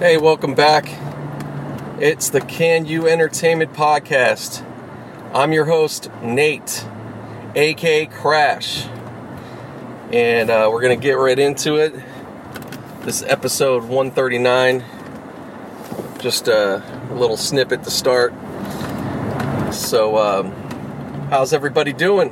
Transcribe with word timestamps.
Hey, 0.00 0.16
welcome 0.16 0.54
back. 0.54 0.88
It's 2.00 2.30
the 2.30 2.40
Can 2.40 2.86
You 2.86 3.06
Entertainment 3.06 3.74
Podcast. 3.74 4.64
I'm 5.34 5.52
your 5.52 5.66
host, 5.66 6.10
Nate, 6.22 6.86
aka 7.54 8.06
Crash. 8.06 8.86
And 10.10 10.48
uh, 10.48 10.70
we're 10.72 10.80
going 10.80 10.98
to 10.98 11.02
get 11.02 11.18
right 11.18 11.38
into 11.38 11.74
it. 11.74 11.92
This 13.02 13.20
is 13.20 13.24
episode 13.24 13.84
139. 13.84 14.82
Just 16.18 16.48
a 16.48 16.82
little 17.12 17.36
snippet 17.36 17.84
to 17.84 17.90
start. 17.90 18.32
So, 19.70 20.16
um, 20.16 20.50
how's 21.28 21.52
everybody 21.52 21.92
doing? 21.92 22.30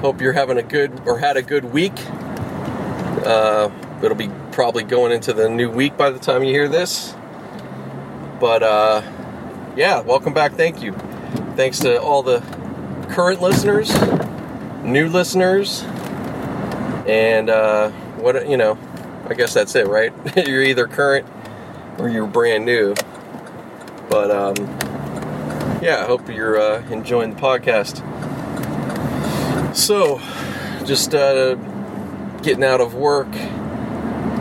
Hope 0.00 0.22
you're 0.22 0.32
having 0.32 0.56
a 0.56 0.62
good 0.62 1.02
or 1.04 1.18
had 1.18 1.36
a 1.36 1.42
good 1.42 1.66
week. 1.66 2.00
Uh, 3.26 3.68
it'll 4.02 4.16
be 4.16 4.30
probably 4.56 4.82
going 4.82 5.12
into 5.12 5.34
the 5.34 5.50
new 5.50 5.70
week 5.70 5.98
by 5.98 6.08
the 6.08 6.18
time 6.18 6.42
you 6.42 6.50
hear 6.50 6.66
this. 6.66 7.14
But 8.40 8.62
uh, 8.62 9.02
yeah, 9.76 10.00
welcome 10.00 10.32
back. 10.32 10.52
Thank 10.52 10.80
you. 10.80 10.92
Thanks 11.56 11.78
to 11.80 12.00
all 12.00 12.22
the 12.22 12.40
current 13.10 13.42
listeners, 13.42 13.92
new 14.82 15.10
listeners, 15.10 15.82
and 17.06 17.50
uh, 17.50 17.90
what 18.16 18.48
you 18.48 18.56
know. 18.56 18.78
I 19.28 19.34
guess 19.34 19.52
that's 19.52 19.74
it, 19.74 19.88
right? 19.88 20.12
you're 20.48 20.62
either 20.62 20.86
current 20.86 21.26
or 21.98 22.08
you're 22.08 22.26
brand 22.26 22.64
new. 22.64 22.94
But 24.08 24.30
um, 24.30 24.54
yeah, 25.82 26.00
I 26.02 26.06
hope 26.06 26.30
you're 26.30 26.58
uh, 26.58 26.82
enjoying 26.88 27.34
the 27.34 27.40
podcast. 27.40 28.00
So, 29.76 30.18
just 30.86 31.14
uh, 31.14 31.56
getting 32.42 32.64
out 32.64 32.80
of 32.80 32.94
work 32.94 33.28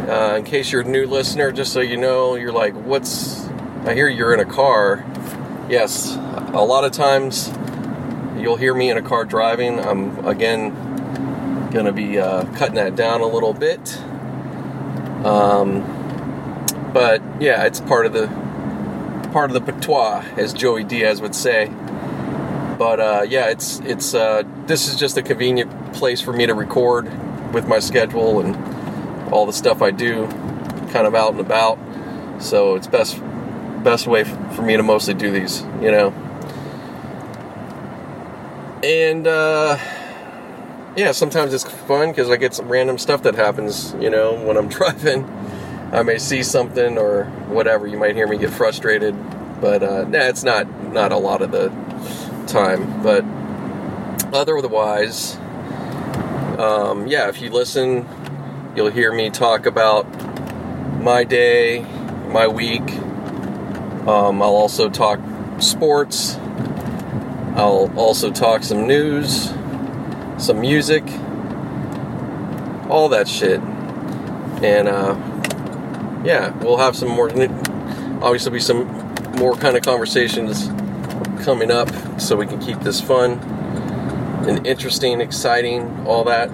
uh, 0.07 0.35
in 0.37 0.43
case 0.43 0.71
you're 0.71 0.81
a 0.81 0.85
new 0.85 1.05
listener, 1.05 1.51
just 1.51 1.73
so 1.73 1.79
you 1.79 1.97
know, 1.97 2.35
you're 2.35 2.51
like, 2.51 2.73
what's. 2.73 3.45
I 3.85 3.93
hear 3.93 4.07
you're 4.07 4.33
in 4.33 4.39
a 4.39 4.45
car. 4.45 5.05
Yes, 5.69 6.15
a 6.15 6.63
lot 6.63 6.83
of 6.83 6.91
times 6.91 7.51
you'll 8.37 8.55
hear 8.55 8.73
me 8.73 8.89
in 8.89 8.97
a 8.97 9.01
car 9.01 9.25
driving. 9.25 9.79
I'm, 9.79 10.25
again, 10.25 10.71
going 11.71 11.85
to 11.85 11.91
be 11.91 12.19
uh, 12.19 12.45
cutting 12.55 12.75
that 12.75 12.95
down 12.95 13.21
a 13.21 13.27
little 13.27 13.53
bit. 13.53 13.97
Um, 15.25 15.81
but 16.93 17.21
yeah, 17.41 17.65
it's 17.65 17.81
part 17.81 18.05
of 18.05 18.13
the 18.13 18.27
part 19.31 19.49
of 19.49 19.53
the 19.53 19.71
patois, 19.71 20.23
as 20.37 20.53
Joey 20.53 20.83
Diaz 20.83 21.19
would 21.21 21.35
say. 21.35 21.67
But 22.77 22.99
uh, 22.99 23.25
yeah, 23.27 23.47
it's 23.47 23.79
it's 23.81 24.13
uh, 24.13 24.43
this 24.65 24.87
is 24.87 24.95
just 24.95 25.17
a 25.17 25.21
convenient 25.21 25.93
place 25.93 26.21
for 26.21 26.31
me 26.31 26.45
to 26.45 26.53
record 26.53 27.05
with 27.53 27.67
my 27.67 27.79
schedule 27.79 28.39
and 28.39 28.55
all 29.31 29.45
the 29.45 29.53
stuff 29.53 29.81
I 29.81 29.91
do 29.91 30.27
kind 30.91 31.07
of 31.07 31.15
out 31.15 31.31
and 31.31 31.39
about. 31.39 31.77
So 32.39 32.75
it's 32.75 32.87
best 32.87 33.21
best 33.83 34.07
way 34.07 34.23
for 34.23 34.61
me 34.61 34.77
to 34.77 34.83
mostly 34.83 35.13
do 35.13 35.31
these, 35.31 35.61
you 35.81 35.91
know. 35.91 36.11
And 38.83 39.27
uh, 39.27 39.77
yeah, 40.95 41.11
sometimes 41.11 41.53
it's 41.53 41.63
fun 41.63 42.09
because 42.09 42.29
I 42.29 42.37
get 42.37 42.53
some 42.53 42.69
random 42.69 42.97
stuff 42.97 43.23
that 43.23 43.35
happens, 43.35 43.93
you 43.99 44.09
know, 44.09 44.33
when 44.43 44.57
I'm 44.57 44.67
driving. 44.79 45.29
I 45.91 46.03
may 46.03 46.17
see 46.17 46.43
something 46.43 46.97
or 46.97 47.25
whatever. 47.47 47.87
You 47.87 47.97
might 47.97 48.15
hear 48.15 48.27
me 48.27 48.37
get 48.37 48.51
frustrated, 48.51 49.15
but 49.61 49.83
uh, 49.83 50.03
nah, 50.05 50.27
it's 50.27 50.43
not 50.43 50.67
not 50.91 51.11
a 51.11 51.17
lot 51.17 51.41
of 51.41 51.51
the 51.51 51.69
time. 52.47 53.01
But 53.03 53.23
otherwise, 54.33 55.37
um, 56.57 57.07
yeah, 57.07 57.29
if 57.29 57.41
you 57.41 57.49
listen 57.49 58.07
You'll 58.75 58.91
hear 58.91 59.13
me 59.13 59.29
talk 59.29 59.67
about 59.67 60.05
my 61.01 61.23
day, 61.23 61.79
my 62.27 62.45
week. 62.45 62.81
Um, 64.05 64.41
I'll 64.41 64.49
also 64.49 64.89
talk 64.89 65.21
sports. 65.61 66.35
I'll 67.55 67.89
also 67.95 68.31
talk 68.31 68.63
some 68.63 68.85
news, 68.85 69.53
some 70.37 70.59
music, 70.59 71.05
all 72.89 73.07
that 73.09 73.29
shit. 73.29 73.61
And 74.61 74.89
uh, 74.89 75.15
yeah, 76.25 76.53
we'll 76.57 76.75
have 76.75 76.97
some 76.97 77.07
more, 77.07 77.29
obviously, 77.29 78.51
be 78.51 78.59
some 78.59 78.87
more 79.37 79.55
kind 79.55 79.77
of 79.77 79.83
conversations 79.83 80.67
coming 81.45 81.71
up 81.71 81.89
so 82.19 82.35
we 82.35 82.45
can 82.45 82.59
keep 82.59 82.81
this 82.81 82.99
fun 82.99 83.39
and 84.49 84.67
interesting, 84.67 85.21
exciting, 85.21 86.05
all 86.05 86.25
that 86.25 86.51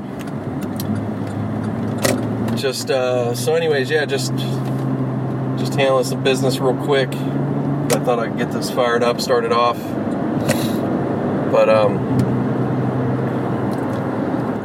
just 2.61 2.91
uh, 2.91 3.33
so 3.33 3.55
anyways 3.55 3.89
yeah 3.89 4.05
just 4.05 4.35
just 5.57 5.73
handling 5.73 6.03
some 6.03 6.23
business 6.23 6.59
real 6.59 6.75
quick. 6.85 7.09
I 7.11 7.99
thought 8.03 8.19
i'd 8.19 8.37
get 8.37 8.51
this 8.51 8.69
fired 8.69 9.01
up 9.01 9.19
started 9.19 9.51
off. 9.51 9.77
But 11.51 11.69
um 11.69 11.95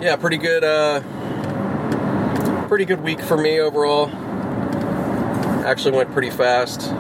yeah 0.03 0.17
pretty 0.17 0.37
good 0.37 0.63
uh 0.63 1.01
pretty 2.69 2.85
good 2.85 3.01
week 3.03 3.21
for 3.23 3.39
me 3.39 3.61
overall. 3.61 4.11
Actually 5.65 5.97
went 5.97 6.13
pretty 6.13 6.31
fast. 6.31 6.91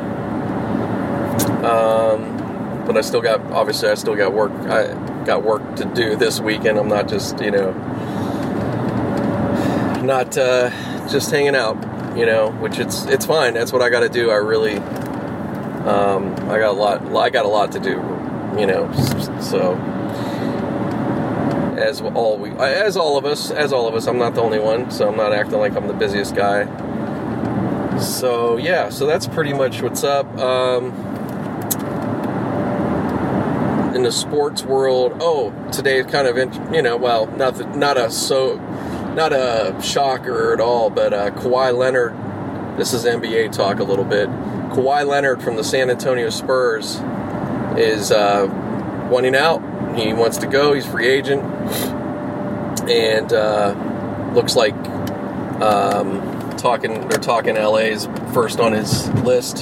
Um 1.62 2.32
but 2.86 2.96
i 2.96 3.02
still 3.02 3.20
got 3.20 3.40
obviously 3.52 3.88
i 3.90 3.94
still 3.94 4.14
got 4.14 4.32
work 4.32 4.52
i 4.70 5.24
got 5.24 5.42
work 5.42 5.76
to 5.76 5.84
do 5.84 6.16
this 6.16 6.40
weekend. 6.40 6.78
I'm 6.78 6.88
not 6.88 7.06
just 7.06 7.38
you 7.40 7.50
know 7.50 7.72
not 10.06 10.38
uh, 10.38 10.70
just 11.10 11.30
hanging 11.30 11.56
out, 11.56 11.76
you 12.16 12.26
know, 12.26 12.50
which 12.50 12.78
it's 12.78 13.04
it's 13.06 13.26
fine. 13.26 13.54
That's 13.54 13.72
what 13.72 13.82
I 13.82 13.90
got 13.90 14.00
to 14.00 14.08
do. 14.08 14.30
I 14.30 14.36
really, 14.36 14.76
um, 14.76 16.34
I 16.50 16.58
got 16.58 16.70
a 16.70 16.72
lot. 16.72 17.02
I 17.16 17.30
got 17.30 17.44
a 17.44 17.48
lot 17.48 17.72
to 17.72 17.80
do, 17.80 18.02
you 18.58 18.66
know. 18.66 18.92
So 19.40 19.74
as 21.78 22.00
all 22.00 22.38
we, 22.38 22.50
as 22.52 22.96
all 22.96 23.16
of 23.18 23.24
us, 23.24 23.50
as 23.50 23.72
all 23.72 23.86
of 23.86 23.94
us, 23.94 24.06
I'm 24.06 24.18
not 24.18 24.34
the 24.34 24.42
only 24.42 24.58
one. 24.58 24.90
So 24.90 25.08
I'm 25.08 25.16
not 25.16 25.32
acting 25.32 25.58
like 25.58 25.76
I'm 25.76 25.86
the 25.88 25.94
busiest 25.94 26.34
guy. 26.34 26.66
So 27.98 28.56
yeah, 28.56 28.90
so 28.90 29.06
that's 29.06 29.26
pretty 29.26 29.52
much 29.52 29.82
what's 29.82 30.04
up. 30.04 30.26
Um, 30.38 30.92
in 33.94 34.02
the 34.02 34.12
sports 34.12 34.62
world, 34.62 35.16
oh, 35.20 35.52
today 35.72 36.04
kind 36.04 36.28
of, 36.28 36.36
in, 36.36 36.74
you 36.74 36.82
know, 36.82 36.98
well, 36.98 37.26
not 37.28 37.54
the, 37.54 37.64
not 37.64 37.96
a 37.96 38.10
so 38.10 38.58
not 39.16 39.32
a 39.32 39.74
shocker 39.82 40.52
at 40.52 40.60
all, 40.60 40.90
but 40.90 41.14
uh, 41.14 41.30
Kawhi 41.30 41.76
Leonard. 41.76 42.14
This 42.78 42.92
is 42.92 43.06
NBA 43.06 43.50
talk 43.52 43.78
a 43.78 43.82
little 43.82 44.04
bit. 44.04 44.28
Kawhi 44.28 45.06
Leonard 45.06 45.42
from 45.42 45.56
the 45.56 45.64
San 45.64 45.88
Antonio 45.88 46.28
Spurs 46.28 47.00
is 47.78 48.12
uh, 48.12 48.46
wanting 49.10 49.34
out. 49.34 49.62
He 49.96 50.12
wants 50.12 50.36
to 50.38 50.46
go. 50.46 50.74
He's 50.74 50.84
free 50.84 51.08
agent, 51.08 51.42
and 52.90 53.32
uh, 53.32 54.32
looks 54.34 54.54
like 54.54 54.74
um, 55.62 56.54
talking. 56.58 57.08
They're 57.08 57.18
talking. 57.18 57.54
LA's 57.54 58.06
first 58.34 58.60
on 58.60 58.74
his 58.74 59.08
list, 59.22 59.60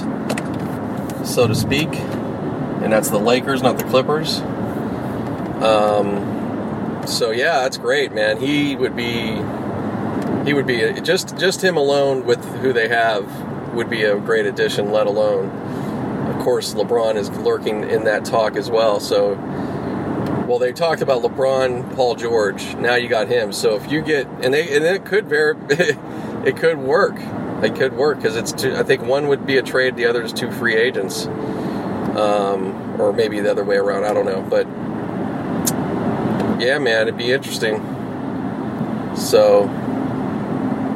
so 1.25 1.47
to 1.47 1.55
speak, 1.55 1.95
and 1.95 2.93
that's 2.93 3.11
the 3.11 3.21
Lakers, 3.21 3.63
not 3.63 3.79
the 3.79 3.85
Clippers. 3.85 4.41
Um, 5.63 6.34
so 7.07 7.31
yeah, 7.31 7.61
that's 7.61 7.79
great, 7.79 8.13
man. 8.13 8.41
He 8.41 8.77
would 8.77 8.97
be 8.97 9.43
he 10.45 10.53
would 10.53 10.67
be 10.67 11.01
just 11.01 11.37
just 11.39 11.63
him 11.63 11.77
alone 11.77 12.25
with 12.25 12.45
who 12.57 12.73
they 12.73 12.89
have 12.89 13.75
would 13.75 13.91
be 13.91 14.05
a 14.05 14.19
great 14.19 14.47
addition. 14.47 14.91
Let 14.93 15.07
alone, 15.07 15.51
of 16.29 16.43
course, 16.43 16.75
LeBron 16.75 17.17
is 17.17 17.31
lurking 17.31 17.89
in 17.89 18.05
that 18.05 18.25
talk 18.25 18.57
as 18.57 18.71
well. 18.71 19.01
So, 19.01 19.35
well, 20.47 20.59
they 20.59 20.73
talked 20.73 21.03
about 21.03 21.23
LeBron, 21.23 21.95
Paul 21.95 22.15
George. 22.15 22.75
Now 22.77 22.95
you 22.95 23.09
got 23.09 23.29
him. 23.29 23.53
So 23.53 23.75
if 23.77 23.91
you 23.91 24.03
get 24.03 24.27
and 24.43 24.53
they 24.53 24.75
and 24.75 24.85
it 24.85 25.05
could 25.05 25.27
very 25.27 25.57
it 25.69 26.57
could 26.57 26.79
work. 26.79 27.17
It 27.63 27.77
could 27.77 27.95
work 27.95 28.19
because 28.19 28.37
it's. 28.37 28.53
I 28.65 28.83
think 28.83 29.03
one 29.03 29.29
would 29.29 29.47
be 29.47 29.57
a 29.57 29.63
trade, 29.63 29.97
the 29.97 30.07
other 30.07 30.23
is 30.23 30.33
two 30.33 30.51
free 30.51 30.75
agents, 30.75 31.27
um, 31.27 33.01
or 33.01 33.13
maybe 33.13 33.41
the 33.41 33.51
other 33.51 33.65
way 33.65 33.77
around. 33.77 34.05
I 34.05 34.13
don't 34.13 34.27
know, 34.27 34.43
but 34.43 34.67
yeah, 36.61 36.79
man, 36.79 37.03
it'd 37.03 37.19
be 37.19 37.33
interesting. 37.33 37.77
So 39.17 39.67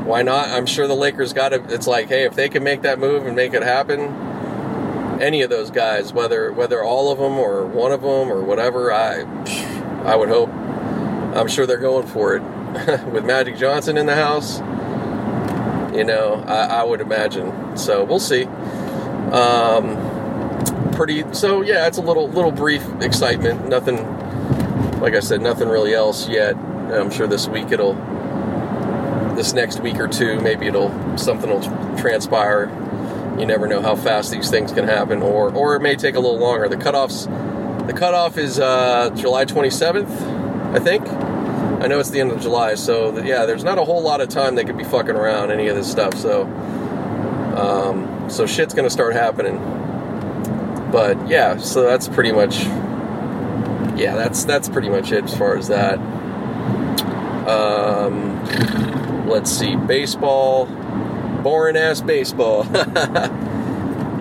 why 0.09 0.23
not? 0.23 0.49
I'm 0.49 0.65
sure 0.65 0.87
the 0.87 0.95
Lakers 0.95 1.33
got 1.33 1.53
it. 1.53 1.71
It's 1.71 1.87
like, 1.87 2.09
hey, 2.09 2.25
if 2.25 2.35
they 2.35 2.49
can 2.49 2.65
make 2.65 2.83
that 2.83 2.99
move 2.99 3.27
and 3.27 3.37
make 3.37 3.53
it 3.53 3.63
happen, 3.63 4.01
any 5.21 5.43
of 5.43 5.51
those 5.51 5.71
guys, 5.71 6.13
whether 6.13 6.51
whether 6.53 6.83
all 6.83 7.13
of 7.13 7.19
them 7.19 7.39
or 7.39 7.67
one 7.67 7.93
of 7.93 8.01
them 8.01 8.33
or 8.33 8.43
whatever, 8.43 8.93
I 8.93 9.23
I 10.05 10.17
would 10.17 10.29
hope. 10.29 10.49
I'm 10.49 11.47
sure 11.49 11.67
they're 11.67 11.77
going 11.77 12.07
for 12.07 12.37
it. 12.37 12.43
With 13.13 13.25
Magic 13.25 13.57
Johnson 13.57 13.97
in 13.97 14.07
the 14.07 14.15
house, 14.15 14.61
you 15.95 16.05
know, 16.05 16.45
I, 16.47 16.81
I 16.81 16.83
would 16.85 17.01
imagine. 17.01 17.77
So 17.77 18.05
we'll 18.05 18.21
see. 18.21 18.45
Um, 19.33 19.97
pretty. 20.93 21.25
So 21.35 21.61
yeah, 21.61 21.87
it's 21.87 21.99
a 21.99 22.03
little 22.03 22.29
little 22.29 22.53
brief 22.53 22.83
excitement. 23.01 23.69
Nothing 23.69 23.97
like 25.01 25.15
I 25.15 25.21
said, 25.21 25.41
nothing 25.41 25.69
really 25.69 25.95
else 25.95 26.29
yet. 26.29 26.57
I'm 26.57 27.11
sure 27.11 27.27
this 27.27 27.49
week 27.49 27.71
it'll, 27.71 27.95
this 29.35 29.53
next 29.53 29.81
week 29.81 29.97
or 29.97 30.09
two, 30.09 30.41
maybe 30.41 30.67
it'll 30.67 31.17
something 31.19 31.51
will 31.51 31.63
transpire 31.97 32.71
you 33.39 33.47
never 33.47 33.69
know 33.69 33.81
how 33.81 33.95
fast 33.95 34.33
these 34.33 34.51
things 34.51 34.73
can 34.73 34.85
happen, 34.87 35.23
or 35.23 35.55
or 35.55 35.77
it 35.77 35.81
may 35.81 35.95
take 35.95 36.17
a 36.17 36.21
little 36.21 36.39
longer. 36.39 36.69
The 36.69 36.77
cutoffs, 36.77 37.27
the 37.87 37.93
cutoff 37.93 38.37
is 38.37 38.59
uh, 38.59 39.11
July 39.11 39.45
27th, 39.45 40.75
I 40.75 40.81
think. 40.81 41.07
I 41.81 41.87
know 41.87 42.01
it's 42.01 42.11
the 42.11 42.21
end 42.21 42.33
of 42.33 42.41
July, 42.41 42.75
so 42.75 43.13
the, 43.13 43.25
yeah, 43.25 43.47
there's 43.47 43.63
not 43.63 43.79
a 43.79 43.85
whole 43.85 44.03
lot 44.03 44.21
of 44.21 44.29
time 44.29 44.57
they 44.57 44.65
could 44.65 44.77
be 44.77 44.83
fucking 44.83 45.15
around 45.15 45.53
any 45.53 45.69
of 45.69 45.77
this 45.77 45.89
stuff. 45.89 46.15
So, 46.15 46.43
um, 47.57 48.29
so 48.29 48.47
shit's 48.47 48.75
gonna 48.75 48.91
start 48.91 49.13
happening. 49.13 49.59
But 50.91 51.29
yeah, 51.29 51.59
so 51.59 51.83
that's 51.83 52.09
pretty 52.09 52.33
much, 52.33 52.65
yeah, 53.99 54.15
that's 54.15 54.45
that's 54.45 54.69
pretty 54.69 54.89
much 54.89 55.13
it 55.13 55.25
as 55.25 55.37
far 55.37 55.57
as 55.57 55.69
that. 55.69 55.99
Um, 57.49 58.45
let's 59.27 59.51
see, 59.51 59.77
baseball, 59.77 60.67
boring 61.43 61.77
ass 61.77 62.01
baseball. 62.01 62.67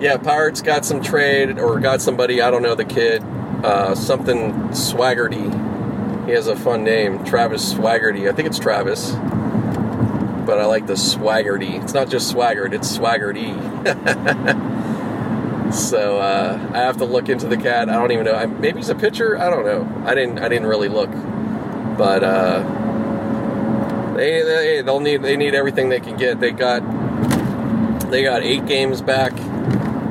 yeah, 0.00 0.18
Pirates 0.22 0.60
got 0.60 0.84
some 0.84 1.02
trade 1.02 1.58
or 1.58 1.80
got 1.80 2.02
somebody. 2.02 2.42
I 2.42 2.50
don't 2.50 2.62
know 2.62 2.74
the 2.74 2.84
kid. 2.84 3.22
Uh, 3.62 3.94
something 3.94 4.52
Swaggerty 4.70 5.68
he 6.28 6.34
has 6.34 6.46
a 6.46 6.54
fun 6.54 6.84
name, 6.84 7.24
Travis 7.24 7.72
Swaggerty. 7.72 8.30
I 8.30 8.34
think 8.34 8.48
it's 8.48 8.58
Travis, 8.58 9.12
but 10.44 10.58
I 10.58 10.66
like 10.66 10.86
the 10.86 10.92
Swaggerty. 10.92 11.82
It's 11.82 11.94
not 11.94 12.10
just 12.10 12.34
Swaggart, 12.34 12.74
it's 12.74 12.98
Swaggerty. 12.98 13.54
so 15.72 16.18
uh, 16.18 16.70
I 16.72 16.78
have 16.78 16.96
to 16.98 17.04
look 17.04 17.28
into 17.28 17.46
the 17.46 17.56
cat. 17.56 17.88
I 17.88 17.94
don't 17.94 18.12
even 18.12 18.24
know. 18.24 18.34
I, 18.34 18.46
maybe 18.46 18.78
he's 18.78 18.88
a 18.88 18.94
pitcher. 18.94 19.38
I 19.38 19.50
don't 19.50 19.64
know. 19.64 20.04
I 20.06 20.14
didn't. 20.14 20.38
I 20.38 20.48
didn't 20.48 20.66
really 20.66 20.88
look, 20.88 21.10
but 21.96 22.22
uh, 22.24 22.62
they, 24.14 24.42
they 24.42 24.82
they'll 24.82 25.00
need 25.00 25.22
they 25.22 25.36
need 25.36 25.54
everything 25.54 25.88
they 25.88 26.00
can 26.00 26.16
get. 26.16 26.40
They 26.40 26.52
got 26.52 26.80
they 28.10 28.22
got 28.22 28.42
eight 28.42 28.66
games 28.66 29.02
back. 29.02 29.32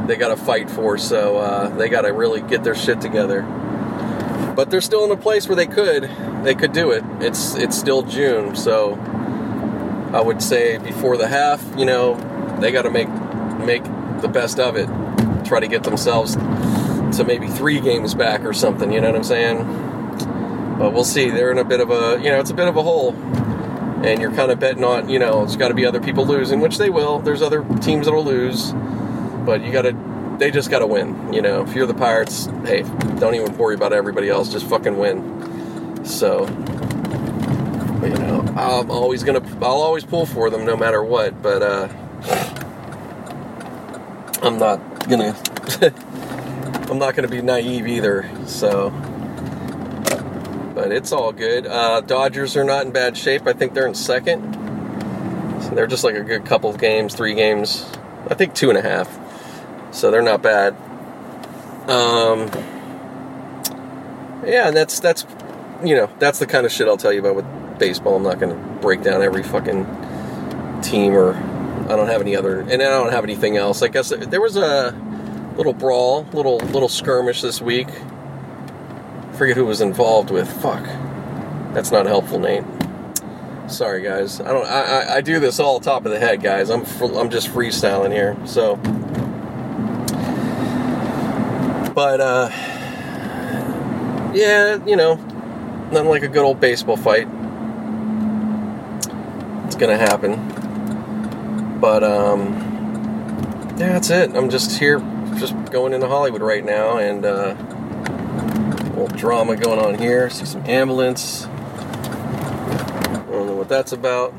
They 0.07 0.15
got 0.15 0.30
to 0.30 0.38
fight 0.38 0.69
for. 0.69 0.98
So 0.98 1.38
uh, 1.38 1.69
they 1.69 1.89
got 1.89 2.01
to 2.01 2.13
really 2.13 2.42
get 2.42 2.63
their 2.63 2.75
shit 2.75 3.01
together 3.01 3.42
but 4.57 4.71
they're 4.71 4.81
still 4.81 5.06
in 5.06 5.12
a 5.12 5.15
place 5.15 5.48
where 5.48 5.56
they 5.56 5.68
could 5.68 6.09
they 6.44 6.56
could 6.56 6.74
do 6.74 6.89
it. 6.89 7.04
It's 7.19 7.54
it's 7.56 7.77
still 7.77 8.01
June, 8.01 8.56
so 8.56 8.95
I 10.12 10.19
would 10.19 10.42
say 10.42 10.80
before 10.80 11.15
the 11.15 11.27
half, 11.27 11.63
you 11.77 11.86
know, 11.86 12.15
they 12.59 12.71
got 12.71 12.81
to 12.81 12.89
make 12.89 13.07
make 13.59 13.83
the 14.21 14.27
best 14.27 14.59
of 14.59 14.75
it. 14.75 14.89
Try 15.47 15.59
to 15.61 15.67
get 15.67 15.83
themselves 15.83 16.35
to 16.35 17.23
maybe 17.25 17.47
three 17.47 17.79
games 17.79 18.13
back 18.13 18.44
or 18.44 18.53
something. 18.53 18.91
You 18.91 19.01
know 19.01 19.07
what 19.07 19.15
I'm 19.15 19.23
saying? 19.23 20.77
But 20.77 20.94
we'll 20.94 21.05
see. 21.05 21.29
They're 21.29 21.51
in 21.51 21.57
a 21.57 21.63
bit 21.63 21.79
of 21.79 21.89
a 21.89 22.21
you 22.21 22.29
know 22.29 22.39
it's 22.39 22.51
a 22.51 22.53
bit 22.53 22.67
of 22.67 22.75
a 22.75 22.83
hole, 22.83 23.13
and 24.03 24.19
you're 24.21 24.33
kind 24.33 24.51
of 24.51 24.59
betting 24.59 24.83
on 24.83 25.09
you 25.09 25.19
know 25.19 25.44
it's 25.44 25.55
got 25.55 25.69
to 25.69 25.73
be 25.73 25.85
other 25.85 26.01
people 26.01 26.25
losing, 26.25 26.59
which 26.59 26.77
they 26.77 26.89
will. 26.89 27.19
There's 27.19 27.41
other 27.41 27.63
teams 27.81 28.05
that'll 28.05 28.25
lose, 28.25 28.73
but 29.45 29.63
you 29.63 29.71
got 29.71 29.83
to 29.83 29.94
they 30.38 30.51
just 30.51 30.69
got 30.69 30.79
to 30.79 30.88
win. 30.88 31.33
You 31.33 31.41
know, 31.41 31.63
if 31.63 31.73
you're 31.75 31.88
the 31.88 31.94
Pirates, 31.94 32.45
hey, 32.65 32.83
don't 33.19 33.35
even 33.35 33.57
worry 33.57 33.75
about 33.75 33.94
everybody 33.94 34.29
else. 34.29 34.51
Just 34.51 34.67
fucking 34.67 34.97
win. 34.97 36.05
So, 36.05 36.45
you 38.03 38.13
know, 38.13 38.45
I'm 38.55 38.91
always 38.91 39.23
gonna, 39.23 39.41
I'll 39.61 39.81
always 39.81 40.05
pull 40.05 40.25
for 40.25 40.49
them 40.49 40.65
no 40.65 40.77
matter 40.77 41.03
what. 41.03 41.41
But 41.41 41.61
uh, 41.61 41.88
I'm 44.41 44.57
not 44.57 44.96
gonna, 45.09 45.36
I'm 46.89 47.00
not 47.00 47.15
gonna 47.15 47.27
be 47.27 47.42
naive 47.42 47.88
either. 47.88 48.30
So, 48.45 48.89
but 50.75 50.92
it's 50.92 51.12
all 51.12 51.31
good. 51.31 51.68
Uh, 51.68 52.01
Dodgers 52.01 52.56
are 52.56 52.63
not 52.63 52.86
in 52.86 52.92
bad 52.92 53.18
shape. 53.18 53.48
I 53.48 53.54
think 53.54 53.74
they're 53.74 53.88
in 53.88 53.95
second. 53.95 54.54
So 55.63 55.69
they're 55.71 55.88
just 55.88 56.04
like 56.04 56.15
a 56.15 56.24
good 56.24 56.45
couple 56.45 56.69
of 56.69 56.77
games, 56.77 57.15
three 57.15 57.33
games. 57.33 57.86
I 58.30 58.33
think 58.33 58.54
two 58.54 58.69
and 58.69 58.77
a 58.77 58.81
half 58.81 59.18
so 59.92 60.12
they're 60.12 60.21
not 60.21 60.42
bad. 60.42 60.75
Um, 61.89 62.50
yeah, 64.45 64.68
and 64.68 64.77
that's 64.77 65.00
that's 65.00 65.25
you 65.83 65.95
know 65.95 66.09
that's 66.19 66.39
the 66.39 66.45
kind 66.45 66.65
of 66.65 66.71
shit 66.71 66.88
I'll 66.88 66.98
tell 66.98 67.13
you 67.13 67.19
about 67.19 67.36
with 67.36 67.80
baseball. 67.80 68.15
I'm 68.15 68.24
not 68.24 68.39
to 68.39 68.80
break 68.81 69.01
down 69.01 69.21
every 69.21 69.44
fucking 69.44 69.86
team 70.81 71.13
or 71.13 71.33
I 71.87 71.95
don't 71.95 72.07
have 72.07 72.21
any 72.21 72.35
other, 72.35 72.59
and 72.59 72.73
I 72.73 72.89
don't 72.89 73.11
have 73.11 73.23
anything 73.23 73.57
else. 73.57 73.81
I 73.81 73.87
guess 73.87 74.09
there 74.09 74.41
was 74.41 74.55
a 74.55 74.91
little 75.55 75.73
brawl, 75.73 76.23
little 76.33 76.57
little 76.57 76.89
skirmish 76.89 77.41
this 77.41 77.61
week. 77.61 77.87
Forget 79.33 79.55
who 79.55 79.65
was 79.65 79.81
involved 79.81 80.31
with. 80.31 80.49
Fuck, 80.61 80.83
that's 81.73 81.91
not 81.91 82.05
helpful, 82.05 82.39
Nate. 82.39 82.63
Sorry, 83.67 84.01
guys. 84.01 84.39
I 84.41 84.51
don't. 84.51 84.65
I, 84.65 84.81
I, 84.81 85.15
I 85.15 85.21
do 85.21 85.39
this 85.39 85.59
all 85.59 85.79
top 85.79 86.05
of 86.05 86.11
the 86.11 86.19
head, 86.19 86.41
guys. 86.41 86.69
I'm 86.69 86.85
I'm 87.15 87.29
just 87.29 87.49
freestyling 87.49 88.11
here. 88.11 88.37
So 88.45 88.79
but 91.97 92.21
uh, 92.21 92.49
yeah, 94.31 94.77
you 94.85 94.95
know, 94.95 95.15
nothing 95.91 96.09
like 96.09 96.21
a 96.21 96.27
good 96.27 96.43
old 96.43 96.59
baseball 96.59 96.95
fight. 96.95 97.27
It's 99.65 99.75
gonna 99.75 99.97
happen. 99.97 100.56
But 101.79 102.03
um, 102.03 102.53
yeah, 103.77 103.94
that's 103.94 104.09
it. 104.09 104.35
I'm 104.35 104.50
just 104.50 104.79
here, 104.79 105.00
just 105.38 105.53
going 105.71 105.94
into 105.94 106.07
Hollywood 106.07 106.41
right 106.41 106.65
now, 106.65 106.97
and 106.97 107.25
uh, 107.25 107.56
a 107.57 108.83
little 108.89 109.07
drama 109.07 109.56
going 109.56 109.79
on 109.79 109.95
here. 109.95 110.29
See 110.29 110.45
some 110.45 110.65
ambulance. 110.65 111.45
I 111.45 113.25
don't 113.29 113.47
know 113.47 113.56
what 113.56 113.69
that's 113.69 113.91
about. 113.91 114.33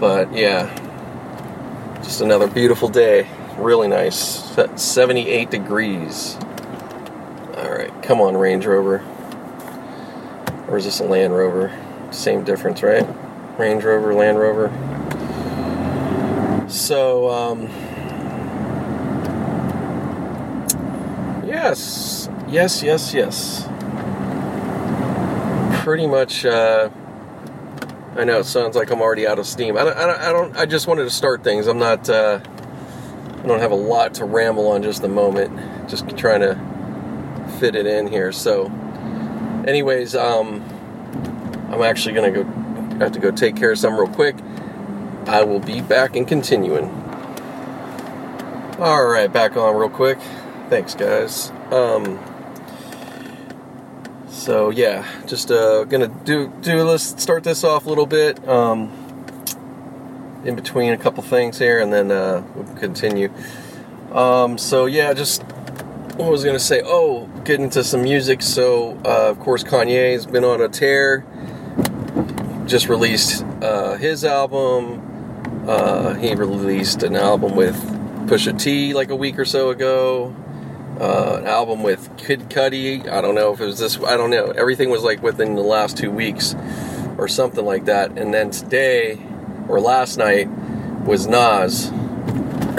But 0.00 0.32
yeah, 0.32 0.74
just 2.02 2.20
another 2.20 2.46
beautiful 2.46 2.88
day 2.88 3.28
really 3.58 3.88
nice. 3.88 4.56
78 4.76 5.50
degrees. 5.50 6.36
Alright, 7.54 8.02
come 8.02 8.20
on, 8.20 8.36
Range 8.36 8.64
Rover. 8.64 9.04
Or 10.68 10.78
is 10.78 10.84
this 10.84 11.00
a 11.00 11.04
Land 11.04 11.34
Rover? 11.34 11.72
Same 12.12 12.44
difference, 12.44 12.82
right? 12.82 13.06
Range 13.58 13.82
Rover, 13.82 14.14
Land 14.14 14.38
Rover. 14.38 14.68
So, 16.68 17.30
um, 17.30 17.62
yes, 21.46 22.28
yes, 22.46 22.82
yes, 22.82 23.14
yes. 23.14 23.68
Pretty 25.82 26.06
much, 26.06 26.44
uh, 26.44 26.90
I 28.16 28.24
know 28.24 28.40
it 28.40 28.44
sounds 28.44 28.76
like 28.76 28.90
I'm 28.90 29.00
already 29.00 29.26
out 29.26 29.38
of 29.38 29.46
steam. 29.46 29.78
I 29.78 29.84
don't, 29.84 29.96
I 29.96 30.06
don't, 30.06 30.20
I, 30.20 30.32
don't, 30.32 30.56
I 30.58 30.66
just 30.66 30.86
wanted 30.86 31.04
to 31.04 31.10
start 31.10 31.42
things. 31.42 31.66
I'm 31.66 31.78
not, 31.78 32.10
uh, 32.10 32.40
I 32.42 33.46
don't 33.46 33.60
have 33.60 33.72
a 33.72 33.76
lot 33.76 34.12
to 34.14 34.26
ramble 34.26 34.68
on 34.68 34.82
just 34.82 35.00
the 35.00 35.08
moment. 35.08 35.88
Just 35.88 36.18
trying 36.18 36.40
to 36.40 36.54
fit 37.58 37.76
it 37.76 37.86
in 37.86 38.08
here. 38.08 38.30
So, 38.30 38.66
anyways, 39.66 40.14
um, 40.14 40.62
I'm 41.70 41.80
actually 41.80 42.14
gonna 42.14 42.30
go 42.30 42.44
have 42.98 43.12
to 43.12 43.20
go 43.20 43.30
take 43.30 43.56
care 43.56 43.72
of 43.72 43.78
some 43.78 43.98
real 43.98 44.12
quick. 44.12 44.36
I 45.28 45.44
will 45.44 45.60
be 45.60 45.82
back 45.82 46.16
and 46.16 46.26
continuing. 46.26 46.86
All 48.78 49.04
right, 49.04 49.30
back 49.30 49.58
on 49.58 49.76
real 49.76 49.90
quick. 49.90 50.18
Thanks, 50.70 50.94
guys. 50.94 51.50
Um, 51.70 52.18
so 54.28 54.70
yeah, 54.70 55.06
just 55.26 55.50
uh, 55.50 55.84
gonna 55.84 56.08
do 56.08 56.50
do 56.62 56.82
let's 56.82 57.20
start 57.22 57.44
this 57.44 57.62
off 57.62 57.84
a 57.84 57.88
little 57.90 58.06
bit. 58.06 58.48
Um, 58.48 58.90
in 60.46 60.54
between 60.54 60.94
a 60.94 60.96
couple 60.96 61.22
things 61.22 61.58
here, 61.58 61.78
and 61.78 61.92
then 61.92 62.10
uh, 62.10 62.42
we'll 62.54 62.76
continue. 62.76 63.30
Um, 64.12 64.56
so 64.56 64.86
yeah, 64.86 65.12
just 65.12 65.42
what 66.16 66.30
was 66.30 66.42
I 66.42 66.48
gonna 66.48 66.58
say? 66.58 66.80
Oh, 66.82 67.26
get 67.44 67.60
into 67.60 67.84
some 67.84 68.02
music. 68.02 68.40
So 68.40 68.98
uh, 69.04 69.28
of 69.28 69.40
course 69.40 69.62
Kanye's 69.62 70.24
been 70.24 70.44
on 70.44 70.62
a 70.62 70.68
tear. 70.68 71.26
Just 72.66 72.88
released 72.88 73.44
uh, 73.60 73.96
his 73.96 74.24
album. 74.24 75.07
Uh, 75.68 76.14
he 76.14 76.34
released 76.34 77.02
an 77.02 77.14
album 77.14 77.54
with 77.54 77.76
Pusha 78.26 78.58
T 78.58 78.94
like 78.94 79.10
a 79.10 79.16
week 79.16 79.38
or 79.38 79.44
so 79.44 79.68
ago. 79.68 80.34
Uh, 80.98 81.40
an 81.40 81.46
album 81.46 81.82
with 81.82 82.16
Kid 82.16 82.48
Cudi. 82.48 83.06
I 83.06 83.20
don't 83.20 83.34
know 83.34 83.52
if 83.52 83.60
it 83.60 83.66
was 83.66 83.78
this. 83.78 84.02
I 84.02 84.16
don't 84.16 84.30
know. 84.30 84.46
Everything 84.46 84.88
was 84.88 85.02
like 85.02 85.22
within 85.22 85.56
the 85.56 85.62
last 85.62 85.98
two 85.98 86.10
weeks 86.10 86.56
or 87.18 87.28
something 87.28 87.66
like 87.66 87.84
that. 87.84 88.16
And 88.16 88.32
then 88.32 88.50
today 88.50 89.20
or 89.68 89.78
last 89.78 90.16
night 90.16 90.48
was 91.04 91.26
Nas. 91.26 91.88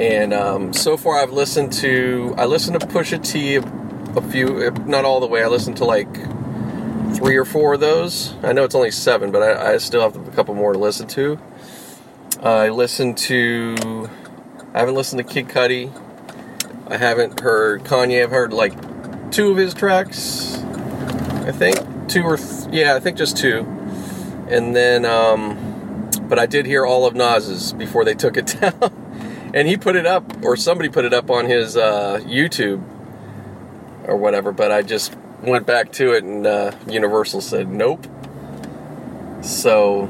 and 0.00 0.34
um, 0.34 0.72
so 0.72 0.96
far, 0.96 1.20
I've 1.22 1.32
listened 1.32 1.72
to 1.74 2.34
I 2.38 2.46
listened 2.46 2.80
to 2.80 2.86
Pusha 2.88 3.24
T 3.24 3.54
a, 3.54 4.20
few, 4.20 4.72
not 4.86 5.04
all 5.04 5.20
the 5.20 5.28
way. 5.28 5.44
I 5.44 5.46
listened 5.46 5.76
to 5.76 5.84
like 5.84 6.12
three 7.14 7.36
or 7.36 7.44
four 7.44 7.74
of 7.74 7.80
those. 7.80 8.34
I 8.42 8.52
know 8.52 8.64
it's 8.64 8.74
only 8.74 8.90
seven, 8.90 9.30
but 9.30 9.42
I, 9.42 9.74
I 9.74 9.76
still 9.76 10.00
have 10.00 10.16
a 10.16 10.30
couple 10.32 10.56
more 10.56 10.72
to 10.72 10.78
listen 10.80 11.06
to. 11.08 11.38
I 12.42 12.68
listened 12.70 13.18
to. 13.18 14.10
I 14.74 14.80
haven't 14.80 14.94
listened 14.94 15.26
to 15.26 15.32
Kid 15.34 15.48
Cudi. 15.48 15.92
I 16.88 16.96
haven't 16.96 17.40
heard 17.40 17.84
Kanye. 17.84 18.22
I've 18.22 18.30
heard 18.30 18.52
like 18.52 18.74
two 19.30 19.50
of 19.50 19.56
his 19.56 19.74
tracks. 19.74 20.58
I 21.44 21.52
think 21.52 21.78
two 22.08 22.22
or 22.24 22.36
th- 22.36 22.68
yeah, 22.72 22.94
I 22.94 23.00
think 23.00 23.16
just 23.16 23.36
two 23.36 23.66
and 24.48 24.76
then 24.76 25.04
um, 25.04 26.10
but 26.28 26.38
I 26.38 26.46
did 26.46 26.66
hear 26.66 26.84
all 26.84 27.06
of 27.06 27.14
Nas's 27.14 27.72
before 27.72 28.04
they 28.04 28.14
took 28.14 28.36
it 28.36 28.46
down. 28.60 29.50
and 29.54 29.66
he 29.66 29.76
put 29.76 29.96
it 29.96 30.06
up, 30.06 30.44
or 30.44 30.56
somebody 30.56 30.88
put 30.88 31.04
it 31.04 31.14
up 31.14 31.30
on 31.30 31.46
his 31.46 31.76
uh, 31.76 32.20
YouTube 32.22 32.82
or 34.04 34.16
whatever. 34.16 34.52
But 34.52 34.70
I 34.72 34.82
just 34.82 35.16
went 35.42 35.66
back 35.66 35.92
to 35.92 36.12
it, 36.12 36.24
and 36.24 36.46
uh, 36.46 36.72
Universal 36.86 37.40
said 37.40 37.68
nope. 37.68 38.06
So 39.42 40.06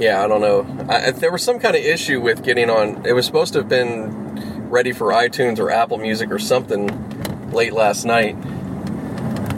yeah, 0.00 0.24
I 0.24 0.28
don't 0.28 0.40
know. 0.40 0.86
I, 0.88 1.10
there 1.10 1.30
was 1.30 1.42
some 1.42 1.58
kind 1.58 1.76
of 1.76 1.84
issue 1.84 2.22
with 2.22 2.42
getting 2.42 2.70
on. 2.70 3.04
It 3.06 3.12
was 3.12 3.26
supposed 3.26 3.52
to 3.52 3.58
have 3.58 3.68
been 3.68 4.70
ready 4.70 4.92
for 4.92 5.12
iTunes 5.12 5.58
or 5.58 5.70
Apple 5.70 5.98
Music 5.98 6.30
or 6.30 6.38
something 6.38 7.50
late 7.50 7.74
last 7.74 8.06
night, 8.06 8.34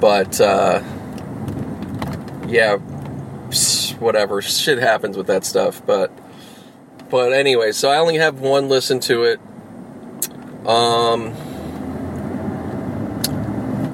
but 0.00 0.40
uh, 0.40 0.82
yeah, 2.48 2.76
whatever. 4.00 4.42
Shit 4.42 4.78
happens 4.78 5.16
with 5.16 5.28
that 5.28 5.44
stuff. 5.44 5.80
But 5.86 6.10
but 7.08 7.32
anyway, 7.32 7.70
so 7.70 7.88
I 7.88 7.98
only 7.98 8.16
have 8.16 8.40
one 8.40 8.68
listen 8.68 8.98
to 9.00 9.22
it. 9.22 9.40
Um, 10.66 11.36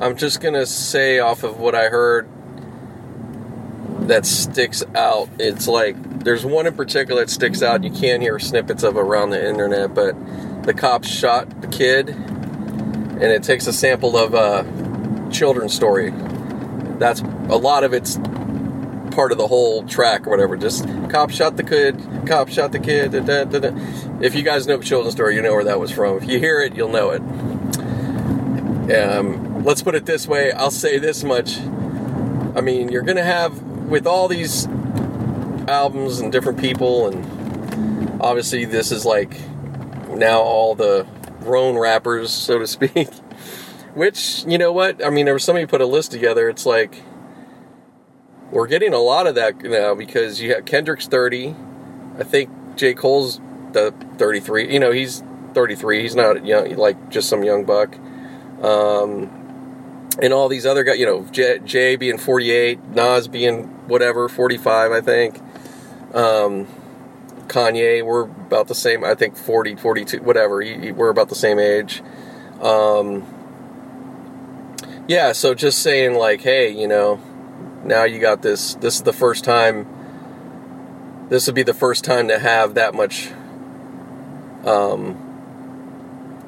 I'm 0.00 0.16
just 0.16 0.40
gonna 0.40 0.64
say 0.64 1.18
off 1.18 1.42
of 1.42 1.60
what 1.60 1.74
I 1.74 1.88
heard 1.88 2.26
that 4.08 4.24
sticks 4.24 4.82
out. 4.94 5.28
It's 5.38 5.68
like 5.68 5.96
there's 6.24 6.44
one 6.44 6.66
in 6.66 6.74
particular 6.74 7.22
that 7.22 7.30
sticks 7.30 7.62
out. 7.62 7.84
You 7.84 7.90
can 7.90 8.20
hear 8.20 8.38
snippets 8.38 8.82
of 8.82 8.96
around 8.96 9.30
the 9.30 9.48
internet, 9.48 9.94
but 9.94 10.14
the 10.64 10.74
cops 10.74 11.08
shot 11.08 11.60
the 11.60 11.68
kid, 11.68 12.10
and 12.10 13.22
it 13.22 13.42
takes 13.42 13.66
a 13.66 13.72
sample 13.72 14.16
of 14.16 14.34
a 14.34 15.30
children's 15.30 15.74
story. 15.74 16.12
That's 16.98 17.20
a 17.20 17.56
lot 17.56 17.84
of 17.84 17.92
it's 17.92 18.18
part 19.12 19.32
of 19.32 19.38
the 19.38 19.46
whole 19.46 19.84
track 19.84 20.26
or 20.26 20.30
whatever. 20.30 20.56
Just 20.56 20.86
cop 21.08 21.30
shot 21.30 21.56
the 21.56 21.64
kid, 21.64 22.00
cop 22.26 22.48
shot 22.48 22.72
the 22.72 22.78
kid. 22.78 23.12
Da, 23.12 23.20
da, 23.20 23.44
da, 23.44 23.70
if 24.20 24.34
you 24.34 24.42
guys 24.42 24.66
know 24.66 24.80
children's 24.80 25.14
story, 25.14 25.34
you 25.34 25.42
know 25.42 25.52
where 25.52 25.64
that 25.64 25.80
was 25.80 25.90
from. 25.90 26.16
If 26.18 26.28
you 26.28 26.38
hear 26.38 26.60
it, 26.60 26.74
you'll 26.74 26.90
know 26.90 27.10
it. 27.10 27.22
Um, 28.92 29.64
let's 29.64 29.82
put 29.82 29.94
it 29.94 30.06
this 30.06 30.26
way. 30.26 30.52
I'll 30.52 30.70
say 30.70 30.98
this 30.98 31.24
much. 31.24 31.58
I 32.54 32.60
mean, 32.60 32.90
you're 32.90 33.02
gonna 33.02 33.24
have 33.24 33.60
with 33.62 34.06
all 34.06 34.28
these 34.28 34.66
albums 35.68 36.20
and 36.20 36.32
different 36.32 36.58
people, 36.58 37.06
and 37.08 38.20
obviously 38.20 38.64
this 38.64 38.90
is 38.90 39.04
like 39.04 39.36
now 40.10 40.40
all 40.40 40.74
the 40.74 41.06
grown 41.40 41.78
rappers, 41.78 42.32
so 42.32 42.58
to 42.58 42.66
speak. 42.66 43.08
Which, 43.94 44.44
you 44.46 44.58
know 44.58 44.72
what? 44.72 45.04
I 45.04 45.10
mean, 45.10 45.24
there 45.24 45.34
was 45.34 45.44
somebody 45.44 45.66
put 45.66 45.80
a 45.80 45.86
list 45.86 46.12
together. 46.12 46.48
It's 46.48 46.66
like 46.66 47.02
we're 48.50 48.66
getting 48.66 48.94
a 48.94 48.98
lot 48.98 49.26
of 49.26 49.34
that 49.34 49.60
now 49.62 49.94
because 49.94 50.40
you 50.40 50.54
have 50.54 50.64
Kendrick's 50.64 51.06
30. 51.06 51.54
I 52.18 52.24
think 52.24 52.50
J. 52.76 52.94
Cole's 52.94 53.40
the 53.72 53.92
33. 54.18 54.72
You 54.72 54.78
know, 54.78 54.92
he's 54.92 55.22
33. 55.54 56.02
He's 56.02 56.14
not 56.14 56.46
young, 56.46 56.76
like 56.76 57.10
just 57.10 57.28
some 57.28 57.42
young 57.42 57.64
buck. 57.64 57.96
Um, 58.62 59.30
and 60.20 60.32
all 60.32 60.48
these 60.48 60.66
other 60.66 60.82
guys, 60.82 60.98
you 60.98 61.06
know, 61.06 61.24
Jay, 61.30 61.58
Jay 61.64 61.96
being 61.96 62.18
48, 62.18 62.82
Nas 62.88 63.28
being 63.28 63.64
whatever, 63.86 64.28
45, 64.28 64.92
I 64.92 65.00
think. 65.00 65.40
Um, 66.14 66.66
Kanye, 67.48 68.04
we're 68.04 68.22
about 68.22 68.68
the 68.68 68.74
same, 68.74 69.04
I 69.04 69.14
think 69.14 69.36
40, 69.36 69.76
42, 69.76 70.18
whatever. 70.22 70.56
We're 70.56 71.08
about 71.10 71.28
the 71.28 71.34
same 71.34 71.58
age. 71.58 72.02
Um, 72.60 73.26
yeah, 75.06 75.32
so 75.32 75.54
just 75.54 75.80
saying, 75.80 76.14
like, 76.14 76.42
hey, 76.42 76.70
you 76.70 76.86
know, 76.86 77.20
now 77.84 78.04
you 78.04 78.20
got 78.20 78.42
this. 78.42 78.74
This 78.74 78.96
is 78.96 79.02
the 79.02 79.12
first 79.12 79.44
time, 79.44 79.86
this 81.28 81.46
would 81.46 81.54
be 81.54 81.62
the 81.62 81.74
first 81.74 82.04
time 82.04 82.28
to 82.28 82.38
have 82.38 82.74
that 82.74 82.94
much 82.94 83.30
um, 84.64 85.16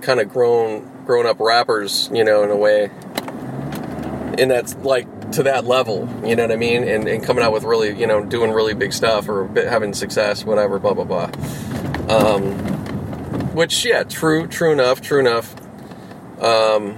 kind 0.02 0.20
of 0.20 0.28
grown 0.28 0.88
grown 1.06 1.26
up 1.26 1.40
rappers, 1.40 2.08
you 2.12 2.22
know, 2.22 2.44
in 2.44 2.50
a 2.50 2.56
way 2.56 2.90
and 4.40 4.50
that's 4.50 4.74
like 4.76 5.06
to 5.32 5.42
that 5.44 5.64
level, 5.64 6.08
you 6.24 6.34
know 6.36 6.44
what 6.44 6.52
I 6.52 6.56
mean? 6.56 6.82
And, 6.82 7.08
and 7.08 7.22
coming 7.22 7.44
out 7.44 7.52
with 7.52 7.64
really, 7.64 7.98
you 7.98 8.06
know, 8.06 8.24
doing 8.24 8.50
really 8.50 8.74
big 8.74 8.92
stuff 8.92 9.28
or 9.28 9.48
having 9.54 9.94
success, 9.94 10.44
whatever, 10.44 10.78
blah, 10.78 10.94
blah, 10.94 11.04
blah. 11.04 11.30
Um, 12.08 12.52
which, 13.54 13.84
yeah, 13.84 14.02
true, 14.02 14.46
true 14.46 14.72
enough, 14.72 15.00
true 15.00 15.20
enough. 15.20 15.54
Um, 16.40 16.96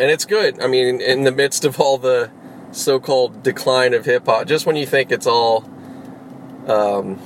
and 0.00 0.10
it's 0.10 0.24
good. 0.24 0.60
I 0.60 0.66
mean, 0.66 1.00
in 1.00 1.24
the 1.24 1.32
midst 1.32 1.64
of 1.64 1.80
all 1.80 1.98
the 1.98 2.30
so 2.72 2.98
called 2.98 3.42
decline 3.42 3.94
of 3.94 4.04
hip 4.04 4.26
hop, 4.26 4.46
just 4.46 4.66
when 4.66 4.76
you 4.76 4.86
think 4.86 5.12
it's 5.12 5.26
all, 5.26 5.68
um, 6.66 7.20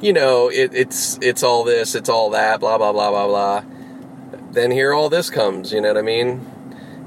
you 0.00 0.12
know, 0.12 0.48
it, 0.48 0.74
it's 0.74 1.18
it's 1.22 1.42
all 1.42 1.64
this, 1.64 1.94
it's 1.94 2.08
all 2.08 2.30
that, 2.30 2.60
blah 2.60 2.76
blah 2.76 2.92
blah 2.92 3.10
blah 3.10 3.26
blah. 3.26 3.64
Then 4.50 4.70
here 4.70 4.92
all 4.92 5.08
this 5.08 5.30
comes, 5.30 5.72
you 5.72 5.80
know 5.80 5.88
what 5.88 5.96
I 5.96 6.02
mean? 6.02 6.44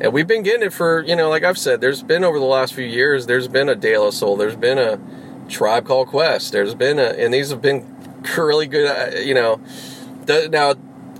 And 0.01 0.11
we've 0.13 0.27
been 0.27 0.43
getting 0.43 0.67
it 0.67 0.73
for 0.73 1.03
you 1.03 1.15
know 1.15 1.29
like 1.29 1.43
i've 1.43 1.57
said 1.57 1.81
there's 1.81 2.03
been 2.03 2.23
over 2.23 2.39
the 2.39 2.45
last 2.45 2.73
few 2.73 2.85
years 2.85 3.25
there's 3.25 3.47
been 3.47 3.69
a 3.69 3.75
de 3.75 3.97
la 3.97 4.09
soul 4.09 4.35
there's 4.35 4.55
been 4.55 4.77
a 4.77 4.99
tribe 5.49 5.85
called 5.85 6.07
quest 6.07 6.51
there's 6.51 6.75
been 6.75 6.99
a 6.99 7.03
and 7.03 7.33
these 7.33 7.49
have 7.49 7.61
been 7.61 7.95
really 8.37 8.67
good 8.67 8.87
uh, 8.87 9.17
you 9.19 9.33
know. 9.33 9.59
Now 10.27 10.73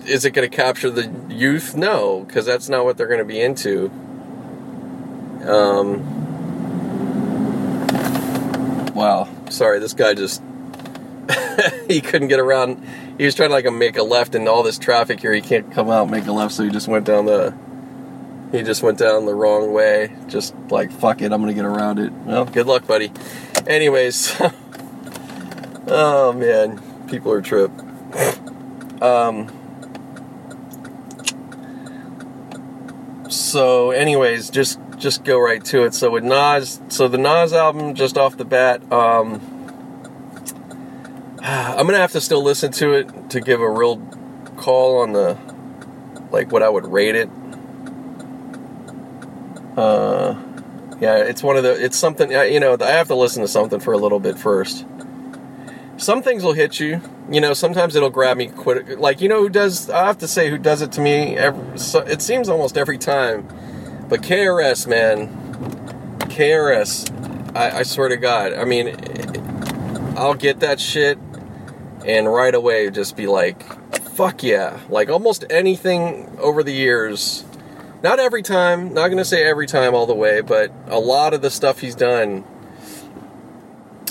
is 0.06 0.26
it 0.26 0.32
going 0.32 0.50
to 0.50 0.56
capture 0.56 0.90
the 0.90 1.12
youth? 1.30 1.76
No 1.76 2.24
because 2.28 2.46
that's 2.46 2.70
not 2.70 2.86
what 2.86 2.98
they're 2.98 3.08
going 3.08 3.20
to 3.20 3.26
be 3.26 3.40
into. 3.40 3.92
Um 5.48 6.14
wow 8.94 9.28
sorry 9.50 9.80
this 9.80 9.94
guy 9.94 10.14
just 10.14 10.42
he 11.88 12.02
couldn't 12.02 12.30
get 12.30 12.40
around 12.40 12.84
he 13.18 13.26
was 13.26 13.36
trying 13.36 13.50
to 13.50 13.54
like 13.54 13.72
make 13.72 13.98
a 13.98 14.04
left 14.04 14.36
in 14.36 14.48
all 14.48 14.64
this 14.64 14.80
traffic 14.80 15.20
here 15.20 15.34
he 15.34 15.42
can't 15.42 15.72
come 15.72 15.90
out 15.90 16.10
make 16.10 16.26
a 16.26 16.32
left 16.32 16.54
so 16.54 16.64
he 16.64 16.70
just 16.70 16.88
went 16.88 17.06
down 17.06 17.26
the 17.26 17.54
he 18.52 18.64
just 18.64 18.84
went 18.84 18.98
down 18.98 19.26
the 19.26 19.34
wrong 19.34 19.74
way. 19.74 20.16
Just 20.28 20.56
like, 20.70 20.92
fuck 20.92 21.22
it, 21.22 21.32
I'm 21.32 21.42
gonna 21.42 21.54
get 21.54 21.66
around 21.66 22.00
it. 22.00 22.12
Well, 22.12 22.46
good 22.46 22.68
luck, 22.68 22.88
buddy. 22.88 23.12
Anyways, 23.68 24.36
oh 25.88 26.34
man, 26.34 27.08
people 27.08 27.32
are 27.32 27.42
trip. 27.42 27.72
Um, 29.02 29.50
so, 33.30 33.92
anyways, 33.92 34.50
just 34.50 34.80
just 34.98 35.24
go 35.24 35.40
right 35.40 35.64
to 35.66 35.84
it. 35.84 35.94
So 35.94 36.12
with 36.12 36.24
Nas, 36.24 36.82
so 36.90 37.08
the 37.08 37.18
Nas 37.18 37.54
album, 37.54 37.96
just 37.96 38.18
off 38.18 38.38
the 38.38 38.46
bat, 38.46 38.82
um, 38.92 39.42
I'm 41.42 41.86
gonna 41.86 41.98
have 41.98 42.14
to 42.14 42.22
still 42.22 42.44
listen 42.44 42.72
to 42.74 42.94
it 42.94 43.30
to 43.32 43.42
give 43.42 43.62
a 43.62 43.70
real 43.70 43.98
call 44.58 45.02
on 45.02 45.14
the 45.14 45.38
like 46.32 46.52
what 46.52 46.64
I 46.64 46.70
would 46.70 46.88
rate 46.88 47.16
it 47.16 47.30
uh, 49.78 50.36
yeah, 51.00 51.18
it's 51.18 51.44
one 51.44 51.58
of 51.58 51.64
the. 51.64 51.84
It's 51.84 51.98
something 51.98 52.32
you 52.32 52.60
know. 52.60 52.78
I 52.80 52.92
have 52.92 53.08
to 53.08 53.16
listen 53.16 53.42
to 53.42 53.48
something 53.48 53.80
for 53.80 53.94
a 53.94 53.98
little 53.98 54.20
bit 54.20 54.38
first. 54.38 54.86
Some 55.98 56.22
things 56.22 56.44
will 56.44 56.54
hit 56.54 56.80
you. 56.80 57.02
You 57.30 57.42
know, 57.42 57.54
sometimes 57.54 57.96
it'll 57.96 58.10
grab 58.10 58.38
me. 58.38 58.48
Quit. 58.48 59.00
Like 59.00 59.20
you 59.22 59.28
know 59.28 59.42
who 59.42 59.50
does? 59.50 59.90
I 59.90 60.06
have 60.06 60.20
to 60.20 60.28
say 60.28 60.50
who 60.50 60.58
does 60.58 60.82
it 60.82 60.92
to 60.94 61.02
me. 61.02 61.38
Every, 61.38 61.78
so, 61.78 62.00
it 62.00 62.22
seems 62.22 62.48
almost 62.48 62.78
every 62.78 62.98
time. 62.98 63.48
But 64.08 64.22
KRS, 64.22 64.88
man, 64.88 65.28
KRS. 66.20 67.56
I, 67.56 67.80
I 67.80 67.84
swear 67.84 68.10
to 68.10 68.18
God. 68.18 68.54
I 68.54 68.66
mean, 68.66 68.96
I'll 70.18 70.34
get 70.34 70.62
that 70.62 70.80
shit, 70.80 71.18
and 72.06 72.32
right 72.32 72.56
away 72.56 72.90
just 72.90 73.18
be 73.18 73.28
like, 73.28 73.62
"Fuck 74.16 74.44
yeah!" 74.44 74.80
Like 74.90 75.10
almost 75.10 75.44
anything 75.50 76.38
over 76.40 76.64
the 76.64 76.74
years 76.74 77.44
not 78.06 78.20
every 78.20 78.44
time, 78.44 78.94
not 78.94 79.08
going 79.08 79.18
to 79.18 79.26
say 79.26 79.44
every 79.44 79.66
time 79.66 79.96
all 79.96 80.06
the 80.06 80.14
way, 80.14 80.40
but 80.40 80.72
a 80.90 81.00
lot 81.00 81.34
of 81.34 81.42
the 81.42 81.50
stuff 81.50 81.80
he's 81.80 81.96
done, 81.96 82.44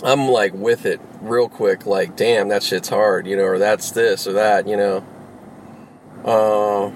I'm 0.02 0.28
like 0.28 0.52
with 0.52 0.84
it 0.84 1.00
real 1.20 1.48
quick. 1.48 1.86
Like, 1.86 2.16
damn, 2.16 2.48
that 2.48 2.64
shit's 2.64 2.88
hard, 2.88 3.24
you 3.24 3.36
know, 3.36 3.44
or 3.44 3.60
that's 3.60 3.92
this 3.92 4.26
or 4.26 4.32
that, 4.32 4.66
you 4.66 4.76
know. 4.76 5.04
Uh, 6.24 6.90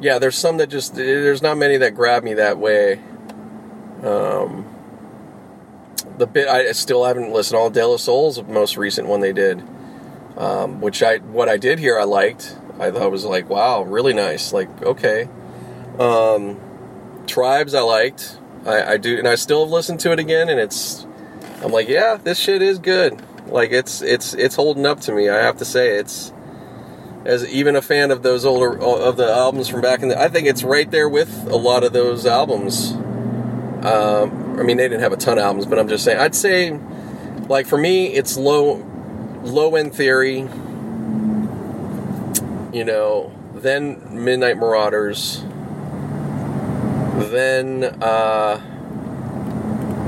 yeah, 0.00 0.20
there's 0.20 0.38
some 0.38 0.58
that 0.58 0.68
just, 0.68 0.94
there's 0.94 1.42
not 1.42 1.58
many 1.58 1.78
that 1.78 1.96
grab 1.96 2.22
me 2.22 2.34
that 2.34 2.58
way. 2.58 3.00
Um, 4.04 4.72
the 6.16 6.28
bit, 6.28 6.46
I 6.46 6.70
still 6.70 7.04
haven't 7.04 7.32
listened 7.32 7.58
all 7.58 7.70
De 7.70 7.84
La 7.84 7.96
Soul's 7.96 8.40
most 8.44 8.76
recent 8.76 9.08
one 9.08 9.18
they 9.18 9.32
did. 9.32 9.64
Um, 10.36 10.80
which 10.80 11.02
I, 11.02 11.16
what 11.16 11.48
I 11.48 11.56
did 11.56 11.80
here, 11.80 11.98
I 11.98 12.04
liked. 12.04 12.56
I 12.78 12.92
thought 12.92 13.10
was 13.10 13.24
like, 13.24 13.50
wow, 13.50 13.82
really 13.82 14.14
nice. 14.14 14.52
Like, 14.52 14.68
okay. 14.82 15.28
Um, 15.98 16.60
Tribes 17.26 17.74
I 17.74 17.80
liked. 17.80 18.38
I, 18.64 18.94
I 18.94 18.96
do, 18.96 19.18
and 19.18 19.28
I 19.28 19.34
still 19.36 19.64
have 19.64 19.70
listened 19.70 20.00
to 20.00 20.12
it 20.12 20.18
again, 20.18 20.48
and 20.48 20.60
it's. 20.60 21.06
I'm 21.62 21.72
like, 21.72 21.88
yeah, 21.88 22.18
this 22.22 22.38
shit 22.38 22.62
is 22.62 22.78
good. 22.78 23.20
Like 23.46 23.70
it's 23.70 24.02
it's 24.02 24.34
it's 24.34 24.56
holding 24.56 24.86
up 24.86 25.00
to 25.02 25.12
me. 25.12 25.28
I 25.28 25.36
have 25.36 25.58
to 25.58 25.64
say, 25.64 25.98
it's 25.98 26.32
as 27.24 27.46
even 27.48 27.76
a 27.76 27.82
fan 27.82 28.10
of 28.10 28.22
those 28.22 28.44
older 28.44 28.78
of 28.78 29.16
the 29.16 29.30
albums 29.30 29.68
from 29.68 29.80
back 29.80 30.02
in 30.02 30.08
the. 30.08 30.20
I 30.20 30.28
think 30.28 30.46
it's 30.48 30.62
right 30.62 30.90
there 30.90 31.08
with 31.08 31.46
a 31.48 31.56
lot 31.56 31.84
of 31.84 31.92
those 31.92 32.26
albums. 32.26 32.92
Um, 33.84 34.58
I 34.58 34.62
mean, 34.62 34.76
they 34.76 34.88
didn't 34.88 35.00
have 35.00 35.12
a 35.12 35.16
ton 35.16 35.38
of 35.38 35.44
albums, 35.44 35.66
but 35.66 35.78
I'm 35.78 35.88
just 35.88 36.04
saying. 36.04 36.18
I'd 36.18 36.34
say 36.34 36.78
like 37.48 37.66
for 37.66 37.78
me, 37.78 38.08
it's 38.08 38.36
low, 38.36 38.84
low 39.42 39.76
end 39.76 39.94
theory. 39.94 40.48
You 42.72 42.84
know, 42.84 43.32
then 43.54 44.24
Midnight 44.24 44.58
Marauders, 44.58 45.44
then 47.24 47.84
uh, 48.02 48.60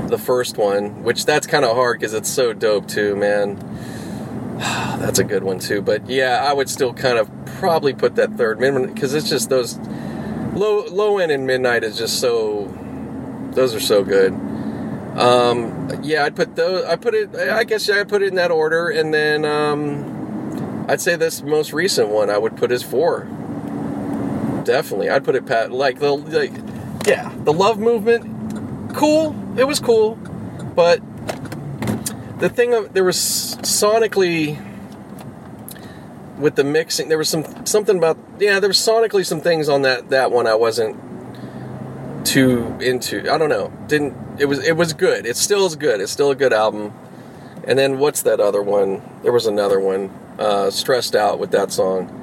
the 0.09 0.19
first 0.19 0.57
one, 0.57 1.03
which 1.03 1.25
that's 1.25 1.47
kind 1.47 1.65
of 1.65 1.77
hard 1.77 1.99
because 1.99 2.15
it's 2.15 2.29
so 2.29 2.53
dope 2.53 2.89
too, 2.89 3.17
man. 3.17 3.57
that's 4.59 5.19
a 5.19 5.25
good 5.25 5.45
one 5.45 5.59
too. 5.59 5.83
But 5.83 6.09
yeah, 6.09 6.45
I 6.45 6.53
would 6.53 6.69
still 6.69 6.93
kind 6.93 7.19
of 7.19 7.31
probably 7.59 7.93
put 7.93 8.17
that 8.17 8.33
third 8.35 8.61
minimum 8.61 8.93
because 8.93 9.15
it's 9.15 9.29
just 9.29 9.51
those 9.51 9.79
low 10.55 10.85
low 10.87 11.19
end 11.19 11.31
and 11.31 11.47
midnight 11.47 11.85
is 11.85 11.97
just 11.99 12.21
so 12.21 12.67
those 13.53 13.75
are 13.75 13.81
so 13.81 14.05
good. 14.05 14.33
Um, 15.19 16.01
yeah, 16.03 16.25
I'd 16.25 16.37
put 16.37 16.55
those. 16.55 16.85
I 16.85 16.97
put 16.97 17.15
it. 17.15 17.35
I 17.35 17.65
guess 17.65 17.89
I 17.89 18.05
put 18.05 18.23
it 18.23 18.29
in 18.29 18.35
that 18.37 18.51
order, 18.51 18.89
and 18.89 19.13
then 19.13 19.45
um, 19.45 20.87
I'd 20.89 21.01
say 21.01 21.17
this 21.17 21.43
most 21.43 21.73
recent 21.73 22.09
one 22.09 22.31
I 22.31 22.39
would 22.39 22.57
put 22.57 22.71
as 22.71 22.83
four. 22.83 23.25
Definitely, 24.65 25.11
I'd 25.11 25.25
put 25.25 25.35
it 25.35 25.47
pat 25.47 25.73
like 25.73 25.99
the 25.99 26.13
like, 26.13 26.68
yeah, 27.09 27.33
the 27.45 27.53
love 27.53 27.79
movement. 27.79 28.95
Cool, 28.95 29.35
it 29.59 29.65
was 29.65 29.81
cool, 29.81 30.15
but 30.75 31.01
the 32.39 32.49
thing 32.49 32.71
there 32.93 33.05
was 33.05 33.17
sonically 33.63 34.65
with 36.39 36.55
the 36.55 36.63
mixing 36.63 37.09
there 37.09 37.19
was 37.19 37.29
some 37.29 37.67
something 37.67 37.99
about 37.99 38.17
yeah 38.39 38.61
there 38.61 38.69
was 38.69 38.79
sonically 38.79 39.27
some 39.27 39.41
things 39.41 39.69
on 39.69 39.83
that 39.83 40.09
that 40.11 40.31
one 40.31 40.47
I 40.47 40.55
wasn't 40.55 40.97
too 42.29 42.77
into. 42.81 43.33
I 43.33 43.39
don't 43.39 43.49
know. 43.49 43.73
Didn't 43.87 44.15
it 44.39 44.45
was 44.45 44.59
it 44.67 44.77
was 44.77 44.93
good. 44.93 45.27
It 45.27 45.37
still 45.37 45.67
is 45.67 45.77
good. 45.77 46.01
It's 46.01 46.13
still 46.13 46.31
a 46.31 46.37
good 46.37 46.53
album. 46.53 46.93
And 47.67 47.79
then 47.79 47.99
what's 47.99 48.23
that 48.23 48.41
other 48.41 48.63
one? 48.63 49.03
There 49.23 49.33
was 49.33 49.47
another 49.47 49.81
one 49.81 50.11
uh, 50.39 50.71
stressed 50.71 51.15
out 51.15 51.39
with 51.39 51.51
that 51.53 51.73
song. 51.73 52.15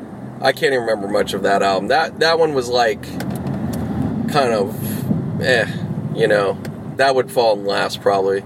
I 0.41 0.51
can't 0.51 0.73
even 0.73 0.81
remember 0.81 1.07
much 1.07 1.33
of 1.33 1.43
that 1.43 1.61
album. 1.61 1.87
That 1.89 2.19
that 2.19 2.39
one 2.39 2.53
was 2.53 2.69
like 2.69 3.03
kind 4.29 4.53
of 4.53 5.41
eh 5.41 5.71
you 6.15 6.27
know 6.27 6.57
that 6.97 7.15
would 7.15 7.31
fall 7.31 7.57
in 7.57 7.65
last 7.65 8.01
probably 8.01 8.43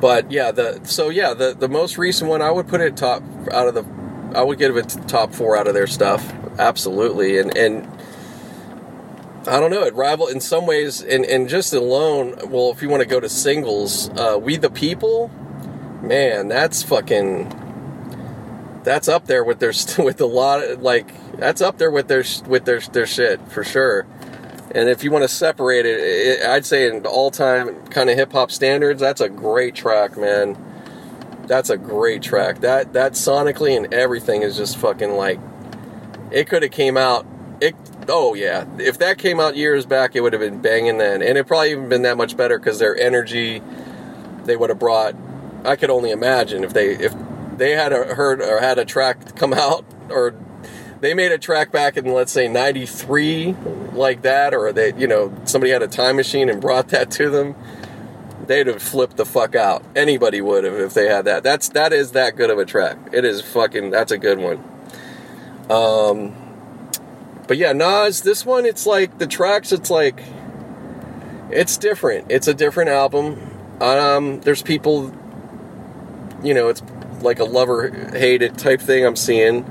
but 0.00 0.30
yeah 0.30 0.50
the 0.50 0.80
so 0.84 1.08
yeah 1.08 1.34
the 1.34 1.54
the 1.54 1.68
most 1.68 1.98
recent 1.98 2.28
one 2.28 2.42
I 2.42 2.50
would 2.50 2.68
put 2.68 2.80
it 2.80 2.96
top 2.96 3.22
out 3.52 3.68
of 3.68 3.74
the 3.74 3.84
I 4.34 4.42
would 4.42 4.58
give 4.58 4.76
it 4.76 4.96
top 5.08 5.34
four 5.34 5.56
out 5.56 5.66
of 5.66 5.74
their 5.74 5.86
stuff. 5.86 6.32
Absolutely, 6.58 7.38
and 7.38 7.56
and 7.56 7.86
I 9.46 9.60
don't 9.60 9.70
know. 9.70 9.82
It 9.82 9.94
rival 9.94 10.28
in 10.28 10.40
some 10.40 10.66
ways, 10.66 11.02
and 11.02 11.24
and 11.24 11.48
just 11.48 11.72
alone. 11.72 12.34
Well, 12.46 12.70
if 12.70 12.82
you 12.82 12.88
want 12.88 13.02
to 13.02 13.08
go 13.08 13.20
to 13.20 13.28
singles, 13.28 14.10
uh, 14.10 14.38
"We 14.40 14.56
the 14.56 14.70
People," 14.70 15.30
man, 16.02 16.48
that's 16.48 16.82
fucking. 16.82 17.58
That's 18.84 19.06
up 19.06 19.26
there 19.26 19.44
with 19.44 19.60
their 19.60 19.72
with 20.04 20.20
a 20.20 20.26
lot 20.26 20.62
of, 20.62 20.82
like 20.82 21.36
that's 21.36 21.60
up 21.60 21.78
there 21.78 21.90
with 21.90 22.08
their 22.08 22.24
with 22.46 22.64
their 22.64 22.80
their 22.80 23.06
shit 23.06 23.40
for 23.48 23.64
sure. 23.64 24.06
And 24.74 24.88
if 24.88 25.04
you 25.04 25.10
want 25.10 25.22
to 25.22 25.28
separate 25.28 25.86
it, 25.86 26.00
it 26.00 26.46
I'd 26.46 26.64
say 26.64 26.88
in 26.88 27.06
all 27.06 27.30
time 27.30 27.86
kind 27.86 28.08
of 28.10 28.16
hip 28.16 28.32
hop 28.32 28.50
standards, 28.50 29.00
that's 29.00 29.20
a 29.20 29.28
great 29.28 29.74
track, 29.74 30.16
man 30.16 30.56
that's 31.46 31.70
a 31.70 31.76
great 31.76 32.22
track. 32.22 32.60
That 32.60 32.92
that 32.94 33.12
sonically 33.12 33.76
and 33.76 33.92
everything 33.92 34.42
is 34.42 34.56
just 34.56 34.76
fucking 34.76 35.12
like 35.12 35.38
it 36.30 36.48
could 36.48 36.62
have 36.62 36.72
came 36.72 36.96
out 36.96 37.26
it 37.60 37.74
oh 38.08 38.34
yeah. 38.34 38.64
If 38.78 38.98
that 38.98 39.18
came 39.18 39.40
out 39.40 39.56
years 39.56 39.86
back 39.86 40.16
it 40.16 40.20
would 40.20 40.32
have 40.32 40.40
been 40.40 40.60
banging 40.60 40.98
then. 40.98 41.22
And 41.22 41.36
it 41.36 41.46
probably 41.46 41.72
even 41.72 41.88
been 41.88 42.02
that 42.02 42.16
much 42.16 42.36
better 42.36 42.58
cuz 42.58 42.78
their 42.78 42.96
energy 42.96 43.62
they 44.44 44.56
would 44.56 44.70
have 44.70 44.78
brought 44.78 45.14
I 45.64 45.76
could 45.76 45.90
only 45.90 46.10
imagine 46.10 46.64
if 46.64 46.72
they 46.72 46.90
if 46.90 47.14
they 47.56 47.72
had 47.72 47.92
a, 47.92 48.14
heard 48.14 48.40
or 48.40 48.60
had 48.60 48.78
a 48.78 48.84
track 48.84 49.36
come 49.36 49.52
out 49.66 49.84
or 50.10 50.34
they 51.02 51.14
made 51.14 51.32
a 51.32 51.38
track 51.38 51.70
back 51.70 51.96
in 51.96 52.06
let's 52.12 52.32
say 52.32 52.48
93 52.48 53.54
like 53.92 54.22
that 54.22 54.54
or 54.54 54.72
they 54.72 54.94
you 54.94 55.06
know 55.06 55.32
somebody 55.44 55.70
had 55.70 55.82
a 55.82 55.88
time 55.88 56.16
machine 56.16 56.48
and 56.48 56.60
brought 56.60 56.88
that 56.88 57.10
to 57.10 57.28
them 57.28 57.54
they'd 58.46 58.66
have 58.66 58.82
flipped 58.82 59.16
the 59.16 59.24
fuck 59.24 59.54
out. 59.54 59.82
Anybody 59.94 60.40
would 60.40 60.64
have 60.64 60.74
if 60.74 60.94
they 60.94 61.08
had 61.08 61.24
that. 61.24 61.42
That's 61.42 61.68
that 61.70 61.92
is 61.92 62.12
that 62.12 62.36
good 62.36 62.50
of 62.50 62.58
a 62.58 62.64
track. 62.64 62.98
It 63.12 63.24
is 63.24 63.40
fucking. 63.40 63.90
That's 63.90 64.12
a 64.12 64.18
good 64.18 64.38
one. 64.38 64.62
Um, 65.70 66.34
but 67.46 67.56
yeah, 67.56 67.72
Nas. 67.72 68.22
This 68.22 68.44
one, 68.44 68.66
it's 68.66 68.86
like 68.86 69.18
the 69.18 69.26
tracks. 69.26 69.72
It's 69.72 69.90
like 69.90 70.22
it's 71.50 71.76
different. 71.76 72.30
It's 72.30 72.48
a 72.48 72.54
different 72.54 72.90
album. 72.90 73.40
Um, 73.80 74.40
there's 74.40 74.62
people. 74.62 75.14
You 76.42 76.54
know, 76.54 76.68
it's 76.68 76.82
like 77.20 77.38
a 77.38 77.44
lover 77.44 77.90
hated 78.12 78.58
type 78.58 78.80
thing. 78.80 79.06
I'm 79.06 79.16
seeing. 79.16 79.64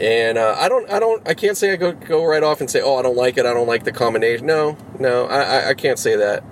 And 0.00 0.38
uh, 0.38 0.54
I 0.56 0.68
don't, 0.68 0.88
I 0.90 1.00
don't, 1.00 1.26
I 1.26 1.34
can't 1.34 1.56
say 1.56 1.72
I 1.72 1.76
go 1.76 1.92
go 1.92 2.24
right 2.24 2.42
off 2.42 2.60
and 2.60 2.70
say, 2.70 2.80
oh, 2.80 2.96
I 2.96 3.02
don't 3.02 3.16
like 3.16 3.36
it. 3.36 3.46
I 3.46 3.52
don't 3.52 3.66
like 3.66 3.84
the 3.84 3.92
combination. 3.92 4.46
No, 4.46 4.76
no, 4.98 5.26
I, 5.26 5.70
I, 5.70 5.74
can't 5.74 5.98
say 5.98 6.14
that. 6.14 6.44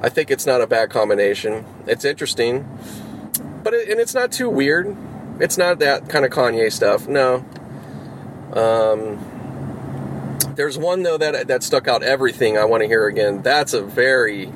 I 0.00 0.08
think 0.08 0.32
it's 0.32 0.46
not 0.46 0.60
a 0.60 0.66
bad 0.66 0.90
combination. 0.90 1.64
It's 1.86 2.04
interesting, 2.04 2.66
but 3.62 3.72
it, 3.72 3.88
and 3.88 4.00
it's 4.00 4.14
not 4.14 4.32
too 4.32 4.50
weird. 4.50 4.96
It's 5.38 5.56
not 5.56 5.78
that 5.78 6.08
kind 6.08 6.24
of 6.24 6.32
Kanye 6.32 6.72
stuff. 6.72 7.06
No. 7.06 7.44
Um, 8.52 9.24
there's 10.56 10.76
one 10.76 11.04
though 11.04 11.18
that 11.18 11.46
that 11.46 11.62
stuck 11.62 11.86
out. 11.86 12.02
Everything 12.02 12.58
I 12.58 12.64
want 12.64 12.82
to 12.82 12.88
hear 12.88 13.06
again. 13.06 13.42
That's 13.42 13.74
a 13.74 13.82
very 13.82 14.52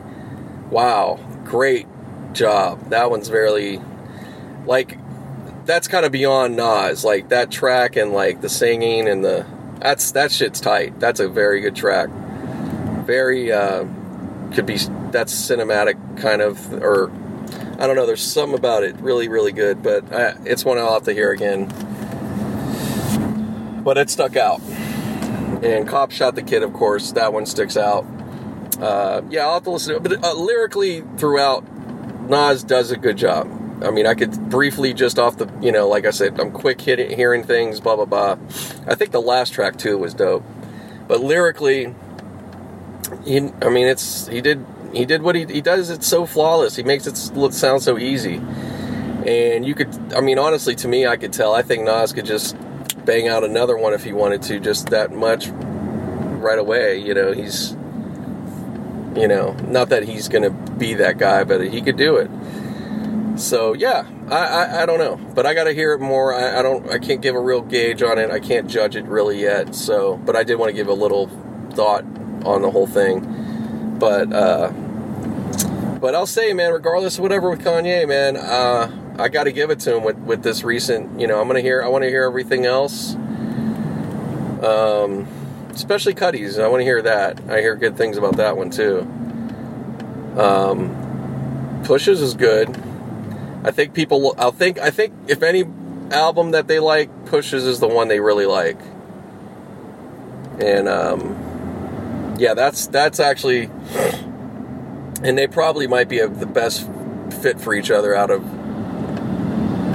wow, 0.69 1.21
great 1.45 1.87
job. 2.33 2.91
That 2.91 3.09
one's 3.09 3.29
very 3.29 3.81
like 4.67 4.99
that's 5.65 5.89
kind 5.89 6.05
of 6.05 6.13
beyond 6.13 6.57
Nas. 6.57 7.05
Like 7.05 7.29
that 7.31 7.51
track 7.51 7.97
and 7.97 8.13
like 8.13 8.41
the 8.41 8.49
singing 8.49 9.09
and 9.09 9.25
the 9.25 9.47
that's 9.81 10.13
that 10.13 10.31
shit's 10.33 10.61
tight. 10.61 10.99
That's 11.01 11.21
a 11.21 11.29
very 11.29 11.61
good 11.61 11.75
track. 11.75 12.09
Very 13.05 13.53
uh, 13.53 13.85
could 14.55 14.67
be 14.67 14.77
that's 15.11 15.35
cinematic 15.35 16.21
kind 16.21 16.43
of 16.43 16.73
or 16.73 17.11
I 17.79 17.87
don't 17.87 17.97
know. 17.97 18.07
There's 18.07 18.23
something 18.23 18.59
about 18.59 18.85
it 18.85 18.97
really 18.97 19.29
really 19.29 19.53
good, 19.53 19.83
but 19.83 20.13
I, 20.13 20.37
it's 20.45 20.65
one 20.65 20.79
I'll 20.79 20.95
have 20.95 21.05
to 21.05 21.13
hear 21.13 21.33
again. 21.33 21.67
But 23.83 23.99
it 23.99 24.11
stuck 24.11 24.37
out. 24.37 24.61
And 25.63 25.89
Cop 25.89 26.11
shot 26.11 26.35
the 26.35 26.43
kid, 26.43 26.63
of 26.63 26.73
course. 26.73 27.13
That 27.13 27.33
one 27.33 27.47
sticks 27.47 27.77
out. 27.77 28.05
Uh, 28.81 29.23
yeah, 29.31 29.47
I'll 29.47 29.55
have 29.55 29.65
to 29.65 29.71
listen 29.71 29.95
to 29.95 29.97
it. 29.97 30.03
But 30.03 30.25
uh, 30.25 30.35
lyrically, 30.35 31.05
throughout, 31.17 31.65
Nas 32.29 32.65
does 32.65 32.91
a 32.91 32.97
good 32.97 33.17
job. 33.17 33.62
I 33.83 33.91
mean, 33.91 34.07
I 34.07 34.15
could 34.15 34.51
briefly 34.51 34.95
just 34.95 35.19
off 35.19 35.37
the, 35.37 35.51
you 35.61 35.73
know, 35.73 35.89
like 35.89 36.07
I 36.07 36.11
said, 36.11 36.41
I'm 36.41 36.53
quick 36.53 36.81
hitting, 36.81 37.17
hearing 37.17 37.43
things, 37.43 37.81
blah 37.81 37.97
blah 37.97 38.05
blah. 38.05 38.37
I 38.87 38.95
think 38.95 39.11
the 39.11 39.21
last 39.21 39.53
track 39.53 39.77
too 39.77 39.99
was 39.99 40.15
dope, 40.15 40.45
but 41.09 41.21
lyrically, 41.21 41.95
he, 43.25 43.39
I 43.61 43.69
mean, 43.69 43.87
it's 43.87 44.27
he 44.29 44.41
did 44.41 44.65
he 44.93 45.05
did 45.05 45.23
what 45.23 45.35
he, 45.35 45.45
he 45.47 45.61
does. 45.61 45.91
It's 45.91 46.07
so 46.07 46.27
flawless. 46.27 46.77
He 46.77 46.83
makes 46.83 47.07
it 47.07 47.17
sound 47.17 47.83
so 47.83 47.99
easy. 47.99 48.41
And 49.27 49.65
you 49.65 49.75
could, 49.75 49.89
I 50.15 50.21
mean, 50.21 50.39
honestly, 50.39 50.75
to 50.77 50.89
me, 50.89 51.07
I 51.07 51.17
could 51.17 51.33
tell. 51.33 51.55
I 51.55 51.63
think 51.63 51.85
Nas 51.85 52.13
could 52.13 52.27
just 52.27 52.57
bang 53.05 53.29
out 53.29 53.45
another 53.45 53.77
one 53.77 53.95
if 53.95 54.05
he 54.05 54.13
wanted 54.13 54.43
to, 54.43 54.61
just 54.61 54.91
that 54.91 55.13
much 55.13 55.49
right 55.49 56.59
away. 56.59 56.99
You 56.99 57.15
know, 57.15 57.33
he's, 57.33 57.71
you 59.17 59.29
know, 59.29 59.53
not 59.69 59.91
that 59.91 60.03
he's 60.03 60.29
going 60.29 60.43
to 60.43 60.51
be 60.51 60.95
that 60.95 61.19
guy, 61.19 61.45
but 61.45 61.61
he 61.61 61.81
could 61.81 61.97
do 61.97 62.17
it. 62.17 62.31
So 63.37 63.73
yeah, 63.73 64.07
I, 64.29 64.37
I, 64.37 64.83
I 64.83 64.87
don't 64.87 64.99
know, 64.99 65.17
but 65.35 65.47
I 65.47 65.55
got 65.55 65.65
to 65.65 65.73
hear 65.73 65.93
it 65.95 66.01
more. 66.01 66.35
I, 66.35 66.59
I 66.59 66.63
don't, 66.63 66.89
I 66.91 66.99
can't 66.99 67.21
give 67.21 67.35
a 67.35 67.41
real 67.41 67.63
gauge 67.63 68.03
on 68.03 68.19
it. 68.19 68.31
I 68.31 68.41
can't 68.41 68.69
judge 68.69 68.95
it 68.95 69.05
really 69.05 69.41
yet. 69.41 69.75
So, 69.75 70.17
but 70.19 70.37
I 70.37 70.45
did 70.45 70.57
want 70.57 70.71
to 70.71 70.75
give 70.75 70.89
a 70.89 70.93
little 70.95 71.29
thought 71.73 72.05
on 72.45 72.63
the 72.63 72.71
whole 72.71 72.87
thing. 72.87 73.97
But 73.99 74.33
uh, 74.33 74.71
but 76.01 76.15
I'll 76.15 76.27
say, 76.27 76.53
man, 76.53 76.73
regardless 76.73 77.17
of 77.17 77.23
whatever 77.23 77.51
with 77.51 77.63
Kanye, 77.63 78.07
man, 78.07 78.37
uh, 78.37 78.91
I 79.19 79.29
got 79.29 79.45
to 79.45 79.53
give 79.53 79.71
it 79.71 79.81
to 79.81 79.97
him 79.97 80.05
with, 80.05 80.19
with 80.19 80.43
this 80.43 80.65
recent. 80.65 81.21
You 81.21 81.27
know, 81.27 81.41
I'm 81.41 81.47
gonna 81.47 81.61
hear. 81.61 81.83
I 81.83 81.89
want 81.89 82.03
to 82.03 82.09
hear 82.09 82.25
everything 82.25 82.67
else. 82.67 83.15
Um, 84.63 85.27
especially 85.71 86.15
Cudi's. 86.15 86.59
I 86.59 86.69
want 86.69 86.81
to 86.81 86.85
hear 86.85 87.03
that. 87.03 87.41
I 87.49 87.61
hear 87.61 87.77
good 87.77 87.97
things 87.97 88.17
about 88.17 88.37
that 88.37 88.57
one 88.57 88.71
too. 88.71 89.01
Um, 90.37 91.83
Pusha's 91.85 92.21
is 92.21 92.35
good. 92.35 92.69
I 93.65 93.71
think 93.71 93.95
people. 93.95 94.35
I'll 94.39 94.53
think. 94.53 94.79
I 94.79 94.91
think 94.91 95.15
if 95.29 95.43
any 95.43 95.65
album 96.11 96.51
that 96.53 96.69
they 96.69 96.79
like, 96.79 97.11
Pusha's 97.27 97.65
is 97.65 97.81
the 97.81 97.89
one 97.89 98.09
they 98.09 98.21
really 98.21 98.47
like. 98.47 98.79
And 100.61 100.89
um, 100.89 102.37
yeah, 102.39 102.55
that's 102.55 102.87
that's 102.87 103.21
actually 103.21 103.71
and 105.23 105.39
they 105.39 105.47
probably 105.47 105.87
might 105.87 106.09
be 106.09 106.19
a, 106.19 106.29
the 106.29 106.47
best 106.47 106.89
fit 107.41 107.61
for 107.61 107.75
each 107.75 107.91
other 107.91 108.15
out 108.15 108.31
of. 108.31 108.43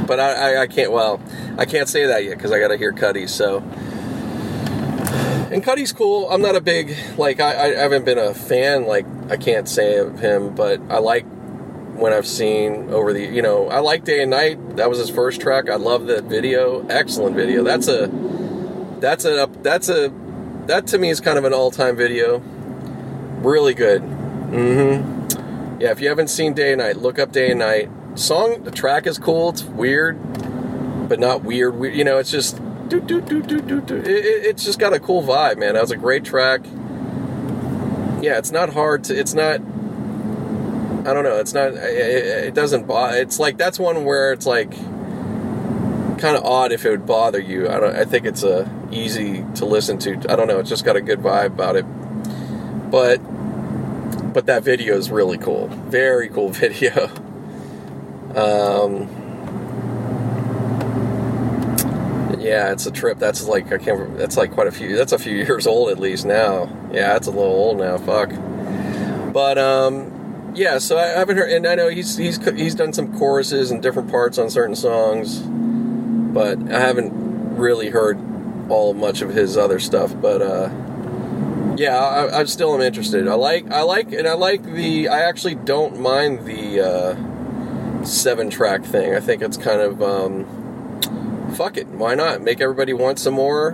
But 0.07 0.19
I, 0.19 0.53
I, 0.55 0.61
I 0.61 0.67
can't. 0.67 0.91
Well, 0.91 1.21
I 1.57 1.65
can't 1.65 1.89
say 1.89 2.05
that 2.07 2.23
yet 2.23 2.37
because 2.37 2.51
I 2.51 2.59
got 2.59 2.69
to 2.69 2.77
hear 2.77 2.93
Cudi. 2.93 3.27
So, 3.27 3.57
and 5.51 5.63
Cudi's 5.63 5.91
cool. 5.91 6.29
I'm 6.29 6.41
not 6.41 6.55
a 6.55 6.61
big 6.61 6.95
like. 7.17 7.41
I, 7.41 7.73
I 7.73 7.75
haven't 7.75 8.05
been 8.05 8.17
a 8.17 8.33
fan. 8.33 8.85
Like 8.85 9.05
I 9.29 9.35
can't 9.35 9.67
say 9.67 9.97
of 9.97 10.19
him, 10.19 10.55
but 10.55 10.79
I 10.89 10.99
like 10.99 11.25
when 11.97 12.13
I've 12.13 12.27
seen 12.27 12.91
over 12.91 13.11
the, 13.11 13.25
you 13.25 13.41
know, 13.41 13.69
I 13.69 13.79
like 13.79 14.03
Day 14.03 14.21
and 14.21 14.29
Night. 14.29 14.77
That 14.77 14.87
was 14.87 14.99
his 14.99 15.09
first 15.09 15.41
track. 15.41 15.69
I 15.69 15.75
love 15.75 16.05
that 16.07 16.25
video. 16.25 16.85
Excellent 16.87 17.35
video. 17.35 17.63
That's 17.63 17.87
a, 17.87 18.07
that's 18.99 19.25
a, 19.25 19.49
that's 19.61 19.89
a, 19.89 20.13
that 20.67 20.85
to 20.87 20.97
me 20.99 21.09
is 21.09 21.19
kind 21.19 21.37
of 21.37 21.43
an 21.43 21.53
all-time 21.53 21.95
video. 21.95 22.39
Really 23.41 23.73
good. 23.73 24.03
Mm-hmm. 24.03 25.81
Yeah, 25.81 25.91
if 25.91 25.99
you 25.99 26.09
haven't 26.09 26.29
seen 26.29 26.53
Day 26.53 26.73
and 26.73 26.81
Night, 26.81 26.97
look 26.97 27.19
up 27.19 27.31
Day 27.31 27.49
and 27.49 27.59
Night. 27.59 27.89
Song, 28.15 28.63
the 28.63 28.71
track 28.71 29.07
is 29.07 29.17
cool. 29.17 29.49
It's 29.49 29.63
weird, 29.63 30.17
but 31.09 31.19
not 31.19 31.43
weird. 31.43 31.75
weird 31.75 31.95
you 31.95 32.03
know, 32.03 32.17
it's 32.17 32.31
just, 32.31 32.57
do, 32.89 32.99
do, 32.99 33.21
do, 33.21 33.41
do, 33.41 33.61
do, 33.61 33.81
do. 33.81 33.95
It, 33.97 34.07
it, 34.07 34.45
it's 34.45 34.63
just 34.63 34.79
got 34.79 34.93
a 34.93 34.99
cool 34.99 35.23
vibe, 35.23 35.57
man. 35.57 35.73
That 35.73 35.81
was 35.81 35.91
a 35.91 35.97
great 35.97 36.23
track. 36.25 36.61
Yeah, 38.21 38.37
it's 38.37 38.51
not 38.51 38.73
hard 38.73 39.03
to, 39.05 39.15
it's 39.17 39.33
not, 39.33 39.61
I 41.07 41.13
don't 41.13 41.23
know. 41.23 41.37
It's 41.37 41.53
not. 41.53 41.71
It, 41.71 42.47
it 42.47 42.53
doesn't 42.53 42.85
bother. 42.85 43.15
It's 43.17 43.39
like 43.39 43.57
that's 43.57 43.79
one 43.79 44.03
where 44.03 44.33
it's 44.33 44.45
like 44.45 44.71
kind 46.17 46.35
of 46.35 46.43
odd 46.43 46.73
if 46.73 46.85
it 46.85 46.89
would 46.89 47.05
bother 47.05 47.39
you. 47.39 47.69
I 47.69 47.79
don't. 47.79 47.95
I 47.95 48.03
think 48.03 48.25
it's 48.25 48.43
a 48.43 48.65
uh, 48.65 48.69
easy 48.91 49.45
to 49.55 49.65
listen 49.65 49.97
to. 49.99 50.15
I 50.29 50.35
don't 50.35 50.47
know. 50.47 50.59
It's 50.59 50.67
just 50.67 50.83
got 50.83 50.97
a 50.97 51.01
good 51.01 51.19
vibe 51.19 51.45
about 51.45 51.77
it. 51.77 51.83
But 52.91 53.19
but 54.33 54.47
that 54.47 54.63
video 54.63 54.97
is 54.97 55.09
really 55.09 55.37
cool. 55.37 55.67
Very 55.67 56.27
cool 56.27 56.49
video. 56.51 57.07
Um. 58.35 59.07
Yeah, 62.41 62.73
it's 62.73 62.85
a 62.85 62.91
trip. 62.91 63.17
That's 63.17 63.45
like 63.45 63.67
I 63.67 63.77
can't. 63.77 63.97
Remember, 63.97 64.17
that's 64.17 64.35
like 64.35 64.51
quite 64.51 64.67
a 64.67 64.73
few. 64.73 64.97
That's 64.97 65.13
a 65.13 65.19
few 65.19 65.35
years 65.45 65.67
old 65.67 65.89
at 65.89 65.99
least 65.99 66.25
now. 66.25 66.69
Yeah, 66.91 67.15
it's 67.15 67.27
a 67.27 67.31
little 67.31 67.45
old 67.45 67.77
now. 67.77 67.97
Fuck. 67.97 68.31
But 69.31 69.57
um, 69.57 70.16
yeah, 70.57 70.79
so 70.79 70.97
I 70.97 71.05
haven't 71.05 71.37
heard, 71.37 71.51
and 71.51 71.67
I 71.67 71.75
know 71.75 71.87
he's 71.87 72.17
he's 72.17 72.43
he's 72.55 72.73
done 72.73 72.91
some 72.91 73.15
choruses 73.17 73.69
and 73.69 73.81
different 73.81 74.09
parts 74.09 74.39
on 74.39 74.49
certain 74.49 74.75
songs, 74.75 75.39
but 75.39 76.57
I 76.71 76.79
haven't 76.79 77.11
really 77.57 77.89
heard 77.89 78.17
all 78.67 78.95
much 78.95 79.21
of 79.21 79.29
his 79.29 79.55
other 79.55 79.79
stuff. 79.79 80.19
But 80.19 80.41
uh, 80.41 80.69
yeah, 81.77 81.95
I, 81.95 82.39
I 82.39 82.43
still 82.45 82.73
am 82.73 82.81
interested. 82.81 83.27
I 83.27 83.35
like 83.35 83.69
I 83.71 83.81
like 83.83 84.11
and 84.11 84.27
I 84.27 84.33
like 84.33 84.63
the. 84.63 85.09
I 85.09 85.19
actually 85.19 85.55
don't 85.55 85.99
mind 85.99 86.45
the 86.47 86.81
uh, 86.81 88.03
seven 88.03 88.49
track 88.49 88.83
thing. 88.83 89.13
I 89.13 89.19
think 89.19 89.43
it's 89.43 89.57
kind 89.57 89.79
of 89.79 90.01
um, 90.01 91.53
fuck 91.55 91.77
it. 91.77 91.87
Why 91.87 92.15
not 92.15 92.41
make 92.41 92.61
everybody 92.61 92.93
want 92.93 93.19
some 93.19 93.35
more? 93.35 93.73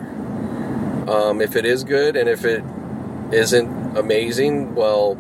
Um, 1.07 1.39
if 1.39 1.55
it 1.55 1.65
is 1.65 1.85
good 1.85 2.17
and 2.17 2.27
if 2.27 2.43
it 2.43 2.61
isn't 3.31 3.97
amazing, 3.97 4.75
well 4.75 5.17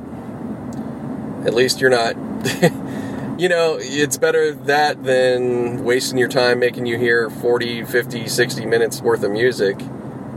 at 1.45 1.53
least 1.53 1.81
you're 1.81 1.89
not, 1.89 2.15
you 3.39 3.49
know, 3.49 3.77
it's 3.79 4.17
better 4.17 4.53
that 4.53 5.03
than 5.03 5.83
wasting 5.83 6.17
your 6.17 6.29
time 6.29 6.59
making 6.59 6.85
you 6.85 6.97
hear 6.97 7.29
40, 7.29 7.83
50, 7.85 8.27
60 8.27 8.65
minutes 8.65 9.01
worth 9.01 9.23
of 9.23 9.31
music 9.31 9.77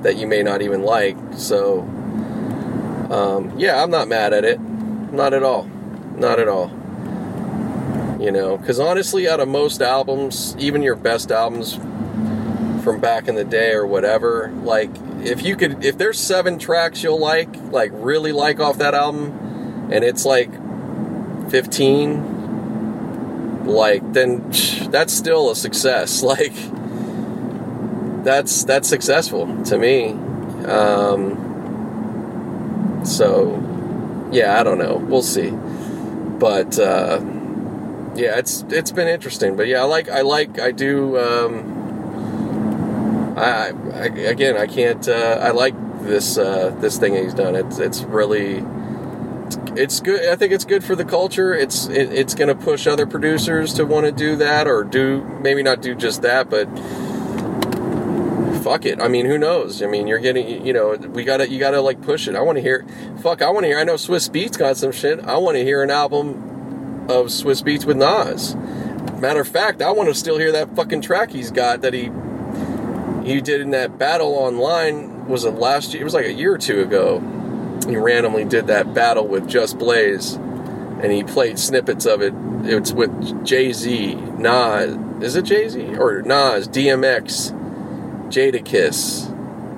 that 0.03 0.16
you 0.16 0.27
may 0.27 0.42
not 0.42 0.62
even 0.62 0.83
like. 0.83 1.16
So, 1.37 1.81
um, 3.11 3.53
yeah, 3.57 3.83
I'm 3.83 3.90
not 3.90 4.09
mad 4.09 4.33
at 4.33 4.45
it. 4.45 4.61
Not 4.61 5.33
at 5.33 5.42
all. 5.42 5.64
Not 6.16 6.40
at 6.40 6.49
all. 6.49 6.71
You 8.21 8.33
know, 8.33 8.57
because 8.57 8.81
honestly, 8.81 9.29
out 9.29 9.40
of 9.40 9.49
most 9.49 9.83
albums, 9.83 10.57
even 10.59 10.83
your 10.83 10.97
best 10.97 11.31
albums 11.31 11.75
from 12.83 12.99
back 13.01 13.29
in 13.29 13.35
the 13.35 13.45
day 13.45 13.73
or 13.73 13.87
whatever, 13.87 14.51
like, 14.62 14.90
if 15.23 15.42
you 15.42 15.55
could, 15.57 15.85
if 15.85 15.99
there's 15.99 16.19
seven 16.19 16.59
tracks 16.59 17.03
you'll 17.03 17.19
like, 17.19 17.55
like, 17.71 17.90
really 17.92 18.33
like 18.33 18.59
off 18.59 18.79
that 18.79 18.95
album, 18.95 19.90
and 19.92 20.03
it's 20.03 20.25
like 20.25 20.51
15 21.51 22.37
like 23.67 24.13
then 24.13 24.49
that's 24.91 25.13
still 25.13 25.51
a 25.51 25.57
success. 25.57 26.23
Like 26.37 26.55
that's 28.25 28.65
that's 28.65 28.89
successful 28.89 29.63
to 29.65 29.79
me. 29.79 30.11
Um, 30.65 31.43
so 33.05 33.63
yeah 34.33 34.59
i 34.59 34.65
don't 34.65 34.79
know. 34.79 34.97
We'll 34.97 35.23
see. 35.23 35.51
But 35.51 36.79
uh, 36.79 37.21
yeah 38.17 38.39
it's 38.39 38.65
it's 38.71 38.91
been 38.91 39.09
interesting. 39.09 39.57
But 39.57 39.69
yeah 39.69 39.83
i 39.83 39.85
like 39.85 40.09
i 40.09 40.23
like 40.23 40.59
i 40.59 40.73
do 40.73 41.17
um, 41.19 41.75
I, 43.39 43.73
I, 43.93 44.07
again 44.07 44.57
i 44.57 44.67
can't 44.67 45.07
uh, 45.09 45.39
i 45.43 45.51
like 45.51 45.75
this 46.03 46.39
uh, 46.39 46.75
this 46.81 46.99
thing 46.99 47.15
he's 47.15 47.35
done. 47.35 47.55
It's 47.55 47.79
it's 47.79 48.03
really 48.03 48.65
it's 49.76 50.00
good. 50.00 50.29
I 50.29 50.37
think 50.37 50.52
it's 50.52 50.64
good 50.64 50.85
for 50.85 50.94
the 50.94 51.05
culture. 51.05 51.55
It's 51.55 51.87
it, 51.87 52.12
it's 52.12 52.35
going 52.35 52.48
to 52.48 52.55
push 52.55 52.87
other 52.87 53.07
producers 53.07 53.74
to 53.74 53.85
want 53.85 54.07
to 54.07 54.12
do 54.12 54.37
that 54.37 54.66
or 54.66 54.85
do 54.85 55.22
maybe 55.40 55.62
not 55.62 55.83
do 55.83 55.94
just 55.94 56.22
that, 56.22 56.50
but 56.50 56.66
fuck 58.62 58.85
it. 58.85 59.00
I 59.00 59.09
mean, 59.09 59.26
who 59.26 59.38
knows? 59.38 59.83
I 59.83 59.87
mean, 59.87 60.07
you're 60.07 60.18
getting 60.18 60.66
you 60.66 60.72
know 60.72 60.94
we 60.94 61.24
gotta 61.24 61.48
you 61.48 61.59
gotta 61.59 61.81
like 61.81 62.02
push 62.02 62.26
it. 62.29 62.35
I 62.35 62.40
want 62.40 62.57
to 62.57 62.62
hear. 62.62 62.85
Fuck, 63.22 63.42
I 63.42 63.50
want 63.50 63.64
to 63.64 63.68
hear. 63.68 63.79
I 63.79 63.85
know 63.85 63.94
Swizz 63.94 64.31
Beatz 64.31 64.59
got 64.59 64.76
some 64.76 64.92
shit. 64.92 65.20
I 65.20 65.37
want 65.38 65.57
to 65.57 65.64
hear 65.64 65.83
an 65.83 65.90
album 65.90 67.07
of 67.09 67.26
Swizz 67.26 67.62
Beatz 67.62 67.85
with 67.85 67.96
Nas. 67.96 68.57
Matter 69.20 69.40
of 69.40 69.48
fact, 69.48 69.83
I 69.83 69.92
want 69.92 70.09
to 70.09 70.14
still 70.14 70.38
hear 70.38 70.52
that 70.52 70.74
fucking 70.74 71.00
track 71.00 71.31
he's 71.31 71.50
got 71.50 71.83
that 71.83 71.94
he 71.94 72.11
he 73.24 73.40
did 73.40 73.61
in 73.61 73.70
that 73.70 73.98
battle 73.98 74.35
online. 74.35 75.26
Was 75.26 75.44
it 75.44 75.55
last 75.55 75.92
year? 75.92 76.02
It 76.02 76.05
was 76.05 76.14
like 76.14 76.26
a 76.26 76.33
year 76.33 76.55
or 76.55 76.59
two 76.59 76.83
ago 76.83 77.20
he 77.88 77.96
randomly 77.96 78.44
did 78.44 78.66
that 78.68 78.94
battle 78.94 79.27
with 79.27 79.49
Just 79.49 79.79
Blaze, 79.79 80.35
and 80.35 81.12
he 81.12 81.22
played 81.22 81.59
snippets 81.59 82.07
of 82.07 82.22
it. 82.22 82.35
It's 82.64 82.92
with 82.92 83.44
Jay 83.44 83.72
Z, 83.72 84.14
Nas. 84.14 84.96
Is 85.22 85.37
it 85.37 85.42
Jay 85.42 85.68
Z 85.68 85.96
or 85.96 86.22
Nas? 86.22 86.68
DMX, 86.68 87.53
Jadakiss. 88.29 89.33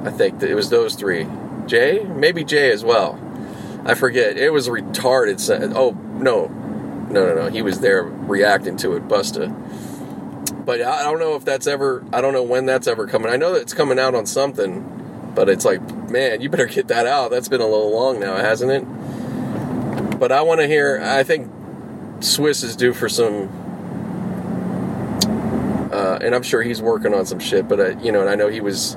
I 0.07 0.11
think 0.11 0.43
it 0.43 0.55
was 0.55 0.71
those 0.71 0.95
three. 0.95 1.27
Jay, 1.67 2.05
maybe 2.05 2.45
Jay 2.45 2.71
as 2.71 2.85
well. 2.85 3.21
I 3.85 3.95
forget. 3.95 4.37
It 4.37 4.51
was 4.51 4.69
retarded. 4.69 5.73
Oh 5.75 5.91
no, 5.91 6.47
no, 6.47 7.27
no, 7.27 7.35
no. 7.35 7.51
He 7.51 7.63
was 7.63 7.81
there 7.81 8.03
reacting 8.03 8.77
to 8.79 8.95
it, 8.95 9.09
Busta. 9.09 9.55
But 10.65 10.83
I 10.83 11.03
don't 11.03 11.19
know 11.19 11.35
if 11.35 11.45
that's 11.45 11.67
ever. 11.67 12.05
I 12.13 12.21
don't 12.21 12.33
know 12.33 12.43
when 12.43 12.67
that's 12.67 12.87
ever 12.87 13.07
coming. 13.07 13.31
I 13.31 13.37
know 13.37 13.53
that 13.53 13.63
it's 13.63 13.75
coming 13.75 13.99
out 13.99 14.15
on 14.15 14.27
something 14.27 14.99
but 15.39 15.49
it's 15.49 15.65
like, 15.65 15.81
man, 16.11 16.41
you 16.41 16.49
better 16.49 16.67
get 16.67 16.89
that 16.89 17.07
out. 17.07 17.31
That's 17.31 17.49
been 17.49 17.61
a 17.61 17.67
little 17.67 17.91
long 17.91 18.21
now, 18.21 18.37
hasn't 18.37 18.71
it? 18.71 20.19
But 20.19 20.33
I 20.33 20.43
want 20.43 20.61
to 20.61 20.67
hear. 20.67 21.01
I 21.03 21.23
think 21.23 21.51
Swizz 22.21 22.65
is 22.65 22.77
due 22.77 22.93
for 22.93 23.09
some, 23.09 23.49
uh, 25.93 26.19
and 26.21 26.35
I'm 26.35 26.43
sure 26.43 26.63
he's 26.63 26.83
working 26.83 27.15
on 27.15 27.27
some 27.27 27.39
shit. 27.39 27.69
But 27.69 27.81
uh, 27.81 27.99
you 27.99 28.11
know, 28.11 28.21
and 28.21 28.31
I 28.31 28.35
know 28.35 28.49
he 28.49 28.61
was 28.61 28.97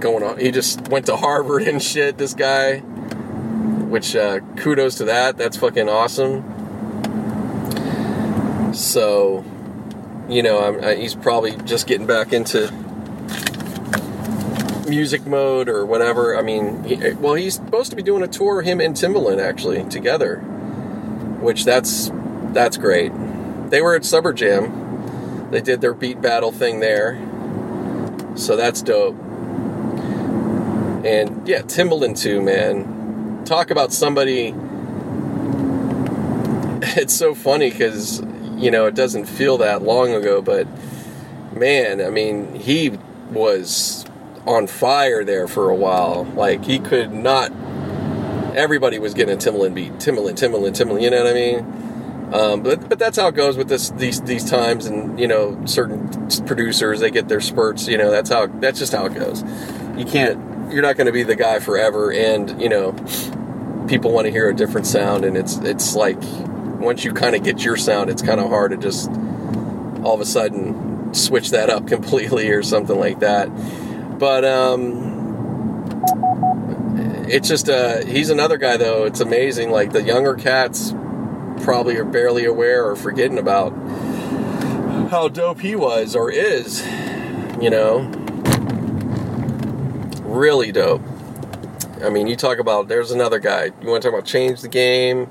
going 0.00 0.22
on. 0.22 0.38
He 0.38 0.50
just 0.50 0.88
went 0.88 1.06
to 1.06 1.16
Harvard 1.16 1.62
and 1.62 1.82
shit. 1.82 2.18
This 2.18 2.34
guy, 2.34 2.78
which 2.78 4.14
uh, 4.14 4.40
kudos 4.56 4.96
to 4.96 5.04
that. 5.06 5.36
That's 5.36 5.56
fucking 5.56 5.88
awesome. 5.88 6.44
So, 8.74 9.44
you 10.28 10.42
know, 10.42 10.80
I, 10.80 10.94
he's 10.96 11.14
probably 11.14 11.56
just 11.56 11.86
getting 11.86 12.06
back 12.06 12.32
into 12.32 12.72
music 14.88 15.26
mode 15.26 15.68
or 15.68 15.84
whatever. 15.84 16.36
I 16.36 16.42
mean, 16.42 16.84
he, 16.84 16.96
well, 17.12 17.34
he's 17.34 17.54
supposed 17.54 17.90
to 17.90 17.96
be 17.96 18.02
doing 18.02 18.22
a 18.22 18.28
tour, 18.28 18.62
him 18.62 18.80
and 18.80 18.94
Timbaland 18.94 19.42
actually 19.42 19.84
together, 19.88 20.38
which 21.40 21.64
that's 21.64 22.10
that's 22.52 22.76
great. 22.76 23.12
They 23.70 23.82
were 23.82 23.94
at 23.94 24.04
Summer 24.04 24.32
Jam. 24.32 25.48
They 25.50 25.60
did 25.60 25.80
their 25.80 25.94
beat 25.94 26.20
battle 26.20 26.52
thing 26.52 26.80
there, 26.80 27.18
so 28.34 28.56
that's 28.56 28.82
dope. 28.82 29.16
And 31.04 31.46
yeah, 31.46 31.62
Timbaland 31.62 32.18
too, 32.18 32.40
man. 32.40 33.42
Talk 33.44 33.70
about 33.70 33.92
somebody. 33.92 34.54
It's 36.96 37.14
so 37.14 37.34
funny 37.34 37.70
because 37.70 38.22
you 38.56 38.70
know 38.70 38.86
it 38.86 38.94
doesn't 38.94 39.26
feel 39.26 39.58
that 39.58 39.82
long 39.82 40.14
ago, 40.14 40.40
but 40.40 40.66
man, 41.52 42.00
I 42.00 42.10
mean, 42.10 42.54
he 42.54 42.96
was 43.30 44.04
on 44.48 44.66
fire 44.66 45.24
there 45.24 45.46
for 45.46 45.68
a 45.68 45.74
while. 45.74 46.24
Like 46.34 46.64
he 46.64 46.78
could 46.78 47.12
not. 47.12 47.52
Everybody 48.56 48.98
was 48.98 49.14
getting 49.14 49.34
a 49.34 49.38
Timbaland 49.38 49.74
beat, 49.74 49.92
Timbaland, 49.94 50.34
Timbaland, 50.34 50.72
Timbaland. 50.72 51.02
You 51.02 51.10
know 51.10 51.22
what 51.22 51.30
I 51.30 51.34
mean? 51.34 52.30
Um, 52.32 52.62
but 52.62 52.88
but 52.88 52.98
that's 52.98 53.18
how 53.18 53.28
it 53.28 53.34
goes 53.34 53.56
with 53.56 53.68
this 53.68 53.90
these 53.90 54.20
these 54.22 54.48
times, 54.48 54.86
and 54.86 55.18
you 55.20 55.28
know 55.28 55.64
certain 55.66 56.08
producers 56.46 57.00
they 57.00 57.10
get 57.10 57.28
their 57.28 57.40
spurts. 57.40 57.86
You 57.86 57.98
know 57.98 58.10
that's 58.10 58.30
how 58.30 58.46
that's 58.46 58.78
just 58.78 58.92
how 58.92 59.06
it 59.06 59.14
goes. 59.14 59.42
You 59.96 60.04
can't. 60.04 60.72
You're 60.72 60.82
not 60.82 60.96
going 60.96 61.06
to 61.06 61.12
be 61.12 61.22
the 61.22 61.36
guy 61.36 61.60
forever, 61.60 62.12
and 62.12 62.60
you 62.60 62.68
know 62.68 62.92
people 63.88 64.12
want 64.12 64.26
to 64.26 64.30
hear 64.30 64.50
a 64.50 64.54
different 64.54 64.86
sound, 64.86 65.24
and 65.24 65.36
it's 65.36 65.56
it's 65.58 65.94
like 65.94 66.18
once 66.78 67.04
you 67.04 67.12
kind 67.12 67.34
of 67.34 67.42
get 67.42 67.64
your 67.64 67.76
sound, 67.76 68.10
it's 68.10 68.22
kind 68.22 68.40
of 68.40 68.48
hard 68.48 68.72
to 68.72 68.76
just 68.76 69.10
all 70.04 70.14
of 70.14 70.20
a 70.20 70.26
sudden 70.26 71.14
switch 71.14 71.50
that 71.50 71.70
up 71.70 71.86
completely 71.88 72.50
or 72.50 72.62
something 72.62 72.98
like 72.98 73.20
that. 73.20 73.48
But 74.18 74.44
um, 74.44 75.18
it's 77.28 77.48
just 77.48 77.68
uh, 77.68 78.04
he's 78.04 78.30
another 78.30 78.56
guy 78.56 78.76
though. 78.76 79.04
It's 79.04 79.20
amazing. 79.20 79.70
Like 79.70 79.92
the 79.92 80.02
younger 80.02 80.34
cats, 80.34 80.92
probably 81.60 81.96
are 81.96 82.04
barely 82.04 82.44
aware 82.44 82.88
or 82.88 82.96
forgetting 82.96 83.38
about 83.38 83.70
how 85.10 85.28
dope 85.28 85.60
he 85.60 85.76
was 85.76 86.16
or 86.16 86.30
is. 86.30 86.84
You 87.60 87.70
know, 87.70 88.00
really 90.24 90.72
dope. 90.72 91.02
I 92.02 92.10
mean, 92.10 92.26
you 92.28 92.36
talk 92.36 92.58
about 92.58 92.88
there's 92.88 93.10
another 93.10 93.38
guy. 93.38 93.64
You 93.64 93.88
want 93.88 94.02
to 94.02 94.08
talk 94.08 94.18
about 94.18 94.26
change 94.26 94.60
the 94.60 94.68
game, 94.68 95.28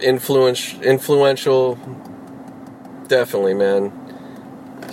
influence, 0.00 0.74
influential, 0.74 1.76
definitely, 3.08 3.54
man. 3.54 4.07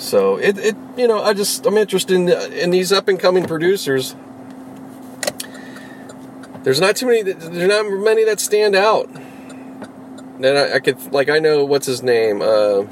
So 0.05 0.37
it, 0.37 0.57
it, 0.59 0.75
you 0.97 1.07
know, 1.07 1.23
I 1.23 1.33
just 1.33 1.65
I'm 1.65 1.77
interested 1.77 2.13
in, 2.15 2.29
in 2.29 2.69
these 2.69 2.93
up 2.93 3.07
and 3.07 3.19
coming 3.19 3.45
producers. 3.47 4.15
There's 6.61 6.79
not 6.79 6.95
too 6.95 7.07
many. 7.07 7.23
There's 7.23 7.67
not 7.67 7.89
many 7.89 8.23
that 8.23 8.39
stand 8.39 8.75
out. 8.75 9.11
Then 10.39 10.55
I, 10.55 10.75
I 10.75 10.79
could 10.79 11.11
like 11.11 11.27
I 11.27 11.39
know 11.39 11.65
what's 11.65 11.87
his 11.87 12.03
name. 12.03 12.43
Uh, 12.43 12.85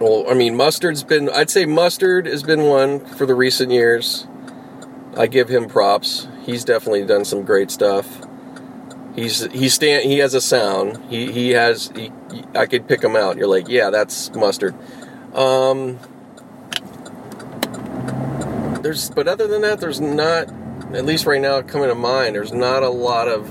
well, 0.00 0.24
I 0.30 0.34
mean, 0.34 0.56
mustard's 0.56 1.02
been. 1.04 1.28
I'd 1.28 1.50
say 1.50 1.66
mustard 1.66 2.24
has 2.24 2.42
been 2.42 2.64
one 2.64 3.04
for 3.04 3.26
the 3.26 3.34
recent 3.34 3.70
years. 3.70 4.26
I 5.14 5.26
give 5.26 5.50
him 5.50 5.68
props. 5.68 6.26
He's 6.42 6.64
definitely 6.64 7.04
done 7.04 7.26
some 7.26 7.42
great 7.42 7.70
stuff. 7.70 8.25
He's 9.16 9.50
he 9.50 9.70
stand 9.70 10.04
he 10.04 10.18
has 10.18 10.34
a 10.34 10.42
sound. 10.42 11.02
He 11.08 11.32
he 11.32 11.50
has 11.50 11.90
he, 11.96 12.12
I 12.54 12.66
could 12.66 12.86
pick 12.86 13.02
him 13.02 13.16
out. 13.16 13.38
You're 13.38 13.48
like, 13.48 13.66
yeah, 13.66 13.88
that's 13.88 14.32
mustard. 14.34 14.74
Um, 15.34 15.98
there's 18.82 19.08
but 19.10 19.26
other 19.26 19.48
than 19.48 19.62
that, 19.62 19.80
there's 19.80 20.02
not 20.02 20.48
at 20.94 21.06
least 21.06 21.24
right 21.24 21.40
now 21.40 21.62
coming 21.62 21.88
to 21.88 21.94
mind. 21.94 22.34
There's 22.34 22.52
not 22.52 22.82
a 22.82 22.90
lot 22.90 23.26
of. 23.26 23.50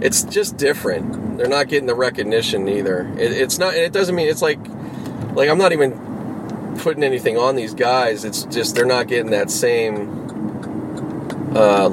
It's 0.00 0.22
just 0.22 0.56
different. 0.56 1.36
They're 1.36 1.48
not 1.48 1.66
getting 1.66 1.86
the 1.86 1.96
recognition 1.96 2.68
either. 2.68 3.12
It, 3.18 3.32
it's 3.32 3.58
not. 3.58 3.74
It 3.74 3.92
doesn't 3.92 4.14
mean 4.14 4.28
it's 4.28 4.42
like 4.42 4.60
like 5.34 5.50
I'm 5.50 5.58
not 5.58 5.72
even 5.72 6.76
putting 6.78 7.02
anything 7.02 7.36
on 7.36 7.56
these 7.56 7.74
guys. 7.74 8.24
It's 8.24 8.44
just 8.44 8.76
they're 8.76 8.86
not 8.86 9.08
getting 9.08 9.32
that 9.32 9.50
same. 9.50 10.16
Uh, 11.56 11.88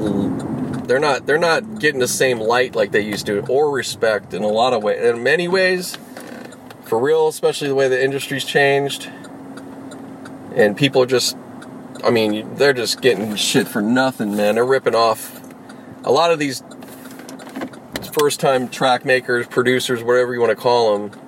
they're 0.88 1.00
not 1.00 1.26
they're 1.26 1.38
not 1.38 1.80
getting 1.80 2.00
the 2.00 2.08
same 2.08 2.40
light 2.40 2.76
like 2.76 2.92
they 2.92 3.02
used 3.02 3.26
to 3.26 3.46
or 3.48 3.72
respect 3.72 4.34
in 4.34 4.44
a 4.44 4.48
lot 4.48 4.74
of 4.74 4.84
ways 4.84 5.04
in 5.04 5.24
many 5.24 5.48
ways 5.48 5.98
for 6.84 7.00
real 7.00 7.28
especially 7.28 7.68
the 7.68 7.76
way 7.76 7.88
the 7.88 8.02
industry's 8.02 8.46
changed. 8.46 9.10
And 10.56 10.78
people 10.78 11.02
are 11.02 11.08
just 11.08 11.36
i 12.04 12.10
mean 12.10 12.56
they're 12.56 12.74
just 12.74 13.02
getting 13.02 13.36
shit 13.36 13.68
for 13.68 13.82
nothing 13.82 14.36
man. 14.36 14.56
They're 14.56 14.66
ripping 14.66 14.96
off 14.96 15.42
a 16.04 16.12
lot 16.12 16.32
of 16.32 16.40
these 16.40 16.64
first 18.14 18.40
time 18.40 18.70
track 18.70 19.04
makers 19.04 19.46
producers 19.48 20.02
whatever 20.02 20.34
you 20.34 20.40
want 20.40 20.52
to 20.52 20.56
call 20.56 20.98
them 20.98 21.20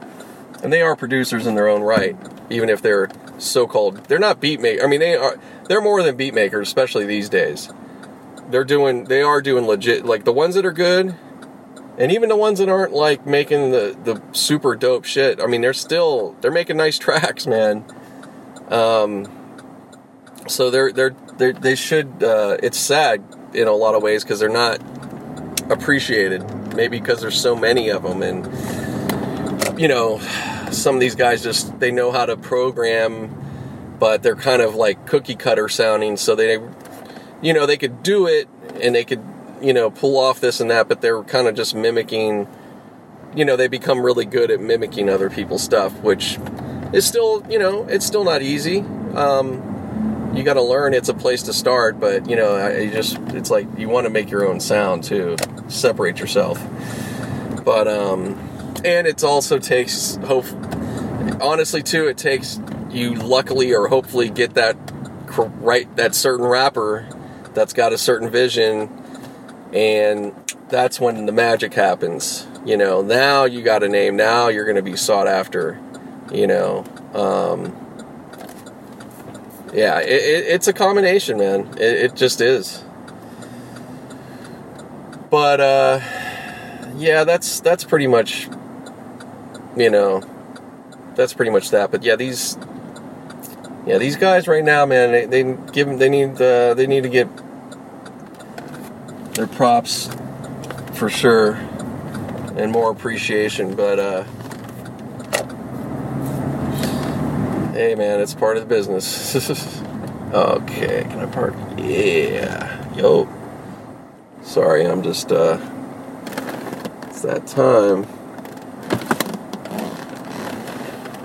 and 0.63 0.71
they 0.71 0.81
are 0.81 0.95
producers 0.95 1.45
in 1.45 1.55
their 1.55 1.67
own 1.67 1.81
right 1.81 2.15
even 2.49 2.69
if 2.69 2.81
they're 2.81 3.09
so-called 3.39 3.97
they're 4.05 4.19
not 4.19 4.39
beat 4.39 4.61
makers 4.61 4.83
i 4.83 4.87
mean 4.87 5.01
they 5.01 5.15
are 5.15 5.37
they're 5.67 5.81
more 5.81 6.01
than 6.01 6.15
beat 6.15 6.33
makers 6.33 6.67
especially 6.67 7.05
these 7.05 7.27
days 7.27 7.69
they're 8.49 8.63
doing 8.63 9.05
they 9.05 9.21
are 9.21 9.41
doing 9.41 9.65
legit 9.65 10.05
like 10.05 10.23
the 10.23 10.33
ones 10.33 10.55
that 10.55 10.65
are 10.65 10.71
good 10.71 11.15
and 11.97 12.11
even 12.11 12.29
the 12.29 12.35
ones 12.35 12.59
that 12.59 12.69
aren't 12.69 12.93
like 12.93 13.25
making 13.25 13.71
the 13.71 13.97
the 14.03 14.21
super 14.31 14.75
dope 14.75 15.05
shit 15.05 15.39
i 15.41 15.45
mean 15.45 15.61
they're 15.61 15.73
still 15.73 16.35
they're 16.41 16.51
making 16.51 16.77
nice 16.77 16.97
tracks 16.99 17.47
man. 17.47 17.83
Um 18.69 19.31
so 20.47 20.69
they're 20.69 20.91
they're, 20.91 21.15
they're 21.37 21.53
they 21.53 21.75
should 21.75 22.23
uh 22.23 22.57
it's 22.61 22.77
sad 22.77 23.23
in 23.53 23.67
a 23.67 23.73
lot 23.73 23.95
of 23.95 24.03
ways 24.03 24.23
because 24.23 24.39
they're 24.39 24.49
not 24.49 24.81
appreciated 25.71 26.43
maybe 26.75 26.99
because 26.99 27.21
there's 27.21 27.39
so 27.39 27.55
many 27.55 27.89
of 27.89 28.03
them 28.03 28.21
and 28.21 28.45
you 29.79 29.87
know 29.87 30.19
some 30.71 30.95
of 30.95 31.01
these 31.01 31.15
guys 31.15 31.43
just 31.43 31.79
they 31.79 31.91
know 31.91 32.11
how 32.11 32.25
to 32.25 32.37
program 32.37 33.33
but 33.99 34.21
they're 34.21 34.35
kind 34.35 34.61
of 34.61 34.75
like 34.75 35.05
cookie 35.05 35.35
cutter 35.35 35.67
sounding 35.67 36.17
so 36.17 36.35
they 36.35 36.59
you 37.41 37.53
know, 37.53 37.65
they 37.65 37.77
could 37.77 38.03
do 38.03 38.27
it 38.27 38.47
and 38.81 38.95
they 38.95 39.03
could, 39.03 39.23
you 39.61 39.73
know, 39.73 39.89
pull 39.89 40.17
off 40.17 40.39
this 40.39 40.59
and 40.59 40.69
that, 40.71 40.87
but 40.87 41.01
they're 41.01 41.23
kind 41.23 41.47
of 41.47 41.55
just 41.55 41.75
mimicking, 41.75 42.47
you 43.35 43.45
know, 43.45 43.55
they 43.55 43.67
become 43.67 44.01
really 44.01 44.25
good 44.25 44.51
at 44.51 44.59
mimicking 44.59 45.09
other 45.09 45.29
people's 45.29 45.63
stuff, 45.63 45.93
which 46.01 46.37
is 46.93 47.05
still, 47.05 47.45
you 47.49 47.59
know, 47.59 47.83
it's 47.87 48.05
still 48.05 48.23
not 48.23 48.41
easy. 48.41 48.79
Um, 49.15 50.33
you 50.35 50.43
got 50.43 50.53
to 50.53 50.61
learn 50.61 50.93
it's 50.93 51.09
a 51.09 51.13
place 51.13 51.43
to 51.43 51.53
start, 51.53 51.99
but, 51.99 52.29
you 52.29 52.35
know, 52.35 52.67
you 52.69 52.91
just, 52.91 53.17
it's 53.29 53.49
like 53.49 53.67
you 53.77 53.89
want 53.89 54.05
to 54.05 54.09
make 54.09 54.29
your 54.29 54.47
own 54.47 54.59
sound 54.59 55.03
too, 55.03 55.35
separate 55.67 56.19
yourself. 56.19 56.61
But, 57.63 57.87
um, 57.87 58.37
and 58.85 59.07
it 59.07 59.23
also 59.23 59.57
takes, 59.57 60.15
hope, 60.17 60.45
honestly, 61.41 61.81
too, 61.81 62.07
it 62.07 62.17
takes 62.17 62.59
you 62.91 63.15
luckily 63.15 63.73
or 63.73 63.87
hopefully 63.87 64.29
get 64.29 64.53
that 64.53 64.77
right, 65.37 65.93
that 65.97 66.15
certain 66.15 66.45
rapper 66.45 67.07
that's 67.57 67.73
got 67.73 67.91
a 67.91 67.97
certain 67.97 68.29
vision 68.29 68.89
and 69.73 70.33
that's 70.69 70.99
when 70.99 71.25
the 71.25 71.31
magic 71.31 71.73
happens 71.73 72.47
you 72.67 72.75
know. 72.75 73.01
Now 73.01 73.45
you 73.45 73.63
got 73.63 73.81
a 73.81 73.87
name. 73.87 74.17
Now 74.17 74.49
you're 74.49 74.65
going 74.65 74.75
to 74.75 74.81
be 74.81 74.97
sought 74.97 75.25
after 75.25 75.79
you 76.31 76.45
know. 76.45 76.83
Um, 77.13 77.75
yeah 79.73 79.99
it, 79.99 80.09
it, 80.09 80.47
it's 80.47 80.67
a 80.67 80.73
combination 80.73 81.37
man. 81.37 81.67
It, 81.77 81.81
it 81.81 82.15
just 82.15 82.41
is. 82.41 82.83
But 85.29 85.61
uh, 85.61 85.99
yeah 86.97 87.23
that's 87.23 87.61
that's 87.61 87.85
pretty 87.85 88.07
much 88.07 88.49
you 89.77 89.89
know 89.89 90.21
that's 91.15 91.33
pretty 91.33 91.51
much 91.51 91.69
that. 91.69 91.89
But 91.89 92.03
yeah 92.03 92.17
these 92.17 92.57
yeah 93.85 93.97
these 93.97 94.17
guys 94.17 94.45
right 94.49 94.63
now 94.63 94.85
man 94.85 95.13
they, 95.13 95.25
they 95.25 95.57
give 95.71 95.87
them 95.87 95.97
they 95.99 96.09
need 96.09 96.41
uh, 96.41 96.73
they 96.73 96.85
need 96.85 97.03
to 97.03 97.09
get 97.09 97.29
their 99.37 99.45
props 99.45 100.09
for 100.93 101.11
sure 101.11 101.53
and 102.57 102.71
more 102.71 102.89
appreciation 102.89 103.75
but 103.75 103.99
uh 103.99 104.23
hey 107.73 107.93
man 107.93 108.19
it's 108.19 108.33
part 108.33 108.57
of 108.57 108.63
the 108.63 108.69
business. 108.69 109.83
Okay 110.33 111.03
can 111.03 111.19
i 111.19 111.25
park? 111.27 111.53
Yeah 111.77 112.93
yo. 112.95 113.29
Sorry 114.41 114.85
i'm 114.85 115.01
just 115.01 115.31
uh 115.31 115.57
it's 117.03 117.21
that 117.21 117.47
time. 117.47 118.05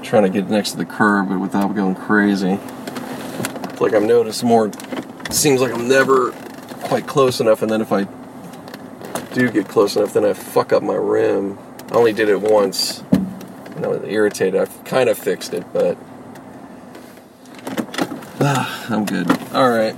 Trying 0.05 0.23
to 0.23 0.29
get 0.29 0.49
next 0.49 0.73
to 0.73 0.77
the 0.77 0.85
curb 0.85 1.31
but 1.31 1.41
without 1.41 1.75
going 1.75 1.95
crazy. 1.97 2.61
It's 3.71 3.81
like 3.81 3.95
i'm 3.95 4.07
noticing 4.07 4.49
more 4.49 4.71
seems 5.31 5.61
like 5.63 5.73
i'm 5.73 5.89
never 5.89 6.33
quite 6.83 7.07
close 7.07 7.41
enough, 7.41 7.63
and 7.63 7.71
then 7.71 7.81
if 7.81 7.93
I 7.93 8.07
do 9.35 9.51
get 9.51 9.69
close 9.69 9.97
enough, 9.97 10.13
then 10.13 10.25
I 10.25 10.33
fuck 10.33 10.73
up 10.73 10.83
my 10.83 10.95
rim. 10.95 11.59
I 11.91 11.95
only 11.95 12.13
did 12.13 12.29
it 12.29 12.41
once, 12.41 13.03
and 13.11 13.85
I 13.85 13.89
was 13.89 14.03
irritated. 14.05 14.61
I 14.61 14.67
kind 14.85 15.09
of 15.09 15.19
fixed 15.19 15.55
it, 15.55 15.65
but 15.73 15.97
ah, 18.41 18.87
I'm 18.91 19.05
good. 19.05 19.31
All 19.53 19.71
right, 19.71 19.97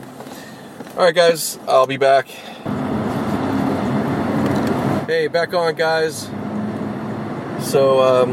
all 0.96 1.04
right, 1.04 1.14
guys. 1.14 1.58
I'll 1.66 1.86
be 1.86 1.96
back. 1.96 2.28
Hey, 5.06 5.28
back 5.28 5.52
on, 5.52 5.74
guys. 5.74 6.30
So, 7.60 8.02
um, 8.02 8.30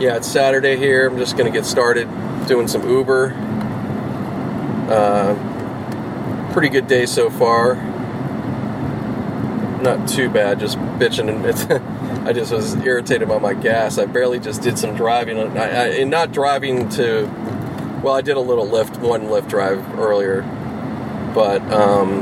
yeah, 0.00 0.16
it's 0.16 0.30
Saturday 0.30 0.76
here. 0.76 1.06
I'm 1.06 1.18
just 1.18 1.36
gonna 1.36 1.50
get 1.50 1.64
started 1.64 2.08
doing 2.46 2.68
some 2.68 2.88
Uber. 2.88 3.32
Uh, 4.88 5.55
pretty 6.56 6.70
good 6.70 6.86
day 6.86 7.04
so 7.04 7.28
far. 7.28 7.74
Not 9.82 10.08
too 10.08 10.30
bad, 10.30 10.58
just 10.58 10.78
bitching 10.78 11.28
and 11.28 12.26
I 12.26 12.32
just 12.32 12.50
was 12.50 12.74
irritated 12.76 13.28
by 13.28 13.38
my 13.38 13.52
gas. 13.52 13.98
I 13.98 14.06
barely 14.06 14.40
just 14.40 14.62
did 14.62 14.78
some 14.78 14.96
driving, 14.96 15.38
I, 15.38 15.64
I, 15.64 15.86
and 15.88 16.10
not 16.10 16.32
driving 16.32 16.88
to. 16.92 17.26
Well, 18.02 18.14
I 18.14 18.22
did 18.22 18.38
a 18.38 18.40
little 18.40 18.66
Lyft, 18.66 18.96
one 19.00 19.24
Lyft 19.24 19.50
drive 19.50 19.98
earlier, 19.98 20.40
but 21.34 21.60
um, 21.70 22.20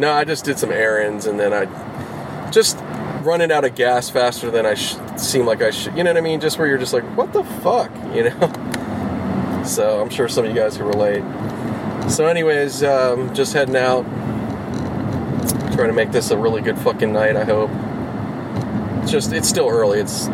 no, 0.00 0.14
I 0.14 0.24
just 0.24 0.46
did 0.46 0.58
some 0.58 0.72
errands, 0.72 1.26
and 1.26 1.38
then 1.38 1.52
I 1.52 2.50
just 2.52 2.78
running 3.20 3.52
out 3.52 3.66
of 3.66 3.74
gas 3.74 4.08
faster 4.08 4.50
than 4.50 4.64
I 4.64 4.72
sh- 4.72 4.96
seem 5.18 5.44
like 5.44 5.60
I 5.60 5.72
should. 5.72 5.94
You 5.94 6.04
know 6.04 6.10
what 6.10 6.16
I 6.16 6.22
mean? 6.22 6.40
Just 6.40 6.58
where 6.58 6.66
you're 6.66 6.78
just 6.78 6.94
like, 6.94 7.04
what 7.18 7.34
the 7.34 7.44
fuck, 7.44 7.90
you 8.14 8.30
know? 8.30 9.62
So 9.62 10.00
I'm 10.00 10.08
sure 10.08 10.26
some 10.26 10.46
of 10.46 10.50
you 10.50 10.58
guys 10.58 10.78
can 10.78 10.86
relate. 10.86 11.22
So, 12.08 12.26
anyways, 12.26 12.82
um, 12.82 13.34
just 13.34 13.52
heading 13.52 13.76
out. 13.76 14.04
Trying 15.74 15.88
to 15.88 15.92
make 15.92 16.12
this 16.12 16.30
a 16.30 16.36
really 16.36 16.62
good 16.62 16.78
fucking 16.78 17.12
night, 17.12 17.36
I 17.36 17.44
hope. 17.44 17.70
It's 19.02 19.10
just, 19.10 19.32
it's 19.32 19.48
still 19.48 19.68
early. 19.68 19.98
It's 19.98 20.28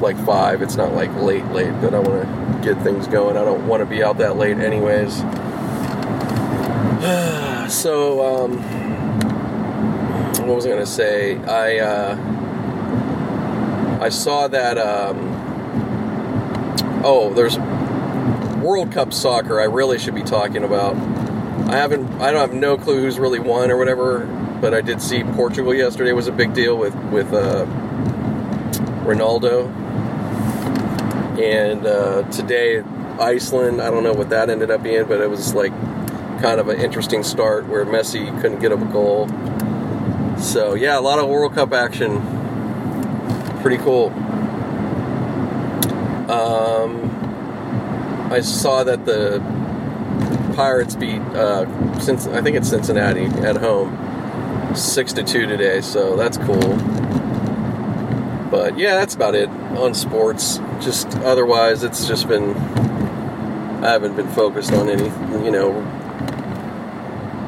like 0.00 0.16
5. 0.24 0.62
It's 0.62 0.76
not 0.76 0.94
like 0.94 1.14
late, 1.16 1.44
late, 1.46 1.72
but 1.80 1.94
I 1.94 1.98
want 1.98 2.22
to 2.22 2.60
get 2.62 2.82
things 2.82 3.06
going. 3.08 3.36
I 3.36 3.44
don't 3.44 3.66
want 3.66 3.80
to 3.80 3.86
be 3.86 4.02
out 4.02 4.18
that 4.18 4.36
late, 4.36 4.58
anyways. 4.58 5.22
So, 7.64 8.44
um, 8.44 8.58
what 10.46 10.56
was 10.56 10.66
I 10.66 10.68
going 10.68 10.80
to 10.80 10.86
say? 10.86 11.38
I 11.38 11.78
uh, 11.78 12.16
I 14.02 14.10
saw 14.10 14.48
that. 14.48 14.76
Um, 14.76 15.16
oh, 17.02 17.32
there's 17.32 17.56
World 18.64 18.90
Cup 18.92 19.12
soccer. 19.12 19.60
I 19.60 19.64
really 19.64 19.98
should 19.98 20.14
be 20.14 20.22
talking 20.22 20.64
about. 20.64 20.96
I 21.68 21.76
haven't. 21.76 22.10
I 22.20 22.32
don't 22.32 22.40
have 22.40 22.54
no 22.54 22.78
clue 22.78 23.00
who's 23.00 23.18
really 23.18 23.38
won 23.38 23.70
or 23.70 23.76
whatever. 23.76 24.26
But 24.60 24.72
I 24.72 24.80
did 24.80 25.02
see 25.02 25.22
Portugal 25.22 25.74
yesterday 25.74 26.12
was 26.12 26.26
a 26.26 26.32
big 26.32 26.54
deal 26.54 26.78
with 26.78 26.94
with 27.10 27.32
uh, 27.34 27.66
Ronaldo, 29.04 29.68
and 31.38 31.86
uh, 31.86 32.22
today 32.30 32.82
Iceland. 33.20 33.82
I 33.82 33.90
don't 33.90 34.02
know 34.02 34.14
what 34.14 34.30
that 34.30 34.48
ended 34.48 34.70
up 34.70 34.82
being, 34.82 35.04
but 35.06 35.20
it 35.20 35.28
was 35.28 35.54
like 35.54 35.72
kind 36.40 36.58
of 36.58 36.68
an 36.68 36.80
interesting 36.80 37.22
start 37.22 37.66
where 37.66 37.84
Messi 37.84 38.28
couldn't 38.40 38.60
get 38.60 38.72
up 38.72 38.80
a 38.80 38.86
goal. 38.86 39.28
So 40.38 40.74
yeah, 40.74 40.98
a 40.98 41.02
lot 41.02 41.18
of 41.18 41.28
World 41.28 41.54
Cup 41.54 41.74
action. 41.74 42.22
Pretty 43.60 43.78
cool. 43.78 44.08
Um, 46.30 47.13
I 48.34 48.40
saw 48.40 48.82
that 48.82 49.06
the 49.06 49.38
Pirates 50.56 50.96
beat 50.96 51.20
uh, 51.20 52.00
since 52.00 52.26
I 52.26 52.42
think 52.42 52.56
it's 52.56 52.68
Cincinnati 52.68 53.26
at 53.46 53.56
home, 53.56 54.74
six 54.74 55.12
to 55.12 55.22
two 55.22 55.46
today. 55.46 55.80
So 55.80 56.16
that's 56.16 56.36
cool. 56.38 56.76
But 58.50 58.76
yeah, 58.76 58.96
that's 58.96 59.14
about 59.14 59.36
it 59.36 59.48
on 59.48 59.94
sports. 59.94 60.58
Just 60.80 61.16
otherwise, 61.18 61.84
it's 61.84 62.08
just 62.08 62.26
been 62.26 62.56
I 63.84 63.90
haven't 63.92 64.16
been 64.16 64.28
focused 64.28 64.72
on 64.72 64.88
any, 64.88 65.04
you 65.44 65.52
know. 65.52 65.72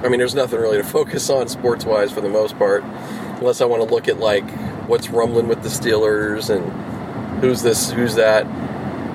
I 0.05 0.09
mean, 0.09 0.19
there's 0.19 0.37
nothing 0.37 0.61
really 0.61 0.77
to 0.77 0.85
focus 0.99 1.29
on 1.31 1.49
sports 1.49 1.85
wise 1.85 2.13
for 2.13 2.21
the 2.21 2.29
most 2.29 2.57
part, 2.59 2.85
unless 2.85 3.61
I 3.61 3.65
want 3.65 3.83
to 3.83 3.93
look 3.93 4.07
at 4.07 4.19
like 4.19 4.49
what's 4.87 5.11
rumbling 5.11 5.49
with 5.49 5.65
the 5.65 5.69
Steelers 5.69 6.49
and 6.49 7.41
who's 7.41 7.63
this, 7.63 7.91
who's 7.91 8.15
that. 8.15 8.47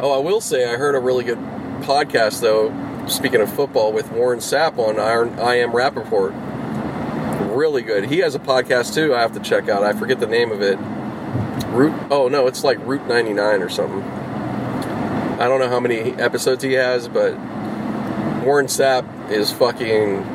Oh, 0.02 0.12
I 0.12 0.18
will 0.18 0.42
say 0.42 0.66
I 0.66 0.76
heard 0.76 0.96
a 0.96 1.00
really 1.00 1.24
good 1.24 1.38
podcast 1.82 2.42
though. 2.42 2.72
Speaking 3.08 3.42
of 3.42 3.52
football, 3.54 3.92
with 3.92 4.12
Warren 4.12 4.40
Sapp 4.40 4.78
on 4.78 5.00
Iron, 5.00 5.38
I 5.40 5.56
Am 5.56 5.72
Rapaport. 5.72 6.34
Really 7.56 7.82
good. 7.82 8.06
He 8.06 8.20
has 8.20 8.36
a 8.36 8.40
podcast 8.40 8.94
too. 8.94 9.14
I 9.14 9.22
have 9.22 9.34
to 9.34 9.40
check 9.40 9.68
out. 9.68 9.84
I 9.84 9.94
forget 9.94 10.20
the 10.20 10.28
name 10.28 10.52
of 10.52 10.62
it. 10.62 10.78
Route. 11.70 12.08
Oh 12.10 12.28
no, 12.28 12.48
it's 12.48 12.64
like 12.64 12.78
Route 12.86 13.08
99 13.08 13.62
or 13.62 13.70
something. 13.70 14.02
I 14.02 15.48
don't 15.48 15.60
know 15.60 15.70
how 15.70 15.80
many 15.80 16.12
episodes 16.14 16.64
he 16.64 16.74
has, 16.74 17.08
but 17.08 17.34
Warren 18.44 18.68
Sapp 18.68 19.32
is 19.32 19.52
fucking. 19.52 20.26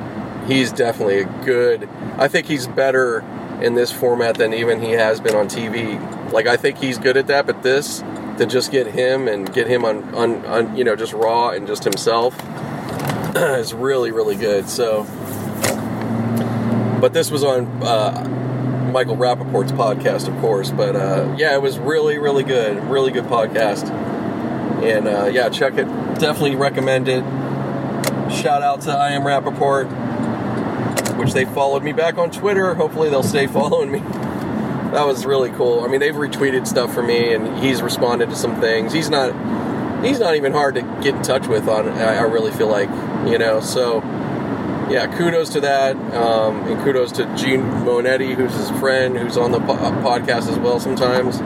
He's 0.47 0.73
definitely 0.73 1.21
a 1.21 1.45
good. 1.45 1.89
I 2.19 2.29
think 2.29 2.47
he's 2.47 2.67
better 2.67 3.21
in 3.61 3.75
this 3.75 3.91
format 3.91 4.37
than 4.37 4.53
even 4.53 4.81
he 4.81 4.93
has 4.93 5.21
been 5.21 5.35
on 5.35 5.49
TV. 5.49 6.33
Like 6.33 6.47
I 6.47 6.57
think 6.57 6.79
he's 6.79 6.99
good 6.99 7.17
at 7.17 7.27
that, 7.29 7.47
but 7.47 7.63
this 7.63 8.03
to 8.39 8.47
just 8.47 8.71
get 8.71 8.87
him 8.87 9.29
and 9.29 9.53
get 9.53 9.67
him 9.67 9.85
on, 9.85 10.15
on, 10.15 10.45
on 10.47 10.77
you 10.77 10.85
know 10.85 10.97
just 10.97 11.13
raw 11.13 11.51
and 11.51 11.67
just 11.67 11.85
himself 11.85 12.35
is 13.37 13.75
really 13.75 14.13
really 14.13 14.37
good. 14.37 14.69
So, 14.69 15.05
but 17.01 17.13
this 17.13 17.31
was 17.31 17.45
on 17.45 17.67
uh, 17.83 18.91
Michael 18.93 19.17
Rapaport's 19.17 19.73
podcast, 19.73 20.29
of 20.29 20.39
course. 20.41 20.71
But 20.71 20.97
uh, 20.97 21.35
yeah, 21.37 21.55
it 21.55 21.63
was 21.63 21.79
really 21.79 22.19
really 22.19 22.45
good, 22.45 22.83
really 22.85 23.13
good 23.13 23.25
podcast. 23.25 23.91
And 24.83 25.09
uh, 25.09 25.27
yeah, 25.27 25.49
check 25.49 25.75
it. 25.75 25.87
Definitely 26.19 26.57
recommend 26.57 27.09
it. 27.09 27.23
Shout 28.31 28.63
out 28.63 28.83
to 28.83 28.91
I 28.93 29.11
am 29.11 29.27
Rapoport, 29.27 29.87
which 31.17 31.33
they 31.33 31.45
followed 31.45 31.83
me 31.83 31.93
back 31.93 32.19
on 32.19 32.31
Twitter. 32.31 32.75
Hopefully 32.75 33.09
they'll 33.09 33.23
stay 33.23 33.47
following 33.47 33.91
me 33.91 34.01
that 34.97 35.07
was 35.07 35.27
really 35.27 35.51
cool. 35.51 35.85
I 35.85 35.89
mean, 35.89 36.01
they've 36.01 36.15
retweeted 36.15 36.67
stuff 36.67 36.95
for 36.95 37.03
me, 37.03 37.35
and 37.35 37.59
he's 37.59 37.83
responded 37.83 38.31
to 38.31 38.35
some 38.35 38.59
things. 38.63 38.95
He's 38.95 39.11
not 39.11 39.33
he's 40.03 40.19
not 40.19 40.37
even 40.37 40.53
hard 40.53 40.75
to 40.77 40.81
get 41.03 41.15
in 41.15 41.23
touch 41.23 41.47
with. 41.47 41.69
On 41.69 41.87
I, 41.87 42.17
I 42.17 42.23
really 42.23 42.51
feel 42.51 42.69
like 42.69 42.89
you 43.31 43.37
know. 43.37 43.61
So 43.61 43.99
yeah, 44.89 45.07
kudos 45.19 45.51
to 45.51 45.61
that, 45.61 45.97
um, 46.15 46.67
and 46.67 46.83
kudos 46.83 47.13
to 47.13 47.25
Gene 47.37 47.61
Monetti, 47.61 48.35
who's 48.35 48.55
his 48.55 48.71
friend, 48.81 49.19
who's 49.19 49.37
on 49.37 49.53
the 49.53 49.61
po- 49.61 49.75
uh, 49.75 49.91
podcast 50.03 50.51
as 50.51 50.59
well 50.59 50.81
sometimes. 50.81 51.41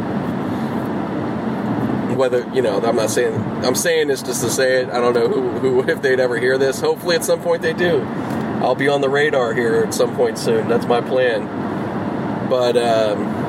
Whether 2.17 2.49
you 2.55 2.63
know, 2.63 2.81
I'm 2.81 2.95
not 2.95 3.11
saying 3.11 3.35
I'm 3.65 3.75
saying 3.75 4.07
this 4.07 4.23
just 4.23 4.43
to 4.43 4.51
say 4.51 4.83
it. 4.83 4.91
I 4.91 5.01
don't 5.01 5.13
know 5.13 5.27
who, 5.27 5.51
who 5.59 5.91
if 5.91 6.01
they'd 6.03 6.21
ever 6.21 6.39
hear 6.39 6.57
this. 6.57 6.81
Hopefully, 6.81 7.17
at 7.17 7.25
some 7.25 7.43
point 7.43 7.63
they 7.63 7.73
do. 7.73 8.01
I'll 8.63 8.77
be 8.77 8.87
on 8.87 9.01
the 9.01 9.09
radar 9.09 9.55
here 9.55 9.83
at 9.83 9.93
some 9.93 10.15
point 10.15 10.39
soon. 10.39 10.69
That's 10.69 10.87
my 10.87 11.01
plan. 11.01 11.69
But 12.51 12.77
um, 12.77 13.39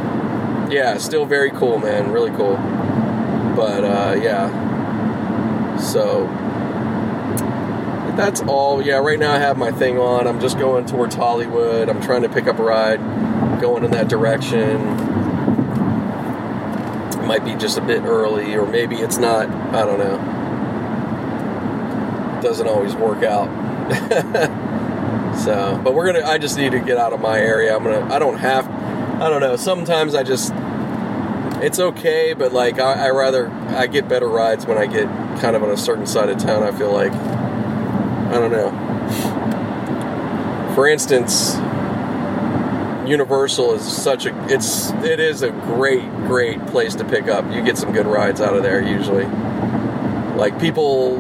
yeah, 0.72 0.98
still 0.98 1.26
very 1.26 1.52
cool, 1.52 1.78
man. 1.78 2.12
Really 2.12 2.32
cool. 2.32 2.56
But 3.56 3.84
uh, 3.84 4.20
yeah. 4.22 5.78
So 5.78 6.28
that's 8.16 8.42
all. 8.42 8.82
Yeah, 8.82 8.98
right 8.98 9.20
now 9.20 9.34
I 9.34 9.40
have 9.40 9.58
my 9.58 9.72
thing 9.72 9.98
on. 9.98 10.28
I'm 10.28 10.40
just 10.40 10.58
going 10.58 10.86
towards 10.86 11.16
Hollywood. 11.16 11.90
I'm 11.90 12.02
trying 12.02 12.22
to 12.24 12.30
pick 12.30 12.48
up 12.48 12.60
a 12.60 12.64
ride, 12.64 13.00
going 13.62 13.84
in 13.84 13.92
that 13.92 14.08
direction. 14.08 14.82
It 17.20 17.26
might 17.26 17.44
be 17.44 17.56
just 17.56 17.78
a 17.78 17.82
bit 17.82 18.04
early, 18.04 18.56
or 18.56 18.66
maybe 18.68 18.98
it's 18.98 19.18
not. 19.18 19.50
I 19.50 19.86
don't 19.86 20.00
know. 20.00 20.16
It 22.38 22.42
Doesn't 22.44 22.68
always 22.68 22.96
work 22.96 23.24
out. 23.24 23.50
so, 25.44 25.80
but 25.84 25.94
we're 25.94 26.12
gonna. 26.12 26.26
I 26.26 26.38
just 26.38 26.58
need 26.58 26.72
to 26.74 26.80
get 26.80 26.98
out 26.98 27.14
of 27.14 27.22
my 27.22 27.40
area. 27.40 27.76
I'm 27.76 27.84
gonna. 27.84 28.14
I 28.14 28.20
don't 28.20 28.38
have. 28.38 28.68
I 29.22 29.30
don't 29.30 29.42
know. 29.42 29.56
Sometimes 29.56 30.16
I 30.16 30.24
just. 30.24 30.54
It's 31.62 31.80
okay, 31.80 32.34
but 32.34 32.54
like 32.54 32.80
I, 32.80 33.08
I 33.08 33.10
rather 33.12 33.50
I 33.50 33.88
get 33.88 34.08
better 34.10 34.28
rides 34.28 34.66
when 34.66 34.78
I 34.78 34.88
get 34.88 35.06
kind 35.40 35.56
of 35.56 35.64
on 35.64 35.70
a 35.70 35.78
certain 35.78 36.08
side 36.08 36.30
of 36.30 36.38
town. 36.40 36.64
I 36.64 36.72
feel 36.72 36.92
like. 36.92 37.12
I 37.12 38.36
don't 38.40 38.52
know. 38.52 38.72
For 40.74 40.88
instance, 40.88 41.56
Universal 43.06 43.74
is 43.74 43.82
such 43.82 44.26
a 44.26 44.34
it's 44.48 44.92
it 44.92 45.20
is 45.20 45.42
a 45.42 45.52
great 45.52 46.10
great 46.28 46.66
place 46.68 46.96
to 46.96 47.04
pick 47.04 47.28
up. 47.28 47.52
You 47.52 47.62
get 47.62 47.78
some 47.78 47.92
good 47.92 48.08
rides 48.08 48.40
out 48.40 48.56
of 48.56 48.64
there 48.64 48.82
usually. 48.82 49.26
Like 50.38 50.60
people 50.60 51.18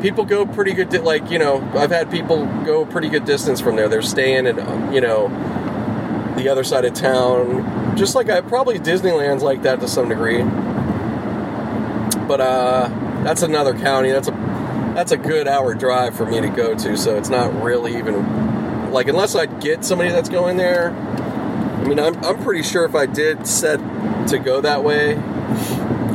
people 0.00 0.24
go 0.24 0.46
pretty 0.46 0.72
good 0.72 0.88
di- 0.88 0.98
like, 0.98 1.30
you 1.30 1.38
know, 1.38 1.60
I've 1.74 1.90
had 1.90 2.10
people 2.10 2.46
go 2.64 2.86
pretty 2.86 3.10
good 3.10 3.26
distance 3.26 3.60
from 3.60 3.76
there. 3.76 3.88
They're 3.88 4.02
staying 4.02 4.46
in 4.46 4.56
you 4.92 5.02
know 5.02 5.28
the 6.36 6.48
other 6.48 6.64
side 6.64 6.86
of 6.86 6.94
town. 6.94 7.79
Just 7.96 8.14
like 8.14 8.30
I 8.30 8.40
probably 8.40 8.78
Disneyland's 8.78 9.42
like 9.42 9.62
that 9.62 9.80
to 9.80 9.88
some 9.88 10.08
degree. 10.08 10.42
But 12.26 12.40
uh 12.40 12.88
that's 13.24 13.42
another 13.42 13.74
county. 13.74 14.10
That's 14.10 14.28
a 14.28 14.32
that's 14.94 15.12
a 15.12 15.16
good 15.16 15.46
hour 15.46 15.74
drive 15.74 16.16
for 16.16 16.26
me 16.26 16.40
to 16.40 16.48
go 16.48 16.74
to, 16.74 16.96
so 16.96 17.16
it's 17.16 17.28
not 17.28 17.62
really 17.62 17.96
even 17.96 18.90
like 18.92 19.08
unless 19.08 19.34
I 19.34 19.46
get 19.46 19.84
somebody 19.84 20.10
that's 20.10 20.28
going 20.28 20.56
there. 20.56 20.90
I 20.90 21.84
mean, 21.84 21.98
I'm 21.98 22.22
I'm 22.24 22.42
pretty 22.42 22.62
sure 22.62 22.84
if 22.84 22.94
I 22.94 23.06
did 23.06 23.46
set 23.46 23.78
to 24.28 24.38
go 24.38 24.60
that 24.60 24.84
way, 24.84 25.16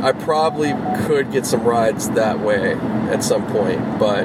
I 0.02 0.12
probably 0.12 0.72
could 1.06 1.32
get 1.32 1.46
some 1.46 1.64
rides 1.64 2.10
that 2.10 2.40
way 2.40 2.74
at 3.10 3.24
some 3.24 3.46
point. 3.50 3.98
But 3.98 4.24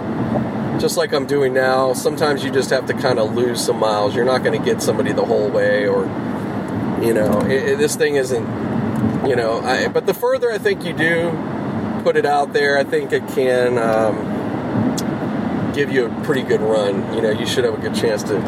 just 0.79 0.97
like 0.97 1.13
I'm 1.13 1.25
doing 1.25 1.53
now, 1.53 1.93
sometimes 1.93 2.43
you 2.43 2.51
just 2.51 2.69
have 2.71 2.85
to 2.87 2.93
kind 2.93 3.19
of 3.19 3.33
lose 3.33 3.63
some 3.63 3.79
miles. 3.79 4.15
You're 4.15 4.25
not 4.25 4.43
going 4.43 4.57
to 4.57 4.65
get 4.65 4.81
somebody 4.81 5.13
the 5.13 5.25
whole 5.25 5.49
way, 5.49 5.87
or 5.87 6.05
you 7.01 7.13
know, 7.13 7.41
it, 7.41 7.69
it, 7.69 7.77
this 7.77 7.95
thing 7.95 8.15
isn't. 8.15 8.71
You 9.27 9.35
know, 9.35 9.61
I, 9.61 9.87
but 9.87 10.05
the 10.05 10.13
further 10.13 10.51
I 10.51 10.57
think 10.57 10.83
you 10.83 10.93
do 10.93 11.31
put 12.03 12.15
it 12.15 12.25
out 12.25 12.53
there, 12.53 12.77
I 12.77 12.83
think 12.83 13.11
it 13.11 13.27
can. 13.29 13.77
Um, 13.77 14.41
give 15.73 15.91
you 15.91 16.05
a 16.05 16.23
pretty 16.23 16.43
good 16.43 16.61
run. 16.61 17.13
You 17.13 17.21
know, 17.21 17.31
you 17.31 17.45
should 17.45 17.63
have 17.63 17.73
a 17.73 17.81
good 17.81 17.95
chance 17.95 18.23
to 18.23 18.39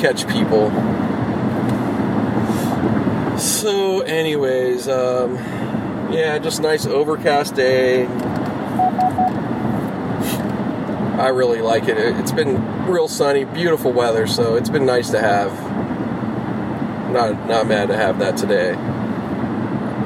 catch 0.00 0.26
people. 0.28 0.70
So, 3.38 4.00
anyways, 4.00 4.88
um, 4.88 5.36
yeah, 6.12 6.38
just 6.38 6.60
nice 6.60 6.86
overcast 6.86 7.54
day. 7.54 8.06
I 11.16 11.28
really 11.28 11.62
like 11.62 11.84
it. 11.88 11.96
It's 11.98 12.32
been 12.32 12.86
real 12.86 13.08
sunny, 13.08 13.44
beautiful 13.44 13.92
weather, 13.92 14.26
so 14.26 14.56
it's 14.56 14.70
been 14.70 14.86
nice 14.86 15.10
to 15.10 15.20
have. 15.20 15.65
Not 17.12 17.46
not 17.46 17.66
mad 17.66 17.88
to 17.88 17.96
have 17.96 18.18
that 18.18 18.36
today. 18.36 18.74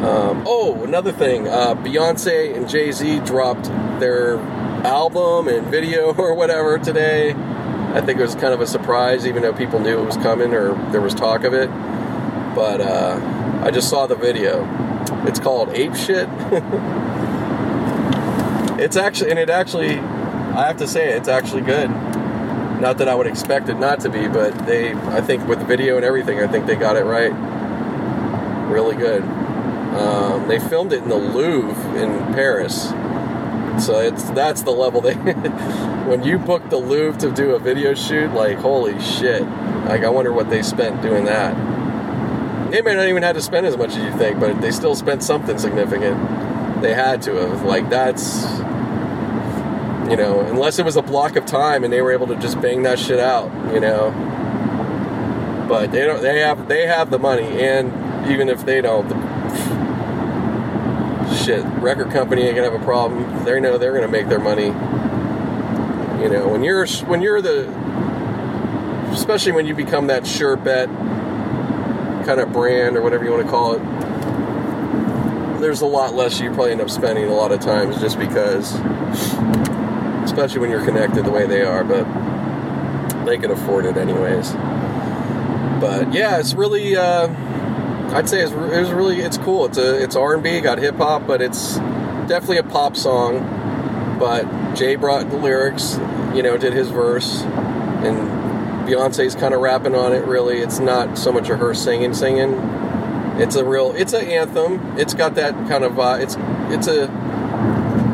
Um, 0.00 0.44
oh, 0.46 0.82
another 0.82 1.12
thing, 1.12 1.46
uh, 1.46 1.74
Beyonce 1.74 2.56
and 2.56 2.66
Jay 2.66 2.90
Z 2.90 3.20
dropped 3.20 3.64
their 4.00 4.38
album 4.82 5.46
and 5.48 5.66
video 5.66 6.14
or 6.18 6.34
whatever 6.34 6.78
today. 6.78 7.32
I 7.32 8.00
think 8.00 8.18
it 8.18 8.22
was 8.22 8.34
kind 8.34 8.54
of 8.54 8.62
a 8.62 8.66
surprise, 8.66 9.26
even 9.26 9.42
though 9.42 9.52
people 9.52 9.78
knew 9.78 9.98
it 9.98 10.06
was 10.06 10.16
coming 10.16 10.54
or 10.54 10.72
there 10.90 11.02
was 11.02 11.14
talk 11.14 11.44
of 11.44 11.52
it. 11.52 11.68
But 12.54 12.80
uh, 12.80 13.60
I 13.62 13.70
just 13.70 13.90
saw 13.90 14.06
the 14.06 14.14
video. 14.14 14.64
It's 15.26 15.38
called 15.38 15.68
Ape 15.70 15.94
Shit. 15.94 16.28
it's 18.80 18.96
actually, 18.96 19.30
and 19.30 19.38
it 19.38 19.50
actually, 19.50 19.98
I 19.98 20.66
have 20.66 20.78
to 20.78 20.86
say, 20.86 21.12
it's 21.12 21.28
actually 21.28 21.62
good. 21.62 21.90
Not 22.80 22.96
that 22.98 23.08
I 23.08 23.14
would 23.14 23.26
expect 23.26 23.68
it 23.68 23.78
not 23.78 24.00
to 24.00 24.08
be, 24.08 24.26
but 24.26 24.66
they, 24.66 24.94
I 24.94 25.20
think 25.20 25.46
with 25.46 25.58
the 25.58 25.66
video 25.66 25.96
and 25.96 26.04
everything, 26.04 26.40
I 26.40 26.46
think 26.46 26.66
they 26.66 26.76
got 26.76 26.96
it 26.96 27.04
right. 27.04 27.30
Really 28.70 28.96
good. 28.96 29.22
Um, 29.22 30.48
they 30.48 30.58
filmed 30.58 30.92
it 30.92 31.02
in 31.02 31.08
the 31.08 31.16
Louvre 31.16 32.00
in 32.00 32.32
Paris, 32.32 32.90
so 33.84 33.98
it's 33.98 34.30
that's 34.30 34.62
the 34.62 34.70
level 34.70 35.00
they. 35.00 35.14
when 36.08 36.22
you 36.22 36.38
book 36.38 36.70
the 36.70 36.76
Louvre 36.76 37.18
to 37.20 37.32
do 37.32 37.56
a 37.56 37.58
video 37.58 37.94
shoot, 37.94 38.32
like 38.32 38.56
holy 38.58 38.98
shit! 39.00 39.42
Like 39.42 40.04
I 40.04 40.08
wonder 40.08 40.32
what 40.32 40.48
they 40.48 40.62
spent 40.62 41.02
doing 41.02 41.24
that. 41.24 41.56
They 42.70 42.82
may 42.82 42.94
not 42.94 43.08
even 43.08 43.24
have 43.24 43.34
to 43.34 43.42
spend 43.42 43.66
as 43.66 43.76
much 43.76 43.90
as 43.90 43.96
you 43.96 44.16
think, 44.16 44.38
but 44.38 44.60
they 44.60 44.70
still 44.70 44.94
spent 44.94 45.24
something 45.24 45.58
significant. 45.58 46.80
They 46.80 46.94
had 46.94 47.20
to 47.22 47.34
have. 47.34 47.64
Like 47.64 47.90
that's 47.90 48.44
you 50.10 50.16
know, 50.16 50.40
unless 50.40 50.80
it 50.80 50.84
was 50.84 50.96
a 50.96 51.02
block 51.02 51.36
of 51.36 51.46
time 51.46 51.84
and 51.84 51.92
they 51.92 52.02
were 52.02 52.10
able 52.10 52.26
to 52.26 52.34
just 52.36 52.60
bang 52.60 52.82
that 52.82 52.98
shit 52.98 53.20
out, 53.20 53.48
you 53.72 53.78
know. 53.78 54.10
But 55.68 55.92
they 55.92 56.04
don't. 56.04 56.20
They 56.20 56.40
have. 56.40 56.66
They 56.66 56.84
have 56.88 57.10
the 57.10 57.18
money, 57.20 57.46
and 57.62 58.28
even 58.28 58.48
if 58.48 58.66
they 58.66 58.80
don't, 58.80 59.08
the, 59.08 59.14
shit, 61.36 61.64
record 61.80 62.10
company 62.10 62.42
ain't 62.42 62.56
gonna 62.56 62.72
have 62.72 62.80
a 62.80 62.84
problem. 62.84 63.44
They 63.44 63.60
know 63.60 63.78
they're 63.78 63.94
gonna 63.94 64.08
make 64.08 64.28
their 64.28 64.40
money. 64.40 64.66
You 66.22 66.28
know, 66.28 66.48
when 66.48 66.64
you're 66.64 66.88
when 67.06 67.22
you're 67.22 67.40
the, 67.40 67.68
especially 69.12 69.52
when 69.52 69.64
you 69.64 69.76
become 69.76 70.08
that 70.08 70.26
sure 70.26 70.56
bet 70.56 70.88
kind 72.26 72.40
of 72.40 72.52
brand 72.52 72.96
or 72.96 73.02
whatever 73.02 73.24
you 73.24 73.30
want 73.30 73.44
to 73.44 73.50
call 73.50 73.74
it. 73.74 75.60
There's 75.60 75.82
a 75.82 75.86
lot 75.86 76.14
less 76.14 76.40
you 76.40 76.48
probably 76.48 76.72
end 76.72 76.80
up 76.80 76.90
spending 76.90 77.26
a 77.26 77.34
lot 77.34 77.52
of 77.52 77.60
times 77.60 78.00
just 78.00 78.18
because 78.18 78.74
especially 80.30 80.60
when 80.60 80.70
you're 80.70 80.84
connected 80.84 81.24
the 81.24 81.30
way 81.30 81.44
they 81.44 81.62
are, 81.62 81.82
but 81.82 82.04
they 83.26 83.36
can 83.36 83.50
afford 83.50 83.84
it 83.84 83.96
anyways. 83.96 84.52
But 85.80 86.12
yeah, 86.12 86.38
it's 86.38 86.54
really, 86.54 86.96
uh, 86.96 87.26
I'd 88.14 88.28
say 88.28 88.40
it's, 88.40 88.52
it's 88.52 88.90
really, 88.90 89.20
it's 89.20 89.38
cool. 89.38 89.66
It's 89.66 89.78
a, 89.78 90.00
it's 90.00 90.14
R&B, 90.14 90.60
got 90.60 90.78
hip 90.78 90.96
hop, 90.96 91.26
but 91.26 91.42
it's 91.42 91.78
definitely 92.28 92.58
a 92.58 92.62
pop 92.62 92.96
song. 92.96 94.18
But 94.20 94.74
Jay 94.74 94.94
brought 94.94 95.28
the 95.30 95.36
lyrics, 95.36 95.96
you 96.34 96.42
know, 96.42 96.56
did 96.56 96.74
his 96.74 96.90
verse, 96.90 97.42
and 97.42 98.86
Beyonce's 98.86 99.34
kind 99.34 99.52
of 99.52 99.60
rapping 99.60 99.96
on 99.96 100.12
it. 100.12 100.24
Really, 100.26 100.58
it's 100.58 100.78
not 100.78 101.18
so 101.18 101.32
much 101.32 101.50
of 101.50 101.58
her 101.58 101.74
singing, 101.74 102.14
singing. 102.14 102.52
It's 103.40 103.56
a 103.56 103.64
real, 103.64 103.94
it's 103.96 104.12
an 104.12 104.26
anthem. 104.26 104.96
It's 104.96 105.14
got 105.14 105.34
that 105.34 105.54
kind 105.68 105.82
of, 105.82 105.98
uh, 105.98 106.18
it's, 106.20 106.36
it's 106.68 106.86
a 106.86 107.08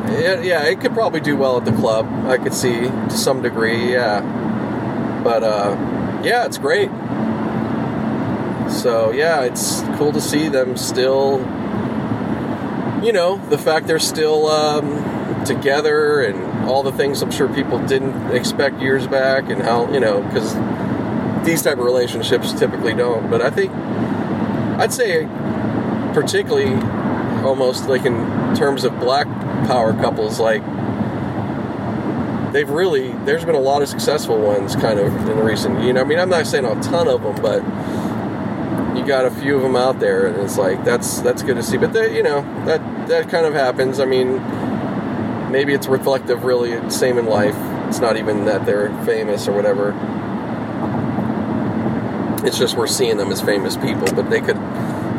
it, 0.09 0.45
yeah, 0.45 0.65
it 0.65 0.81
could 0.81 0.93
probably 0.93 1.21
do 1.21 1.37
well 1.37 1.57
at 1.57 1.65
the 1.65 1.73
club. 1.73 2.07
I 2.27 2.39
could 2.39 2.55
see 2.55 2.81
to 2.81 3.11
some 3.11 3.43
degree, 3.43 3.93
yeah. 3.93 4.21
But 5.23 5.43
uh, 5.43 5.77
yeah, 6.23 6.47
it's 6.47 6.59
great. 6.59 6.91
So 8.71 9.11
yeah, 9.13 9.43
it's 9.43 9.83
cool 9.97 10.13
to 10.13 10.21
see 10.21 10.49
them 10.49 10.77
still. 10.77 11.39
You 13.03 13.13
know, 13.13 13.37
the 13.49 13.59
fact 13.59 13.87
they're 13.87 13.99
still 13.99 14.47
um, 14.47 15.45
together 15.45 16.23
and 16.23 16.69
all 16.69 16.83
the 16.83 16.93
things 16.93 17.23
I'm 17.23 17.31
sure 17.31 17.49
people 17.53 17.79
didn't 17.87 18.35
expect 18.35 18.81
years 18.81 19.07
back, 19.07 19.49
and 19.51 19.63
how 19.63 19.93
you 19.93 20.01
know 20.01 20.23
because 20.23 20.55
these 21.47 21.63
type 21.63 21.79
of 21.79 21.85
relationships 21.85 22.53
typically 22.53 22.95
don't. 22.95 23.31
But 23.31 23.43
I 23.43 23.51
think 23.51 23.73
I'd 24.81 24.93
say 24.93 25.27
particularly 26.13 26.75
almost 27.45 27.89
like 27.89 28.05
in 28.05 28.17
terms 28.57 28.85
of 28.85 28.99
black 28.99 29.27
power 29.67 29.93
couples, 29.93 30.39
like 30.39 30.63
they've 32.53 32.71
really 32.71 33.13
there's 33.25 33.45
been 33.45 33.55
a 33.55 33.61
lot 33.61 33.83
of 33.83 33.89
successful 33.89 34.39
ones 34.39 34.75
kind 34.77 34.99
of 34.99 35.15
in 35.15 35.37
the 35.37 35.43
recent. 35.43 35.83
You 35.83 35.93
know, 35.93 36.01
I 36.01 36.05
mean, 36.05 36.19
I'm 36.19 36.31
not 36.31 36.47
saying 36.47 36.65
a 36.65 36.81
ton 36.83 37.09
of 37.09 37.23
them, 37.23 37.37
but 37.43 37.63
you 38.97 39.05
got 39.05 39.27
a 39.27 39.31
few 39.31 39.57
of 39.57 39.63
them 39.63 39.77
out 39.77 40.01
there, 40.01 40.27
and 40.27 40.37
it's 40.37 40.57
like 40.57 40.85
that's 40.85 41.21
that's 41.21 41.43
good 41.43 41.57
to 41.57 41.63
see. 41.63 41.77
But 41.77 41.93
they, 41.93 42.17
you 42.17 42.23
know, 42.23 42.43
that 42.65 43.09
that 43.09 43.29
kind 43.29 43.47
of 43.47 43.55
happens. 43.55 44.01
I 44.01 44.05
mean, 44.07 44.41
maybe 45.51 45.75
it's 45.75 45.87
reflective, 45.87 46.45
really, 46.45 46.91
same 46.91 47.19
in 47.19 47.27
life. 47.27 47.57
It's 47.89 48.01
not 48.01 48.17
even 48.17 48.47
that 48.47 48.67
they're 48.67 48.89
famous 49.05 49.49
or 49.49 49.53
whatever. 49.53 49.95
It's 52.47 52.59
just 52.59 52.77
we're 52.77 52.87
seeing 52.87 53.17
them 53.17 53.33
as 53.33 53.41
famous 53.41 53.77
people, 53.77 54.07
but 54.15 54.31
they 54.31 54.41
could 54.41 54.59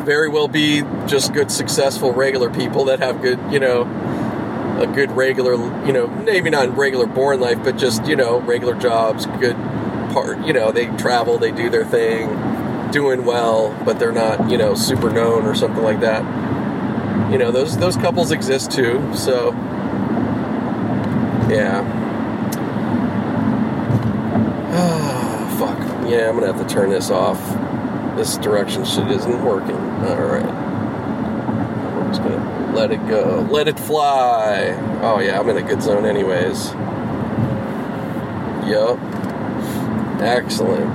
very 0.04 0.28
well 0.28 0.48
be 0.48 0.82
just 1.06 1.34
good, 1.34 1.50
successful, 1.50 2.12
regular 2.12 2.50
people 2.50 2.86
that 2.86 3.00
have 3.00 3.20
good, 3.20 3.38
you 3.50 3.60
know, 3.60 3.84
a 4.80 4.86
good 4.86 5.10
regular, 5.12 5.54
you 5.86 5.92
know, 5.92 6.06
maybe 6.06 6.50
not 6.50 6.76
regular 6.76 7.06
born 7.06 7.40
life, 7.40 7.58
but 7.62 7.76
just, 7.76 8.06
you 8.06 8.16
know, 8.16 8.40
regular 8.40 8.74
jobs, 8.74 9.26
good 9.26 9.56
part, 10.12 10.38
you 10.46 10.52
know, 10.52 10.72
they 10.72 10.86
travel, 10.96 11.38
they 11.38 11.50
do 11.50 11.68
their 11.68 11.84
thing, 11.84 12.28
doing 12.90 13.24
well, 13.24 13.76
but 13.84 13.98
they're 13.98 14.12
not, 14.12 14.50
you 14.50 14.56
know, 14.56 14.74
super 14.74 15.10
known 15.10 15.44
or 15.44 15.54
something 15.54 15.82
like 15.82 16.00
that. 16.00 16.22
You 17.30 17.38
know, 17.38 17.50
those 17.50 17.76
those 17.76 17.96
couples 17.96 18.30
exist 18.30 18.70
too. 18.70 19.14
So 19.14 19.52
yeah. 21.50 21.82
Ah, 24.72 25.56
fuck. 25.58 26.10
Yeah, 26.10 26.28
I'm 26.28 26.38
gonna 26.38 26.52
have 26.52 26.66
to 26.66 26.74
turn 26.74 26.90
this 26.90 27.10
off. 27.10 27.38
This 28.16 28.38
direction 28.38 28.84
shit 28.84 29.10
isn't 29.10 29.44
working. 29.44 29.76
Alright. 29.76 30.44
I'm 30.44 32.08
just 32.08 32.22
gonna 32.22 32.57
let 32.78 32.92
it 32.92 33.08
go. 33.08 33.44
Let 33.50 33.66
it 33.66 33.76
fly. 33.76 34.68
Oh 35.02 35.18
yeah, 35.18 35.40
I'm 35.40 35.48
in 35.48 35.56
a 35.56 35.62
good 35.62 35.82
zone 35.82 36.06
anyways. 36.06 36.66
Yup. 38.70 39.00
Excellent. 40.22 40.88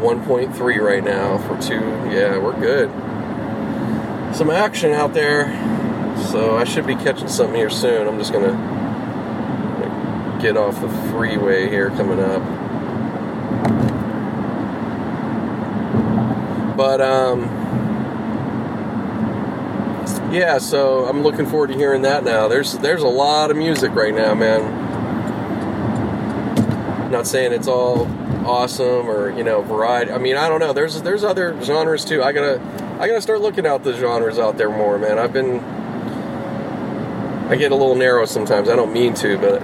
1.3 0.00 0.80
right 0.80 1.04
now 1.04 1.36
for 1.36 1.60
two. 1.60 1.78
Yeah, 2.10 2.38
we're 2.38 2.58
good. 2.58 2.88
Some 4.34 4.48
action 4.50 4.92
out 4.92 5.12
there. 5.12 5.52
So 6.30 6.56
I 6.56 6.64
should 6.64 6.86
be 6.86 6.94
catching 6.94 7.28
something 7.28 7.56
here 7.56 7.68
soon. 7.68 8.08
I'm 8.08 8.18
just 8.18 8.32
gonna 8.32 8.54
get 10.40 10.56
off 10.56 10.80
the 10.80 10.88
freeway 11.10 11.68
here 11.68 11.90
coming 11.90 12.18
up. 12.18 12.40
But 16.78 17.02
um, 17.02 17.63
yeah, 20.34 20.58
so 20.58 21.06
I'm 21.06 21.22
looking 21.22 21.46
forward 21.46 21.68
to 21.68 21.74
hearing 21.74 22.02
that 22.02 22.24
now. 22.24 22.48
There's 22.48 22.76
there's 22.78 23.02
a 23.02 23.08
lot 23.08 23.50
of 23.50 23.56
music 23.56 23.94
right 23.94 24.14
now, 24.14 24.34
man. 24.34 24.82
not 27.10 27.26
saying 27.26 27.52
it's 27.52 27.68
all 27.68 28.06
awesome 28.44 29.08
or 29.08 29.30
you 29.30 29.44
know 29.44 29.62
variety. 29.62 30.10
I 30.10 30.18
mean, 30.18 30.36
I 30.36 30.48
don't 30.48 30.60
know. 30.60 30.72
There's 30.72 31.00
there's 31.02 31.24
other 31.24 31.60
genres 31.62 32.04
too. 32.04 32.22
I 32.22 32.32
gotta 32.32 32.60
I 33.00 33.06
gotta 33.06 33.22
start 33.22 33.40
looking 33.40 33.66
out 33.66 33.84
the 33.84 33.96
genres 33.96 34.38
out 34.38 34.58
there 34.58 34.70
more, 34.70 34.98
man. 34.98 35.18
I've 35.18 35.32
been 35.32 35.60
I 37.50 37.56
get 37.56 37.72
a 37.72 37.76
little 37.76 37.94
narrow 37.94 38.24
sometimes. 38.26 38.68
I 38.68 38.76
don't 38.76 38.92
mean 38.92 39.14
to, 39.14 39.38
but 39.38 39.62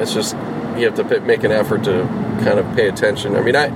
it's 0.00 0.14
just 0.14 0.34
you 0.78 0.86
have 0.86 0.94
to 0.96 1.20
make 1.20 1.44
an 1.44 1.52
effort 1.52 1.84
to 1.84 2.04
kind 2.44 2.58
of 2.58 2.76
pay 2.76 2.88
attention. 2.88 3.36
I 3.36 3.40
mean, 3.42 3.56
I 3.56 3.68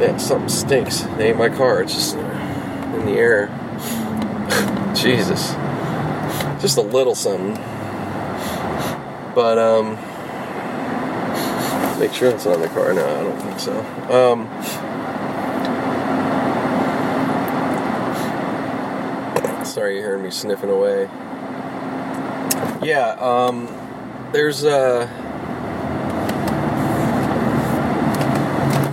Man, 0.00 0.18
something 0.18 0.48
stinks. 0.48 1.02
It 1.02 1.20
ain't 1.20 1.36
my 1.36 1.50
car. 1.50 1.82
It's 1.82 1.92
just 1.92 2.14
in 2.14 3.04
the 3.04 3.12
air. 3.12 3.48
Jesus. 5.00 5.52
Just 6.60 6.76
a 6.76 6.82
little 6.82 7.14
something. 7.14 7.54
But, 9.34 9.58
um, 9.58 9.96
make 11.98 12.12
sure 12.12 12.30
it's 12.30 12.44
in 12.46 12.60
the 12.60 12.68
car. 12.68 12.92
No, 12.92 13.04
I 13.04 13.22
don't 13.22 13.40
think 13.40 13.60
so. 13.60 13.78
Um, 14.10 14.46
sorry 19.64 19.96
you 19.96 20.02
heard 20.02 20.22
me 20.22 20.30
sniffing 20.30 20.70
away. 20.70 21.08
Yeah, 22.82 23.16
um, 23.20 23.68
there's, 24.32 24.64
uh, 24.64 25.08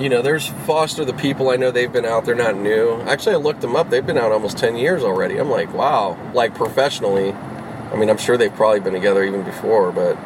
you 0.08 0.12
know, 0.12 0.22
there's 0.22 0.47
Foster 0.66 1.03
the 1.03 1.12
People. 1.12 1.49
I 1.49 1.58
know 1.58 1.70
they've 1.70 1.91
been 1.91 2.05
out. 2.05 2.24
They're 2.24 2.34
not 2.34 2.55
new. 2.55 3.01
Actually, 3.01 3.36
I 3.36 3.39
looked 3.39 3.60
them 3.60 3.76
up. 3.76 3.89
They've 3.89 4.05
been 4.05 4.18
out 4.18 4.32
almost 4.32 4.58
10 4.58 4.78
years 4.78 5.03
already. 5.03 5.36
I'm 5.38 5.49
like, 5.49 5.74
wow. 5.74 6.18
Like 6.34 6.55
professionally. 6.55 7.34
I 7.34 7.95
mean, 7.97 8.10
I'm 8.10 8.18
sure 8.18 8.38
they've 8.38 8.55
probably 8.55 8.80
been 8.80 8.93
together 8.93 9.22
even 9.26 9.43
before, 9.43 9.91
but 9.91 10.18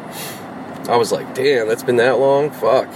I 0.88 0.96
was 0.96 1.10
like, 1.10 1.34
damn, 1.34 1.66
that's 1.66 1.82
been 1.82 1.96
that 1.96 2.20
long? 2.20 2.52
Fuck. 2.52 2.86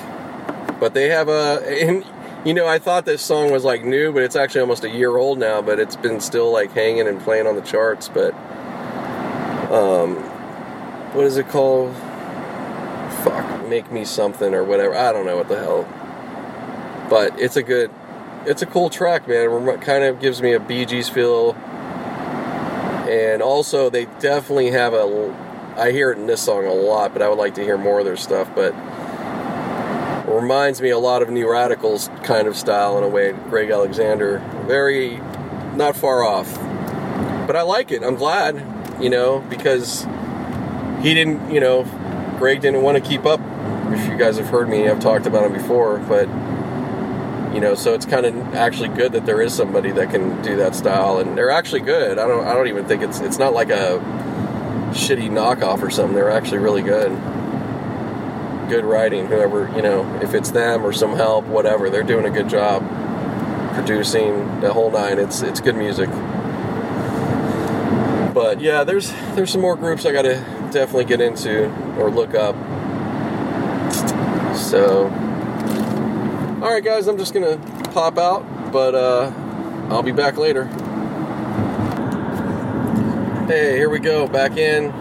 But 0.79 0.95
they 0.95 1.09
have 1.09 1.29
a. 1.29 1.61
And, 1.67 2.05
you 2.45 2.55
know, 2.55 2.69
I 2.69 2.79
thought 2.79 3.05
this 3.05 3.21
song 3.21 3.51
was 3.51 3.65
like 3.65 3.85
new, 3.85 4.13
but 4.13 4.23
it's 4.23 4.37
actually 4.37 4.61
almost 4.61 4.85
a 4.85 4.89
year 4.89 5.17
old 5.17 5.41
now, 5.41 5.61
but 5.61 5.81
it's 5.81 5.97
been 5.97 6.21
still 6.21 6.53
like 6.53 6.71
hanging 6.71 7.09
and 7.09 7.21
playing 7.21 7.49
on 7.49 7.57
the 7.57 7.63
charts. 7.63 8.09
But, 8.09 8.33
um, 9.73 10.15
what 11.15 11.25
is 11.25 11.37
it 11.37 11.49
called? 11.49 11.97
Fuck, 13.25 13.69
make 13.69 13.91
me 13.91 14.05
something 14.05 14.55
or 14.55 14.63
whatever. 14.63 14.95
I 14.95 15.11
don't 15.11 15.27
know 15.27 15.37
what 15.37 15.49
the 15.49 15.59
hell 15.59 16.06
but 17.09 17.39
it's 17.39 17.57
a 17.57 17.63
good, 17.63 17.91
it's 18.47 18.63
a 18.63 18.67
cool 18.67 18.91
track, 18.91 19.29
man. 19.29 19.69
It 19.69 19.81
kind 19.81 20.05
of 20.05 20.21
gives 20.21 20.43
me 20.43 20.53
a 20.53 20.61
Bee 20.61 20.85
Gees 20.85 21.09
feel, 21.09 21.53
and 23.09 23.43
also 23.43 23.91
they 23.91 24.07
definitely 24.21 24.71
have 24.71 24.93
a 24.93 25.35
I 25.77 25.93
hear 25.93 26.11
it 26.11 26.19
in 26.19 26.27
this 26.27 26.43
song 26.43 26.65
a 26.65 26.73
lot, 26.73 27.13
but 27.13 27.21
I 27.21 27.29
would 27.29 27.39
like 27.39 27.55
to 27.57 27.63
hear 27.63 27.77
more 27.77 27.99
of 27.99 28.07
their 28.07 28.17
stuff. 28.17 28.51
But 28.55 28.75
reminds 30.27 30.81
me 30.81 30.91
a 30.91 30.99
lot 30.99 31.23
of 31.23 31.31
New 31.31 31.51
Radicals 31.51 32.09
kind 32.23 32.49
of 32.49 32.57
style 32.57 32.99
in 32.99 33.05
a 33.05 33.09
way. 33.09 33.33
Greg 33.33 33.71
Alexander, 33.71 34.39
very 34.67 35.19
not 35.77 35.97
far 35.97 36.23
off. 36.23 36.55
But 37.47 37.57
I 37.57 37.63
like 37.63 37.91
it. 37.91 38.03
I'm 38.03 38.17
glad, 38.17 38.57
you 39.01 39.11
know, 39.11 39.41
because 39.51 40.05
he 41.01 41.15
didn't, 41.15 41.51
you 41.51 41.61
know, 41.61 41.85
Greg 42.39 42.61
didn't 42.61 42.83
want 42.83 43.03
to 43.03 43.07
keep 43.07 43.25
up. 43.25 43.41
If 43.93 44.09
you 44.09 44.17
guys 44.17 44.37
have 44.39 44.49
heard 44.49 44.69
me, 44.69 44.89
I've 44.89 45.01
talked 45.01 45.27
about 45.27 45.45
him 45.45 45.53
before, 45.53 45.99
but 45.99 46.27
you 47.57 47.63
know, 47.63 47.75
so 47.75 47.95
it's 47.95 48.05
kind 48.05 48.27
of 48.27 48.37
actually 48.55 48.91
good 48.91 49.13
that 49.13 49.25
there 49.25 49.41
is 49.41 49.55
somebody 49.55 49.91
that 49.93 50.11
can 50.11 50.43
do 50.43 50.57
that 50.57 50.75
style, 50.75 51.17
and 51.17 51.39
they're 51.39 51.49
actually 51.49 51.81
good. 51.81 52.19
I 52.19 52.29
don't, 52.29 52.47
I 52.47 52.53
don't 52.53 52.69
even 52.69 52.85
think 52.85 53.03
it's, 53.03 53.21
it's 53.21 53.39
not 53.39 53.55
like 53.55 53.71
a 53.71 53.99
shitty 54.91 55.31
knockoff 55.31 55.81
or 55.81 55.89
something. 55.89 56.15
They're 56.15 56.31
actually 56.31 56.59
really 56.59 56.83
good. 56.83 57.09
Good 58.69 58.85
writing, 58.85 59.27
whoever, 59.27 59.75
you 59.75 59.81
know, 59.81 60.21
if 60.21 60.35
it's 60.35 60.51
them 60.51 60.85
or 60.85 60.93
some 60.93 61.17
help, 61.17 61.47
whatever, 61.47 61.89
they're 61.89 62.03
doing 62.03 62.27
a 62.27 62.31
good 62.31 62.51
job 62.51 62.87
producing 63.73 64.61
the 64.61 64.71
whole 64.71 64.91
nine. 64.91 65.19
It's 65.19 65.41
it's 65.41 65.61
good 65.61 65.77
music. 65.77 66.11
But 68.35 68.61
yeah, 68.61 68.85
there's 68.85 69.11
there's 69.35 69.51
some 69.51 69.63
more 69.63 69.77
groups 69.77 70.05
I 70.05 70.13
got 70.13 70.23
to 70.23 70.35
definitely 70.73 71.07
get 71.07 71.23
into 71.23 71.71
or 71.99 72.11
look 72.11 72.35
up. 72.35 72.55
So, 74.55 75.09
all 76.67 76.73
right, 76.73 76.83
guys, 76.83 77.07
I'm 77.07 77.17
just 77.17 77.33
gonna 77.33 77.59
pop 77.93 78.19
out, 78.19 78.73
but 78.73 78.93
uh, 78.97 79.33
I'll 79.89 80.03
be 80.03 80.11
back 80.11 80.37
later. 80.37 80.65
Hey, 83.47 83.77
here 83.77 83.89
we 83.89 84.01
go, 84.01 84.27
back 84.27 84.57
in. 84.57 84.93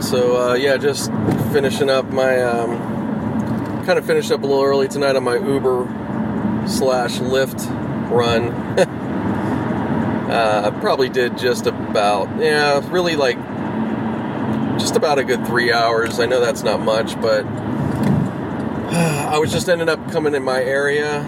So 0.00 0.50
uh, 0.50 0.54
yeah, 0.54 0.76
just 0.76 1.10
finishing 1.52 1.90
up 1.90 2.12
my 2.12 2.40
um, 2.42 2.76
kind 3.86 3.98
of 3.98 4.06
finished 4.06 4.30
up 4.30 4.44
a 4.44 4.46
little 4.46 4.62
early 4.62 4.86
tonight 4.86 5.16
on 5.16 5.24
my 5.24 5.36
Uber 5.36 5.84
slash 6.68 7.18
Lyft 7.18 7.68
run. 8.08 8.52
uh, 10.30 10.70
I 10.72 10.80
probably 10.80 11.08
did 11.08 11.36
just 11.36 11.66
about 11.66 12.28
yeah, 12.38 12.80
really 12.92 13.16
like 13.16 13.36
just 14.78 14.94
about 14.94 15.18
a 15.18 15.24
good 15.24 15.44
three 15.44 15.72
hours. 15.72 16.20
I 16.20 16.26
know 16.26 16.38
that's 16.38 16.62
not 16.62 16.78
much, 16.78 17.20
but 17.20 17.44
I 18.94 19.38
was 19.38 19.50
just 19.50 19.68
ended 19.68 19.88
up 19.88 20.10
coming 20.12 20.34
in 20.34 20.42
my 20.44 20.62
area, 20.62 21.22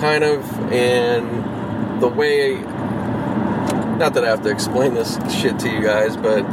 kind 0.00 0.24
of, 0.24 0.44
and 0.72 2.02
the 2.02 2.08
way 2.08 2.56
not 4.02 4.14
that 4.14 4.24
I 4.24 4.28
have 4.28 4.42
to 4.42 4.50
explain 4.50 4.94
this 4.94 5.16
shit 5.32 5.60
to 5.60 5.70
you 5.70 5.80
guys, 5.80 6.16
but 6.16 6.44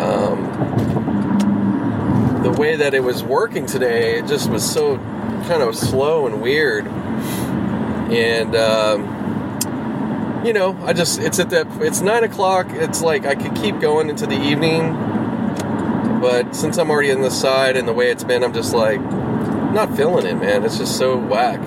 um, 0.00 0.50
the 2.42 2.50
way 2.50 2.74
that 2.74 2.92
it 2.94 3.04
was 3.04 3.22
working 3.22 3.66
today, 3.66 4.18
it 4.18 4.26
just 4.26 4.50
was 4.50 4.68
so 4.68 4.96
kind 5.46 5.62
of 5.62 5.76
slow 5.76 6.26
and 6.26 6.42
weird. 6.42 6.88
And 6.88 8.56
um, 8.56 10.44
you 10.44 10.52
know, 10.52 10.76
I 10.82 10.92
just 10.92 11.20
it's 11.20 11.38
at 11.38 11.50
that 11.50 11.68
it's 11.80 12.00
nine 12.00 12.24
o'clock. 12.24 12.66
It's 12.70 13.00
like 13.00 13.26
I 13.26 13.36
could 13.36 13.54
keep 13.54 13.78
going 13.78 14.10
into 14.10 14.26
the 14.26 14.40
evening, 14.40 14.94
but 16.24 16.56
since 16.56 16.78
I'm 16.78 16.90
already 16.90 17.10
in 17.10 17.20
the 17.20 17.30
side 17.30 17.76
and 17.76 17.86
the 17.86 17.92
way 17.92 18.10
it's 18.10 18.24
been, 18.24 18.42
I'm 18.42 18.54
just 18.54 18.72
like 18.72 18.98
not 18.98 19.94
feeling 19.94 20.24
it, 20.24 20.36
man. 20.36 20.64
It's 20.64 20.78
just 20.78 20.96
so 20.96 21.18
whack. 21.18 21.60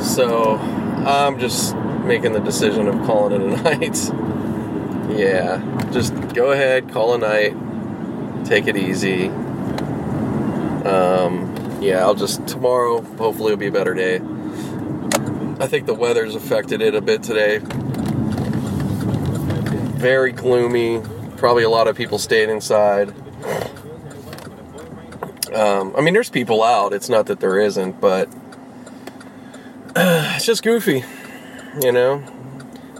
So 0.00 0.56
I'm 1.06 1.38
just 1.38 1.76
making 2.06 2.32
the 2.32 2.40
decision 2.40 2.88
of 2.88 2.94
calling 3.04 3.38
it 3.38 3.42
a 3.42 3.62
night. 3.62 3.98
yeah, 5.14 5.90
just 5.92 6.14
go 6.32 6.52
ahead, 6.52 6.90
call 6.90 7.12
a 7.12 7.18
night, 7.18 7.54
take 8.46 8.66
it 8.66 8.78
easy. 8.78 9.28
Um, 10.86 11.78
yeah, 11.82 11.98
I'll 11.98 12.14
just 12.14 12.46
tomorrow. 12.48 13.02
Hopefully, 13.02 13.52
it'll 13.52 13.60
be 13.60 13.66
a 13.66 13.72
better 13.72 13.92
day. 13.92 14.22
I 15.62 15.66
think 15.66 15.84
the 15.84 15.92
weather's 15.92 16.34
affected 16.34 16.80
it 16.80 16.94
a 16.94 17.02
bit 17.02 17.22
today. 17.22 17.58
Very 19.98 20.32
gloomy. 20.32 21.02
Probably 21.36 21.64
a 21.64 21.70
lot 21.70 21.88
of 21.88 21.96
people 21.96 22.18
staying 22.18 22.50
inside. 22.50 23.10
Um, 25.54 25.94
I 25.96 26.00
mean, 26.00 26.14
there's 26.14 26.30
people 26.30 26.62
out. 26.62 26.92
It's 26.92 27.08
not 27.08 27.26
that 27.26 27.40
there 27.40 27.60
isn't, 27.60 28.00
but 28.00 28.28
it's 29.96 30.46
just 30.46 30.62
goofy 30.62 31.04
you 31.82 31.92
know? 31.92 32.18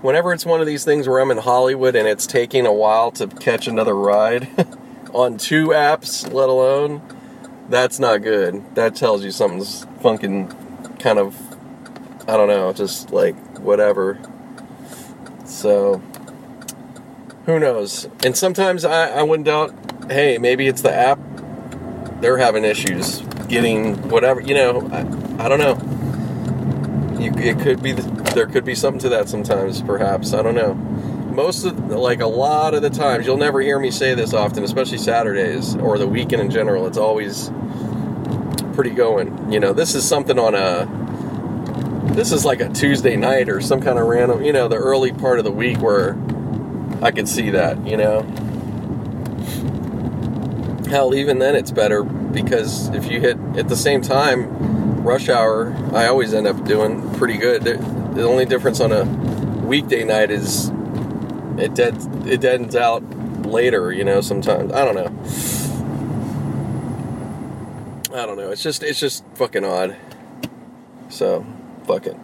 Whenever 0.01 0.33
it's 0.33 0.45
one 0.45 0.61
of 0.61 0.67
these 0.67 0.85
things 0.85 1.09
where 1.09 1.21
I'm 1.21 1.31
in 1.31 1.39
Hollywood 1.39 1.97
and 1.97 2.07
it's 2.07 2.27
taking 2.27 2.67
a 2.67 2.73
while 2.73 3.11
to 3.13 3.27
catch 3.27 3.67
another 3.67 3.95
ride 3.95 4.49
on 5.13 5.39
two 5.39 5.69
apps, 5.69 6.31
let 6.33 6.49
alone, 6.49 7.01
that's 7.69 7.99
not 7.99 8.23
good. 8.23 8.75
That 8.75 8.97
tells 8.97 9.25
you 9.25 9.31
something's 9.31 9.87
fucking 10.03 10.49
kind 10.99 11.19
of, 11.19 11.37
I 12.29 12.37
don't 12.37 12.49
know, 12.49 12.73
just 12.73 13.11
like 13.11 13.37
whatever. 13.59 14.19
So, 15.47 16.03
who 17.47 17.59
knows? 17.59 18.09
And 18.25 18.37
sometimes 18.37 18.85
I, 18.85 19.09
I 19.09 19.23
wouldn't 19.23 19.47
doubt, 19.47 19.75
hey, 20.11 20.39
maybe 20.39 20.67
it's 20.67 20.83
the 20.83 20.93
app. 20.93 21.19
They're 22.21 22.39
having 22.39 22.65
issues 22.65 23.21
getting 23.49 24.09
whatever, 24.09 24.41
you 24.41 24.55
know, 24.55 24.89
I, 24.91 25.45
I 25.45 25.49
don't 25.49 25.59
know. 25.59 27.21
You, 27.21 27.33
it 27.37 27.59
could 27.61 27.83
be 27.83 27.93
the, 27.93 28.03
there 28.35 28.47
could 28.47 28.65
be 28.65 28.75
something 28.75 29.01
to 29.01 29.09
that 29.11 29.29
sometimes, 29.29 29.83
perhaps. 29.83 30.33
I 30.33 30.43
don't 30.43 30.55
know. 30.55 30.75
Most 30.75 31.65
of, 31.65 31.79
like 31.91 32.21
a 32.21 32.27
lot 32.27 32.75
of 32.75 32.83
the 32.83 32.91
times, 32.91 33.27
you'll 33.27 33.37
never 33.37 33.61
hear 33.61 33.79
me 33.79 33.91
say 33.91 34.15
this 34.15 34.33
often, 34.33 34.63
especially 34.65 34.99
Saturdays 34.99 35.77
or 35.77 35.99
the 35.99 36.07
weekend 36.07 36.41
in 36.41 36.51
general. 36.51 36.87
It's 36.87 36.99
always 36.99 37.51
pretty 38.75 38.91
going. 38.91 39.53
You 39.53 39.61
know, 39.61 39.73
this 39.73 39.95
is 39.95 40.09
something 40.09 40.39
on 40.39 40.55
a, 40.55 42.15
this 42.15 42.33
is 42.33 42.45
like 42.45 42.61
a 42.61 42.69
Tuesday 42.71 43.17
night 43.17 43.49
or 43.49 43.61
some 43.61 43.81
kind 43.81 43.99
of 43.99 44.07
random, 44.07 44.43
you 44.45 44.53
know, 44.53 44.69
the 44.69 44.77
early 44.77 45.13
part 45.13 45.39
of 45.39 45.45
the 45.45 45.53
week 45.53 45.81
where 45.81 46.17
I 47.05 47.11
could 47.11 47.29
see 47.29 47.51
that, 47.51 47.87
you 47.87 47.99
know. 47.99 48.23
Hell, 50.89 51.15
even 51.15 51.39
then 51.39 51.55
it's 51.55 51.71
better 51.71 52.03
because 52.03 52.89
if 52.89 53.11
you 53.11 53.21
hit 53.21 53.37
at 53.59 53.69
the 53.69 53.77
same 53.77 54.01
time, 54.01 55.03
rush 55.03 55.29
hour, 55.29 55.75
I 55.93 56.07
always 56.07 56.33
end 56.33 56.47
up 56.47 56.65
doing 56.65 57.13
pretty 57.17 57.37
good. 57.37 57.63
The 57.63 58.23
only 58.23 58.47
difference 58.47 58.81
on 58.81 58.91
a 58.91 59.05
weekday 59.67 60.05
night 60.05 60.31
is 60.31 60.71
it 61.59 61.75
dead 61.75 61.95
it 62.27 62.41
deadens 62.41 62.75
out 62.75 63.03
later, 63.45 63.93
you 63.93 64.05
know, 64.05 64.23
sometimes. 64.23 64.73
I 64.73 64.87
don't 64.87 64.95
know. 64.95 65.13
I 68.19 68.25
don't 68.25 68.39
know. 68.39 68.51
It's 68.51 68.63
just 68.63 68.83
it's 68.83 68.99
just 68.99 69.25
fucking 69.35 69.65
odd. 69.65 69.95
So, 71.11 71.45
fuck 71.87 72.07
it. 72.07 72.17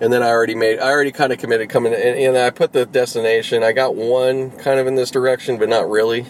And 0.00 0.12
then 0.12 0.22
I 0.22 0.28
already 0.28 0.54
made 0.54 0.78
I 0.78 0.90
already 0.90 1.12
kind 1.12 1.32
of 1.32 1.38
committed 1.38 1.68
coming 1.68 1.92
and, 1.92 2.18
and 2.18 2.36
I 2.36 2.50
put 2.50 2.72
the 2.72 2.86
destination. 2.86 3.62
I 3.62 3.72
got 3.72 3.94
one 3.94 4.50
kind 4.52 4.80
of 4.80 4.86
in 4.86 4.94
this 4.94 5.10
direction, 5.10 5.58
but 5.58 5.68
not 5.68 5.88
really. 5.90 6.26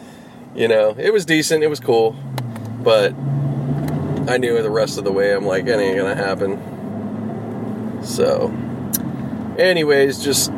you 0.54 0.68
know, 0.68 0.94
it 0.98 1.12
was 1.12 1.26
decent, 1.26 1.62
it 1.62 1.68
was 1.68 1.80
cool. 1.80 2.12
But 2.82 3.12
I 4.28 4.38
knew 4.38 4.60
the 4.62 4.70
rest 4.70 4.96
of 4.96 5.04
the 5.04 5.12
way 5.12 5.34
I'm 5.34 5.44
like, 5.44 5.66
it 5.66 5.78
ain't 5.78 5.96
gonna 5.98 6.14
happen. 6.14 6.58
So, 8.02 8.48
anyways, 9.58 10.24
just 10.24 10.50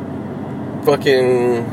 fucking 0.85 1.65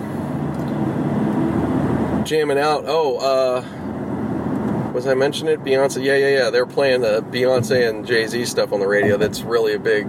jamming 2.24 2.59
out. 2.59 2.84
Oh, 2.86 3.16
uh, 3.18 4.93
was 4.93 5.07
I 5.07 5.14
mentioning 5.14 5.55
it? 5.55 5.64
Beyonce. 5.64 6.05
Yeah, 6.05 6.16
yeah, 6.16 6.28
yeah. 6.28 6.51
They're 6.51 6.66
playing 6.66 7.03
the 7.03 7.22
Beyonce 7.22 7.88
and 7.88 8.07
Jay 8.07 8.26
Z 8.26 8.45
stuff 8.47 8.72
on 8.72 8.80
the 8.80 8.86
radio. 8.88 9.16
That's 9.16 9.43
really 9.43 9.74
a 9.74 9.78
big. 9.78 10.09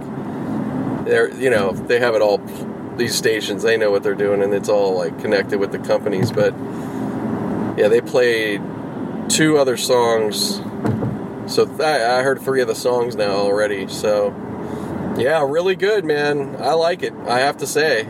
They're, 1.04 1.32
you 1.34 1.50
know, 1.50 1.72
they 1.72 2.00
have 2.00 2.14
it 2.14 2.22
all. 2.22 2.40
These 2.96 3.14
stations, 3.14 3.62
they 3.62 3.78
know 3.78 3.90
what 3.90 4.02
they're 4.02 4.14
doing, 4.14 4.42
and 4.42 4.52
it's 4.52 4.68
all 4.68 4.94
like 4.96 5.18
connected 5.18 5.58
with 5.58 5.72
the 5.72 5.78
companies. 5.78 6.30
But 6.30 6.52
yeah, 7.78 7.88
they 7.88 8.02
played 8.02 8.60
two 9.28 9.56
other 9.56 9.76
songs. 9.78 10.60
So 11.46 11.64
th- 11.64 11.80
I 11.80 12.22
heard 12.22 12.40
three 12.40 12.60
of 12.60 12.68
the 12.68 12.74
songs 12.74 13.16
now 13.16 13.30
already. 13.30 13.88
So 13.88 14.28
yeah, 15.16 15.44
really 15.46 15.74
good, 15.74 16.04
man. 16.04 16.56
I 16.58 16.74
like 16.74 17.02
it. 17.02 17.12
I 17.26 17.40
have 17.40 17.56
to 17.58 17.66
say, 17.66 18.06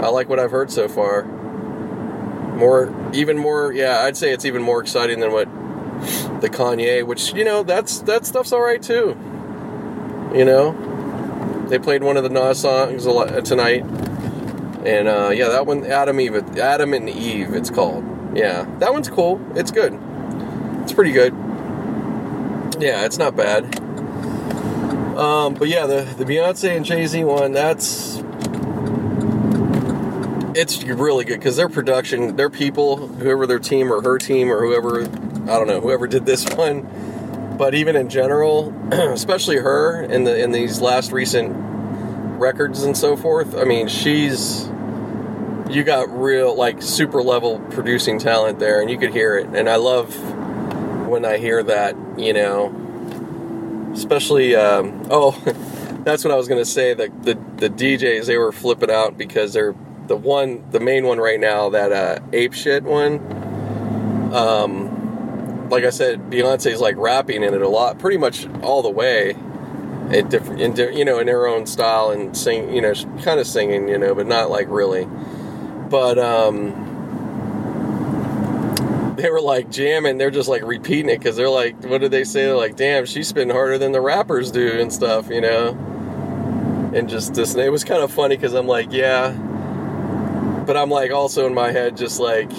I 0.00 0.08
like 0.08 0.28
what 0.28 0.38
I've 0.38 0.50
heard 0.50 0.70
so 0.70 0.88
far. 0.88 1.24
More, 1.24 2.92
even 3.12 3.36
more. 3.38 3.72
Yeah, 3.72 4.00
I'd 4.00 4.16
say 4.16 4.32
it's 4.32 4.44
even 4.44 4.62
more 4.62 4.80
exciting 4.80 5.20
than 5.20 5.32
what 5.32 5.48
the 6.40 6.48
Kanye, 6.48 7.04
which 7.04 7.32
you 7.34 7.44
know, 7.44 7.62
that's 7.62 8.00
that 8.00 8.26
stuff's 8.26 8.52
all 8.52 8.60
right 8.60 8.82
too. 8.82 9.16
You 10.34 10.44
know, 10.44 10.72
they 11.68 11.78
played 11.78 12.02
one 12.02 12.16
of 12.16 12.22
the 12.22 12.30
Nas 12.30 12.60
songs 12.60 13.04
tonight, 13.48 13.82
and 14.84 15.08
uh, 15.08 15.30
yeah, 15.30 15.48
that 15.48 15.66
one, 15.66 15.84
Adam 15.84 16.20
Eve, 16.20 16.58
Adam 16.58 16.94
and 16.94 17.08
Eve, 17.08 17.54
it's 17.54 17.70
called. 17.70 18.04
Yeah, 18.34 18.64
that 18.78 18.92
one's 18.92 19.08
cool. 19.08 19.40
It's 19.56 19.70
good. 19.70 19.98
It's 20.82 20.92
pretty 20.92 21.12
good. 21.12 21.34
Yeah, 22.80 23.04
it's 23.04 23.18
not 23.18 23.36
bad. 23.36 23.64
Um, 25.18 25.54
but 25.54 25.68
yeah, 25.68 25.86
the, 25.86 26.02
the 26.16 26.24
Beyonce 26.24 26.76
and 26.76 26.84
Jay 26.84 27.04
Z 27.06 27.24
one, 27.24 27.52
that's 27.52 28.22
it's 30.54 30.82
really 30.84 31.24
good 31.24 31.38
because 31.38 31.56
their 31.56 31.68
production, 31.68 32.36
their 32.36 32.50
people, 32.50 33.08
whoever 33.08 33.46
their 33.46 33.58
team 33.58 33.92
or 33.92 34.02
her 34.02 34.18
team 34.18 34.50
or 34.50 34.64
whoever, 34.64 35.02
I 35.02 35.56
don't 35.56 35.66
know, 35.66 35.80
whoever 35.80 36.06
did 36.06 36.26
this 36.26 36.44
one, 36.56 36.86
but 37.58 37.74
even 37.74 37.96
in 37.96 38.08
general, 38.08 38.72
especially 38.92 39.56
her 39.56 40.02
in 40.02 40.24
the 40.24 40.38
in 40.38 40.52
these 40.52 40.80
last 40.80 41.12
recent 41.12 41.52
records 42.38 42.84
and 42.84 42.96
so 42.96 43.16
forth. 43.16 43.56
I 43.56 43.64
mean, 43.64 43.88
she's 43.88 44.66
you 45.68 45.84
got 45.84 46.08
real 46.08 46.54
like 46.54 46.80
super 46.80 47.22
level 47.22 47.58
producing 47.70 48.18
talent 48.18 48.60
there, 48.60 48.80
and 48.80 48.88
you 48.88 48.96
could 48.96 49.12
hear 49.12 49.36
it. 49.36 49.48
And 49.48 49.68
I 49.68 49.76
love 49.76 50.16
when 51.08 51.24
I 51.24 51.38
hear 51.38 51.62
that, 51.64 51.96
you 52.16 52.32
know, 52.32 53.92
especially 53.92 54.54
um, 54.54 55.06
oh. 55.10 55.32
that's 56.04 56.24
what 56.24 56.32
I 56.32 56.36
was 56.36 56.48
gonna 56.48 56.64
say. 56.64 56.94
The, 56.94 57.12
the 57.22 57.38
the 57.56 57.68
DJs 57.68 58.26
they 58.26 58.38
were 58.38 58.52
flipping 58.52 58.90
out 58.90 59.18
because 59.18 59.52
they're 59.52 59.74
the 60.06 60.16
one, 60.16 60.64
the 60.70 60.80
main 60.80 61.04
one 61.04 61.18
right 61.18 61.38
now, 61.38 61.70
that 61.70 61.92
uh, 61.92 62.20
ape 62.32 62.54
shit 62.54 62.84
one. 62.84 63.18
Um, 64.32 64.97
like 65.70 65.84
I 65.84 65.90
said, 65.90 66.30
Beyonce's 66.30 66.80
like 66.80 66.96
rapping 66.96 67.42
in 67.42 67.54
it 67.54 67.62
a 67.62 67.68
lot, 67.68 67.98
pretty 67.98 68.18
much 68.18 68.46
all 68.62 68.82
the 68.82 68.90
way. 68.90 69.36
It 70.10 70.30
different, 70.30 70.60
in, 70.60 70.96
you 70.96 71.04
know, 71.04 71.18
in 71.18 71.28
her 71.28 71.46
own 71.46 71.66
style 71.66 72.10
and 72.10 72.34
sing, 72.36 72.74
you 72.74 72.80
know, 72.80 72.94
kind 73.22 73.38
of 73.38 73.46
singing, 73.46 73.88
you 73.88 73.98
know, 73.98 74.14
but 74.14 74.26
not 74.26 74.50
like 74.50 74.66
really. 74.70 75.06
But 75.90 76.18
um, 76.18 76.86
they 79.16 79.30
were 79.30 79.40
like 79.40 79.70
jamming. 79.70 80.16
They're 80.16 80.30
just 80.30 80.48
like 80.48 80.62
repeating 80.62 81.10
it 81.10 81.18
because 81.18 81.36
they're 81.36 81.50
like, 81.50 81.84
what 81.84 82.00
did 82.00 82.10
they 82.10 82.24
say? 82.24 82.46
They're 82.46 82.56
like, 82.56 82.76
damn, 82.76 83.04
she's 83.04 83.28
spitting 83.28 83.50
harder 83.50 83.76
than 83.76 83.92
the 83.92 84.00
rappers 84.00 84.50
do 84.50 84.80
and 84.80 84.92
stuff, 84.92 85.28
you 85.28 85.40
know. 85.40 85.70
And 86.94 87.08
just 87.08 87.34
this, 87.34 87.54
it 87.54 87.70
was 87.70 87.84
kind 87.84 88.02
of 88.02 88.10
funny 88.10 88.36
because 88.36 88.54
I'm 88.54 88.66
like, 88.66 88.92
yeah, 88.92 89.32
but 90.66 90.76
I'm 90.76 90.88
like 90.88 91.10
also 91.10 91.46
in 91.46 91.54
my 91.54 91.70
head 91.72 91.96
just 91.96 92.18
like 92.20 92.50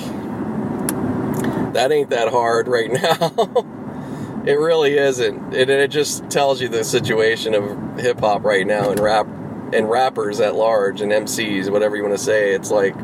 that 1.74 1.92
ain't 1.92 2.10
that 2.10 2.30
hard 2.30 2.68
right 2.68 2.92
now. 3.02 3.34
it 4.46 4.58
really 4.58 4.98
isn't. 4.98 5.54
It, 5.54 5.70
it 5.70 5.92
just 5.92 6.30
tells 6.30 6.62
you 6.62 6.68
the 6.70 6.84
situation 6.84 7.54
of 7.54 8.00
hip 8.00 8.20
hop 8.20 8.44
right 8.44 8.66
now 8.66 8.90
and 8.90 9.00
rap 9.00 9.28
and 9.74 9.90
rappers 9.90 10.40
at 10.40 10.56
large 10.56 11.02
and 11.02 11.12
MCs, 11.12 11.70
whatever 11.72 11.96
you 11.96 12.04
want 12.04 12.18
to 12.18 12.24
say. 12.24 12.54
It's 12.54 12.72
like 12.72 12.96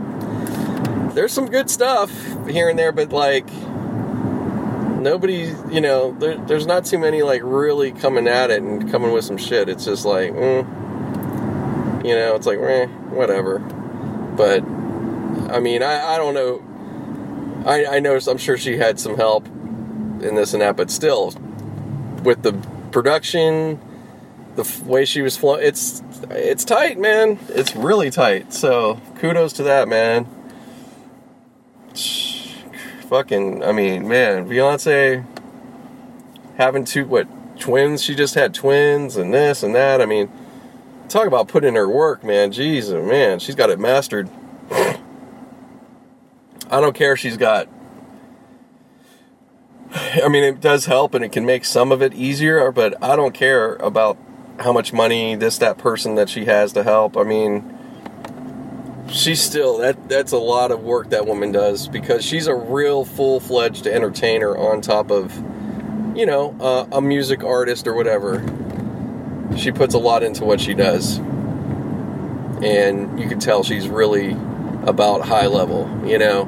there's 1.13 1.31
some 1.31 1.45
good 1.45 1.69
stuff 1.69 2.11
here 2.49 2.69
and 2.69 2.77
there, 2.77 2.91
but 2.91 3.11
like 3.11 3.47
nobody, 5.05 5.53
you 5.69 5.79
know, 5.79 6.11
there, 6.19 6.37
there's 6.47 6.65
not 6.65 6.83
too 6.85 6.97
many 6.97 7.21
like 7.21 7.41
really 7.43 7.91
coming 7.91 8.27
at 8.27 8.49
it 8.49 8.61
and 8.61 8.89
coming 8.91 9.11
with 9.11 9.23
some 9.23 9.37
shit. 9.37 9.69
It's 9.69 9.85
just 9.85 10.03
like, 10.03 10.31
mm, 10.31 10.65
you 12.05 12.15
know, 12.15 12.35
it's 12.35 12.47
like, 12.47 12.59
eh, 12.59 12.87
whatever. 12.87 13.59
But 13.59 14.63
I 15.53 15.59
mean, 15.59 15.83
I, 15.83 16.15
I 16.15 16.17
don't 16.17 16.33
know. 16.33 16.61
I, 17.65 17.97
I 17.97 17.99
know, 17.99 18.17
I'm 18.27 18.37
sure 18.37 18.57
she 18.57 18.77
had 18.77 18.99
some 18.99 19.17
help 19.17 19.47
in 19.47 20.35
this 20.35 20.53
and 20.53 20.61
that, 20.61 20.77
but 20.77 20.91
still, 20.91 21.33
with 22.23 22.43
the 22.43 22.53
production, 22.91 23.79
the 24.55 24.83
way 24.85 25.03
she 25.03 25.21
was 25.21 25.35
flowing, 25.35 25.65
it's 25.65 26.01
it's 26.29 26.63
tight, 26.63 26.97
man. 26.97 27.39
It's 27.49 27.75
really 27.75 28.09
tight. 28.09 28.53
So 28.53 29.01
kudos 29.17 29.53
to 29.53 29.63
that, 29.63 29.87
man. 29.87 30.27
Fucking, 33.09 33.63
I 33.63 33.71
mean, 33.71 34.07
man, 34.07 34.49
Beyonce 34.49 35.25
having 36.57 36.85
two 36.85 37.05
what 37.05 37.27
twins? 37.59 38.03
She 38.03 38.15
just 38.15 38.35
had 38.35 38.53
twins 38.53 39.17
and 39.17 39.33
this 39.33 39.63
and 39.63 39.75
that. 39.75 40.01
I 40.01 40.05
mean, 40.05 40.31
talk 41.09 41.27
about 41.27 41.47
putting 41.47 41.69
in 41.69 41.75
her 41.75 41.89
work, 41.89 42.23
man. 42.23 42.51
Jesus, 42.51 43.03
man, 43.05 43.39
she's 43.39 43.55
got 43.55 43.69
it 43.69 43.79
mastered. 43.79 44.29
I 46.69 46.81
don't 46.81 46.95
care 46.95 47.13
if 47.13 47.19
she's 47.19 47.37
got. 47.37 47.67
I 49.93 50.27
mean, 50.27 50.43
it 50.43 50.61
does 50.61 50.85
help 50.85 51.13
and 51.13 51.23
it 51.23 51.31
can 51.31 51.45
make 51.45 51.63
some 51.63 51.91
of 51.91 52.01
it 52.01 52.13
easier, 52.13 52.71
but 52.71 53.01
I 53.03 53.15
don't 53.15 53.33
care 53.33 53.75
about 53.75 54.17
how 54.59 54.73
much 54.73 54.93
money 54.93 55.35
this, 55.35 55.57
that 55.59 55.77
person 55.77 56.15
that 56.15 56.29
she 56.29 56.45
has 56.45 56.73
to 56.73 56.83
help. 56.83 57.17
I 57.17 57.23
mean, 57.23 57.77
she's 59.09 59.41
still, 59.41 59.77
that 59.79 60.09
that's 60.09 60.31
a 60.31 60.37
lot 60.37 60.71
of 60.71 60.83
work 60.83 61.11
that 61.11 61.27
woman 61.27 61.51
does 61.51 61.87
because 61.87 62.25
she's 62.25 62.47
a 62.47 62.55
real 62.55 63.05
full 63.05 63.39
fledged 63.39 63.87
entertainer 63.87 64.57
on 64.57 64.81
top 64.81 65.11
of, 65.11 65.35
you 66.17 66.25
know, 66.25 66.55
uh, 66.59 66.87
a 66.91 67.01
music 67.01 67.43
artist 67.43 67.87
or 67.87 67.93
whatever. 67.93 68.39
She 69.57 69.71
puts 69.71 69.93
a 69.93 69.99
lot 69.99 70.23
into 70.23 70.43
what 70.43 70.59
she 70.59 70.73
does. 70.73 71.19
And 72.63 73.19
you 73.19 73.27
can 73.27 73.39
tell 73.39 73.63
she's 73.63 73.87
really 73.87 74.35
about 74.85 75.21
high 75.21 75.47
level, 75.47 75.89
you 76.05 76.17
know. 76.17 76.45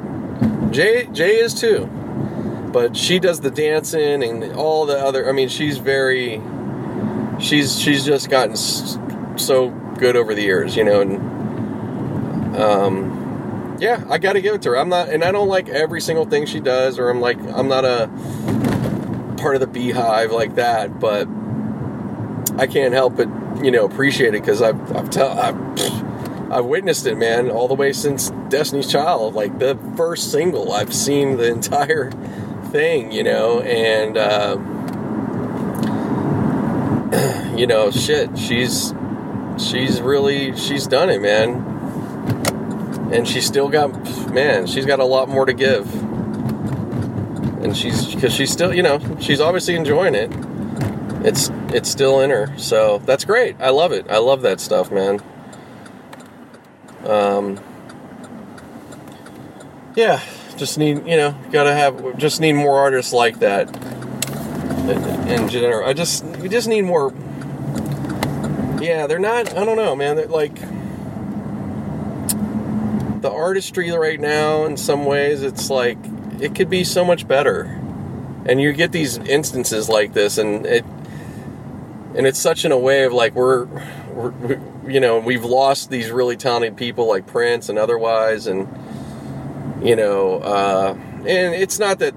Jay 0.70 1.06
Jay 1.12 1.36
is 1.38 1.54
too, 1.54 1.86
but 2.72 2.96
she 2.96 3.18
does 3.18 3.40
the 3.40 3.50
dancing 3.50 4.22
and 4.22 4.52
all 4.52 4.86
the 4.86 4.98
other. 4.98 5.28
I 5.28 5.32
mean, 5.32 5.48
she's 5.48 5.78
very. 5.78 6.42
She's 7.40 7.80
she's 7.80 8.04
just 8.04 8.30
gotten 8.30 8.56
so 8.56 9.70
good 9.98 10.16
over 10.16 10.34
the 10.34 10.42
years, 10.42 10.76
you 10.76 10.84
know, 10.84 11.00
and 11.00 12.56
um, 12.56 13.76
yeah, 13.80 14.04
I 14.10 14.18
got 14.18 14.32
to 14.32 14.40
give 14.40 14.54
it 14.54 14.62
to 14.62 14.70
her. 14.70 14.78
I'm 14.78 14.88
not, 14.88 15.08
and 15.08 15.22
I 15.22 15.30
don't 15.30 15.48
like 15.48 15.68
every 15.68 16.00
single 16.00 16.24
thing 16.24 16.46
she 16.46 16.58
does, 16.60 16.98
or 16.98 17.10
I'm 17.10 17.20
like, 17.20 17.38
I'm 17.38 17.68
not 17.68 17.84
a 17.84 18.08
part 19.38 19.54
of 19.54 19.60
the 19.60 19.66
Beyhive 19.68 20.32
like 20.32 20.56
that, 20.56 20.98
but 20.98 21.28
I 22.58 22.66
can't 22.66 22.92
help 22.92 23.16
but 23.16 23.28
you 23.64 23.70
know 23.70 23.84
appreciate 23.84 24.34
it 24.34 24.40
because 24.42 24.62
I've 24.62 24.96
I've, 24.96 25.10
tell, 25.10 25.38
I've 25.38 25.56
I've 26.50 26.64
witnessed 26.64 27.06
it, 27.06 27.16
man, 27.16 27.50
all 27.50 27.68
the 27.68 27.74
way 27.74 27.92
since 27.92 28.30
Destiny's 28.48 28.90
Child, 28.90 29.34
like 29.34 29.58
the 29.58 29.78
first 29.96 30.32
single. 30.32 30.72
I've 30.72 30.94
seen 30.94 31.36
the 31.36 31.48
entire 31.48 32.10
thing, 32.70 33.12
you 33.12 33.22
know, 33.22 33.60
and 33.60 34.16
uh, 34.16 34.56
you 37.56 37.66
know, 37.66 37.90
shit, 37.90 38.38
she's 38.38 38.94
she's 39.58 40.00
really 40.00 40.56
she's 40.56 40.86
done 40.86 41.10
it, 41.10 41.20
man, 41.20 43.10
and 43.12 43.28
she's 43.28 43.46
still 43.46 43.68
got 43.68 43.92
man, 44.32 44.66
she's 44.66 44.86
got 44.86 45.00
a 45.00 45.04
lot 45.04 45.28
more 45.28 45.44
to 45.44 45.52
give, 45.52 45.92
and 47.62 47.76
she's 47.76 48.14
because 48.14 48.32
she's 48.32 48.50
still, 48.50 48.72
you 48.72 48.82
know, 48.82 49.00
she's 49.20 49.40
obviously 49.40 49.74
enjoying 49.74 50.14
it. 50.14 50.30
It's 51.26 51.50
it's 51.74 51.90
still 51.90 52.20
in 52.20 52.30
her, 52.30 52.56
so 52.56 53.02
that's 53.04 53.26
great. 53.26 53.56
I 53.60 53.68
love 53.68 53.92
it. 53.92 54.06
I 54.08 54.16
love 54.18 54.40
that 54.42 54.60
stuff, 54.60 54.90
man. 54.90 55.20
Um, 57.04 57.60
yeah, 59.94 60.20
just 60.56 60.78
need 60.78 61.06
you 61.06 61.16
know 61.16 61.34
gotta 61.50 61.72
have 61.72 62.18
just 62.18 62.40
need 62.40 62.52
more 62.54 62.78
artists 62.78 63.12
like 63.12 63.40
that. 63.40 63.68
In 65.28 65.48
general, 65.48 65.86
I 65.86 65.92
just 65.92 66.24
we 66.24 66.48
just 66.48 66.68
need 66.68 66.82
more. 66.82 67.12
Yeah, 68.80 69.06
they're 69.06 69.18
not. 69.18 69.56
I 69.56 69.64
don't 69.64 69.76
know, 69.76 69.94
man. 69.94 70.16
They're 70.16 70.26
like 70.26 70.54
the 73.20 73.30
artistry 73.30 73.90
right 73.90 74.20
now. 74.20 74.64
In 74.64 74.76
some 74.76 75.04
ways, 75.04 75.42
it's 75.42 75.70
like 75.70 75.98
it 76.40 76.54
could 76.54 76.70
be 76.70 76.84
so 76.84 77.04
much 77.04 77.26
better. 77.26 77.62
And 78.46 78.60
you 78.60 78.72
get 78.72 78.92
these 78.92 79.18
instances 79.18 79.88
like 79.88 80.14
this, 80.14 80.38
and 80.38 80.64
it 80.64 80.84
and 82.14 82.26
it's 82.26 82.38
such 82.38 82.64
in 82.64 82.72
a 82.72 82.78
way 82.78 83.04
of 83.04 83.12
like 83.12 83.34
we're, 83.34 83.64
we're 83.66 83.80
you 84.86 85.00
know 85.00 85.18
we've 85.18 85.44
lost 85.44 85.90
these 85.90 86.10
really 86.10 86.36
talented 86.36 86.76
people 86.76 87.06
like 87.06 87.26
Prince 87.26 87.68
and 87.68 87.78
otherwise, 87.78 88.46
and 88.46 88.68
you 89.82 89.94
know, 89.94 90.40
uh, 90.40 90.94
and 90.94 91.54
it's 91.54 91.78
not 91.78 91.98
that. 92.00 92.14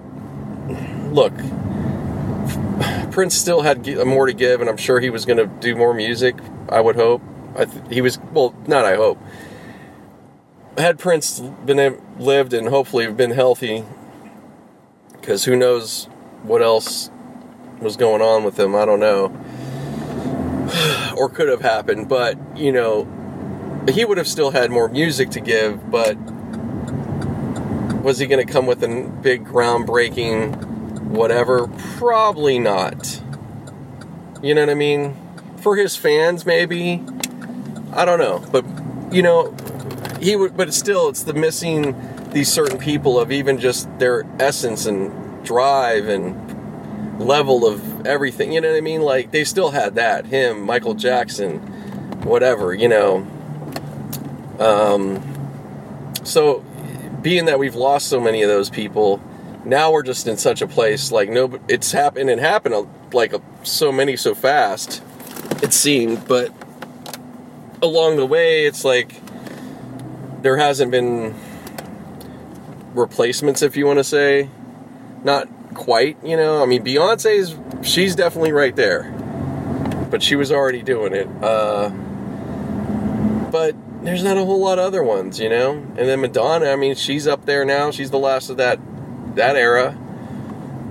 Look, 1.12 1.34
Prince 3.12 3.36
still 3.36 3.62
had 3.62 3.86
more 4.06 4.26
to 4.26 4.34
give, 4.34 4.62
and 4.62 4.70
I'm 4.70 4.78
sure 4.78 5.00
he 5.00 5.10
was 5.10 5.26
going 5.26 5.38
to 5.38 5.46
do 5.46 5.76
more 5.76 5.94
music. 5.94 6.36
I 6.70 6.82
would 6.82 6.96
hope. 6.96 7.22
I 7.56 7.66
th- 7.66 7.84
he 7.90 8.02
was 8.02 8.18
well, 8.32 8.56
not 8.68 8.86
I 8.86 8.96
hope. 8.96 9.20
Had 10.78 10.98
Prince 10.98 11.40
been 11.40 12.02
lived 12.18 12.54
and 12.54 12.70
hopefully 12.70 13.12
been 13.12 13.32
healthy, 13.32 13.84
because 15.12 15.46
who 15.46 15.56
knows 15.56 16.06
what 16.44 16.62
else 16.62 17.12
was 17.80 17.98
going 17.98 18.22
on 18.22 18.44
with 18.44 18.58
him? 18.60 18.76
I 18.76 18.86
don't 18.86 19.00
know 19.00 19.36
or 21.22 21.30
could 21.30 21.50
have 21.50 21.62
happened, 21.62 22.10
but 22.10 22.36
you 22.58 22.72
know, 22.72 23.08
he 23.88 24.04
would 24.04 24.18
have 24.18 24.28
still 24.28 24.50
had 24.50 24.72
more 24.72 24.88
music 24.88 25.30
to 25.30 25.40
give, 25.40 25.92
but 25.92 26.16
was 28.02 28.18
he 28.18 28.26
going 28.26 28.44
to 28.44 28.52
come 28.52 28.66
with 28.66 28.84
a 28.84 29.08
big 29.22 29.46
groundbreaking 29.46 31.00
whatever? 31.04 31.68
Probably 31.98 32.58
not. 32.58 33.22
You 34.42 34.56
know 34.56 34.64
what 34.64 34.72
I 34.72 34.74
mean? 34.74 35.16
For 35.58 35.76
his 35.76 35.96
fans, 35.96 36.44
maybe. 36.48 37.04
I 37.94 38.04
don't 38.04 38.18
know, 38.18 38.44
but 38.52 38.66
you 39.14 39.22
know, 39.22 39.56
he 40.20 40.36
would. 40.36 40.58
But 40.58 40.74
still, 40.74 41.08
it's 41.08 41.22
the 41.22 41.36
missing 41.36 41.96
these 42.32 42.52
certain 42.52 42.80
people 42.80 43.20
of 43.20 43.32
even 43.32 43.60
just 43.60 43.88
their 44.00 44.24
essence 44.40 44.88
and 44.88 45.46
drive 45.46 46.08
and 46.08 46.51
level 47.26 47.66
of 47.66 48.06
everything. 48.06 48.52
You 48.52 48.62
know 48.62 48.72
what 48.72 48.78
I 48.78 48.82
mean? 48.82 49.02
Like 49.02 49.32
they 49.32 49.44
still 49.44 49.72
had 49.72 49.96
that. 49.96 50.26
Him, 50.26 50.62
Michael 50.62 50.94
Jackson, 50.94 51.60
whatever. 52.24 52.74
You 52.74 52.88
know. 52.88 53.28
Um, 54.60 55.24
so 56.24 56.64
being 57.22 57.46
that 57.46 57.60
we've 57.60 57.76
lost 57.76 58.08
so 58.08 58.20
many 58.20 58.42
of 58.44 58.50
those 58.50 58.70
people, 58.70 59.22
now 59.66 59.92
we're 59.92 60.04
just 60.04 60.28
in 60.28 60.38
such 60.38 60.62
a 60.62 60.68
place 60.68 61.12
like 61.12 61.30
no, 61.30 61.60
it's 61.68 61.92
happened 61.92 62.30
and 62.30 62.40
happened 62.40 62.88
like 63.14 63.34
so 63.64 63.92
many 63.92 64.16
so 64.16 64.36
fast. 64.36 65.04
It 65.64 65.74
seemed, 65.74 66.28
but 66.28 66.52
along 67.82 68.18
the 68.18 68.26
way, 68.26 68.66
it's 68.66 68.84
like 68.84 69.14
there 70.42 70.58
hasn't 70.58 70.92
been 70.92 71.36
replacements, 72.94 73.62
if 73.62 73.78
you 73.78 73.86
want 73.86 74.00
to 74.00 74.04
say. 74.04 74.50
Not 75.24 75.48
quite, 75.74 76.18
you 76.24 76.38
know. 76.38 76.62
I 76.62 76.66
mean, 76.66 76.84
Beyonce's 76.84 77.56
she's 77.86 78.16
definitely 78.16 78.52
right 78.52 78.76
there, 78.76 79.12
but 80.10 80.22
she 80.22 80.36
was 80.36 80.52
already 80.52 80.82
doing 80.82 81.14
it. 81.14 81.28
Uh, 81.42 81.90
but 83.52 83.76
there's 84.04 84.24
not 84.24 84.38
a 84.38 84.46
whole 84.46 84.60
lot 84.60 84.80
of 84.80 84.86
other 84.86 85.04
ones, 85.04 85.40
you 85.40 85.50
know. 85.50 85.74
And 85.74 85.98
then 85.98 86.22
Madonna, 86.22 86.70
I 86.70 86.76
mean, 86.76 86.96
she's 86.96 87.28
up 87.28 87.46
there 87.46 87.66
now. 87.66 87.92
She's 87.92 88.12
the 88.12 88.20
last 88.20 88.50
of 88.50 88.58
that 88.58 88.80
that 89.36 89.56
era, 89.56 89.98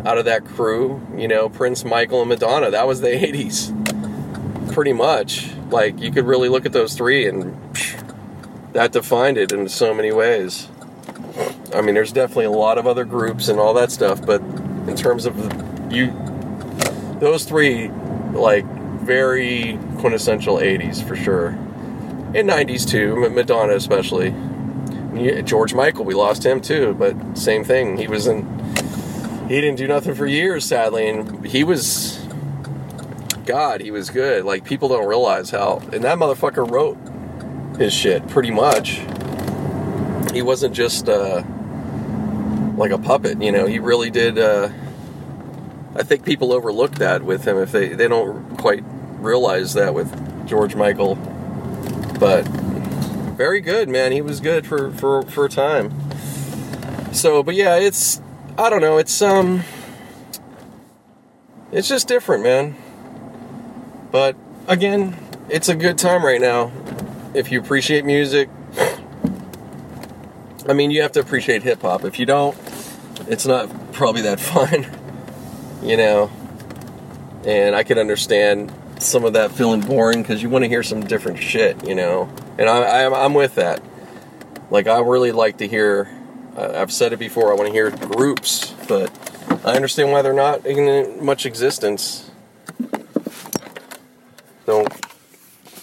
out 0.04 0.18
of 0.18 0.24
that 0.26 0.44
crew. 0.44 1.00
You 1.16 1.28
know, 1.28 1.48
Prince, 1.48 1.84
Michael, 1.84 2.20
and 2.20 2.28
Madonna. 2.28 2.70
That 2.70 2.86
was 2.86 3.00
the 3.00 3.08
'80s, 3.08 4.74
pretty 4.74 4.92
much. 4.92 5.50
Like 5.70 6.00
you 6.00 6.10
could 6.10 6.26
really 6.26 6.48
look 6.48 6.66
at 6.66 6.72
those 6.72 6.94
three, 6.94 7.26
and 7.26 7.56
that 8.72 8.92
defined 8.92 9.38
it 9.38 9.52
in 9.52 9.68
so 9.68 9.94
many 9.94 10.12
ways. 10.12 10.68
I 11.74 11.82
mean, 11.82 11.94
there's 11.94 12.12
definitely 12.12 12.46
a 12.46 12.50
lot 12.50 12.78
of 12.78 12.86
other 12.86 13.04
groups 13.04 13.48
and 13.48 13.60
all 13.60 13.74
that 13.74 13.92
stuff, 13.92 14.24
but 14.24 14.42
in 14.86 14.96
terms 14.96 15.26
of 15.26 15.36
you, 15.92 16.12
those 17.20 17.44
three, 17.44 17.88
like 18.32 18.64
very 19.00 19.78
quintessential 19.98 20.56
'80s 20.58 21.02
for 21.06 21.16
sure. 21.16 21.48
And 22.32 22.48
90s 22.48 22.88
too 22.88 23.28
madonna 23.30 23.74
especially. 23.74 24.34
George 25.42 25.74
michael 25.74 26.04
we 26.04 26.14
lost 26.14 26.46
him 26.46 26.60
too 26.60 26.94
but 26.94 27.16
same 27.36 27.64
thing. 27.64 27.96
He 27.96 28.06
was 28.06 28.28
in 28.28 28.46
he 29.48 29.60
didn't 29.60 29.76
do 29.76 29.88
nothing 29.88 30.14
for 30.14 30.26
years 30.26 30.64
sadly 30.64 31.08
and 31.08 31.44
he 31.44 31.64
was 31.64 32.24
god 33.46 33.80
he 33.80 33.90
was 33.90 34.10
good. 34.10 34.44
Like 34.44 34.64
people 34.64 34.88
don't 34.88 35.08
realize 35.08 35.50
how 35.50 35.82
and 35.92 36.04
that 36.04 36.18
motherfucker 36.18 36.70
wrote 36.70 36.96
his 37.78 37.92
shit 37.92 38.26
pretty 38.28 38.52
much. 38.52 39.00
He 40.32 40.42
wasn't 40.42 40.74
just 40.74 41.08
uh 41.08 41.42
like 42.80 42.90
a 42.90 42.98
puppet 42.98 43.40
you 43.40 43.52
know 43.52 43.66
he 43.66 43.78
really 43.78 44.10
did 44.10 44.38
uh 44.38 44.68
i 45.94 46.02
think 46.02 46.24
people 46.24 46.52
overlook 46.52 46.92
that 46.96 47.22
with 47.22 47.46
him 47.46 47.56
if 47.58 47.70
they 47.70 47.90
they 47.90 48.08
don't 48.08 48.56
quite 48.56 48.82
realize 49.18 49.74
that 49.74 49.94
with 49.94 50.08
george 50.48 50.74
michael 50.74 51.14
but 52.18 52.46
very 53.40 53.62
good, 53.62 53.88
man. 53.88 54.12
He 54.12 54.20
was 54.20 54.38
good 54.38 54.66
for 54.66 54.90
for 54.90 55.22
for 55.22 55.46
a 55.46 55.48
time. 55.48 55.90
So, 57.10 57.42
but 57.42 57.54
yeah, 57.54 57.76
it's 57.76 58.20
I 58.58 58.68
don't 58.68 58.82
know. 58.82 58.98
It's 58.98 59.22
um, 59.22 59.62
it's 61.72 61.88
just 61.88 62.06
different, 62.06 62.42
man. 62.42 62.76
But 64.12 64.36
again, 64.68 65.16
it's 65.48 65.70
a 65.70 65.74
good 65.74 65.96
time 65.96 66.22
right 66.22 66.38
now. 66.38 66.70
If 67.32 67.50
you 67.50 67.58
appreciate 67.58 68.04
music, 68.04 68.50
I 70.68 70.74
mean, 70.74 70.90
you 70.90 71.00
have 71.00 71.12
to 71.12 71.20
appreciate 71.20 71.62
hip 71.62 71.80
hop. 71.80 72.04
If 72.04 72.18
you 72.18 72.26
don't, 72.26 72.54
it's 73.30 73.46
not 73.46 73.70
probably 73.92 74.22
that 74.22 74.40
fun, 74.40 74.86
you 75.82 75.96
know. 75.96 76.30
And 77.46 77.74
I 77.74 77.84
can 77.84 77.96
understand 77.96 78.70
some 78.98 79.24
of 79.24 79.32
that 79.32 79.52
feeling 79.52 79.80
boring 79.80 80.20
because 80.20 80.42
you 80.42 80.50
want 80.50 80.64
to 80.64 80.68
hear 80.68 80.82
some 80.82 81.00
different 81.00 81.38
shit, 81.38 81.86
you 81.86 81.94
know. 81.94 82.28
And 82.58 82.68
I, 82.68 82.82
I, 82.82 83.24
am 83.24 83.32
with 83.32 83.54
that. 83.54 83.82
Like 84.70 84.86
I 84.86 85.00
really 85.00 85.32
like 85.32 85.58
to 85.58 85.68
hear. 85.68 86.10
Uh, 86.54 86.72
I've 86.74 86.92
said 86.92 87.12
it 87.12 87.18
before. 87.18 87.52
I 87.52 87.54
want 87.54 87.68
to 87.68 87.72
hear 87.72 87.90
groups, 87.90 88.74
but 88.88 89.10
I 89.64 89.74
understand 89.74 90.10
why 90.10 90.20
they're 90.20 90.32
not 90.34 90.66
in 90.66 91.24
much 91.24 91.46
existence. 91.46 92.30
Don't. 94.66 94.92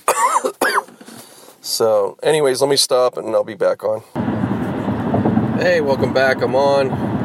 so, 1.62 2.20
anyways, 2.22 2.62
let 2.62 2.70
me 2.70 2.76
stop 2.76 3.18
and 3.18 3.34
I'll 3.34 3.44
be 3.44 3.56
back 3.56 3.84
on. 3.84 4.02
Hey, 5.58 5.82
welcome 5.82 6.14
back. 6.14 6.42
I'm 6.44 6.54
on. 6.54 7.17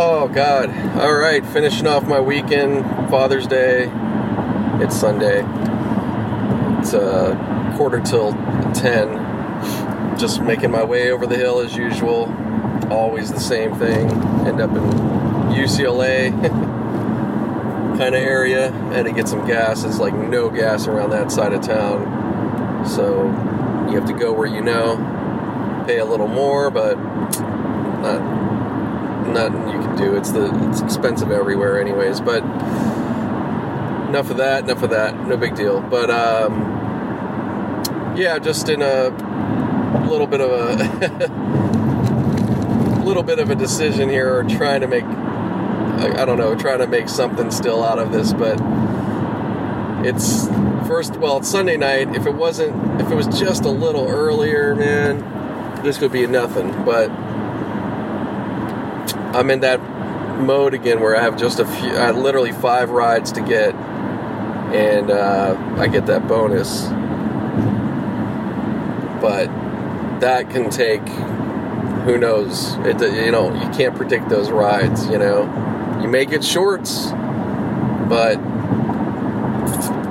Oh 0.00 0.28
God! 0.28 0.70
All 0.96 1.14
right, 1.14 1.44
finishing 1.44 1.88
off 1.88 2.06
my 2.06 2.20
weekend, 2.20 2.84
Father's 3.10 3.48
Day 3.48 3.90
it's 4.80 4.94
Sunday. 4.94 5.40
It's 6.78 6.92
a 6.92 7.32
uh, 7.32 7.76
quarter 7.76 7.98
till 8.00 8.32
10. 8.74 10.16
Just 10.16 10.40
making 10.40 10.70
my 10.70 10.84
way 10.84 11.10
over 11.10 11.26
the 11.26 11.36
hill 11.36 11.58
as 11.58 11.76
usual. 11.76 12.32
Always 12.92 13.32
the 13.32 13.40
same 13.40 13.74
thing. 13.74 14.08
End 14.46 14.60
up 14.60 14.70
in 14.70 14.84
UCLA 15.50 16.30
kind 17.98 18.14
of 18.14 18.22
area. 18.22 18.72
and 18.72 19.06
to 19.06 19.12
get 19.12 19.26
some 19.26 19.44
gas. 19.48 19.82
It's 19.82 19.98
like 19.98 20.14
no 20.14 20.48
gas 20.48 20.86
around 20.86 21.10
that 21.10 21.32
side 21.32 21.52
of 21.52 21.62
town. 21.62 22.86
So 22.86 23.24
you 23.90 23.98
have 23.98 24.06
to 24.06 24.14
go 24.14 24.32
where 24.32 24.46
you 24.46 24.60
know. 24.60 25.84
Pay 25.88 25.98
a 25.98 26.04
little 26.04 26.28
more, 26.28 26.70
but 26.70 26.96
not 26.96 28.37
nothing 29.28 29.68
you 29.68 29.80
can 29.80 29.96
do. 29.96 30.16
It's 30.16 30.30
the 30.30 30.46
it's 30.68 30.80
expensive 30.80 31.30
everywhere 31.30 31.80
anyways. 31.80 32.20
But 32.20 32.42
enough 34.08 34.30
of 34.30 34.38
that, 34.38 34.64
enough 34.64 34.82
of 34.82 34.90
that. 34.90 35.26
No 35.26 35.36
big 35.36 35.54
deal. 35.54 35.80
But 35.80 36.10
um, 36.10 38.14
yeah, 38.16 38.38
just 38.38 38.68
in 38.68 38.82
a 38.82 39.10
little 40.08 40.26
bit 40.26 40.40
of 40.40 40.50
a 40.50 41.28
little 43.04 43.22
bit 43.22 43.38
of 43.38 43.50
a 43.50 43.54
decision 43.54 44.08
here, 44.08 44.34
or 44.34 44.44
trying 44.44 44.80
to 44.80 44.88
make 44.88 45.04
I, 45.04 46.22
I 46.22 46.24
don't 46.24 46.38
know, 46.38 46.54
trying 46.54 46.78
to 46.78 46.86
make 46.86 47.08
something 47.08 47.50
still 47.50 47.82
out 47.82 47.98
of 47.98 48.12
this, 48.12 48.32
but 48.32 48.58
it's 50.04 50.46
first 50.86 51.16
well 51.16 51.38
it's 51.38 51.48
sunday 51.48 51.76
night 51.76 52.14
if 52.14 52.24
it 52.24 52.34
wasn't 52.34 53.00
if 53.00 53.10
it 53.10 53.14
was 53.14 53.26
just 53.38 53.64
a 53.64 53.70
little 53.70 54.08
earlier 54.08 54.74
man 54.74 55.82
this 55.82 55.98
could 55.98 56.12
be 56.12 56.26
nothing 56.26 56.70
but 56.84 57.08
i'm 59.34 59.50
in 59.50 59.60
that 59.60 59.80
mode 60.40 60.74
again 60.74 61.00
where 61.00 61.16
i 61.16 61.22
have 61.22 61.36
just 61.36 61.58
a 61.58 61.64
few 61.64 61.90
uh, 61.90 62.12
literally 62.12 62.52
five 62.52 62.90
rides 62.90 63.32
to 63.32 63.40
get 63.40 63.74
and 64.72 65.10
uh, 65.10 65.56
I 65.78 65.88
get 65.88 66.06
that 66.06 66.28
bonus. 66.28 66.82
But 69.20 69.46
that 70.20 70.50
can 70.50 70.70
take 70.70 71.06
who 72.04 72.18
knows? 72.18 72.74
It 72.78 73.00
you 73.00 73.30
know 73.30 73.52
you 73.54 73.68
can't 73.70 73.96
predict 73.96 74.28
those 74.28 74.50
rides. 74.50 75.08
You 75.08 75.18
know, 75.18 75.98
you 76.02 76.08
may 76.08 76.26
get 76.26 76.44
shorts, 76.44 77.06
but 78.08 78.36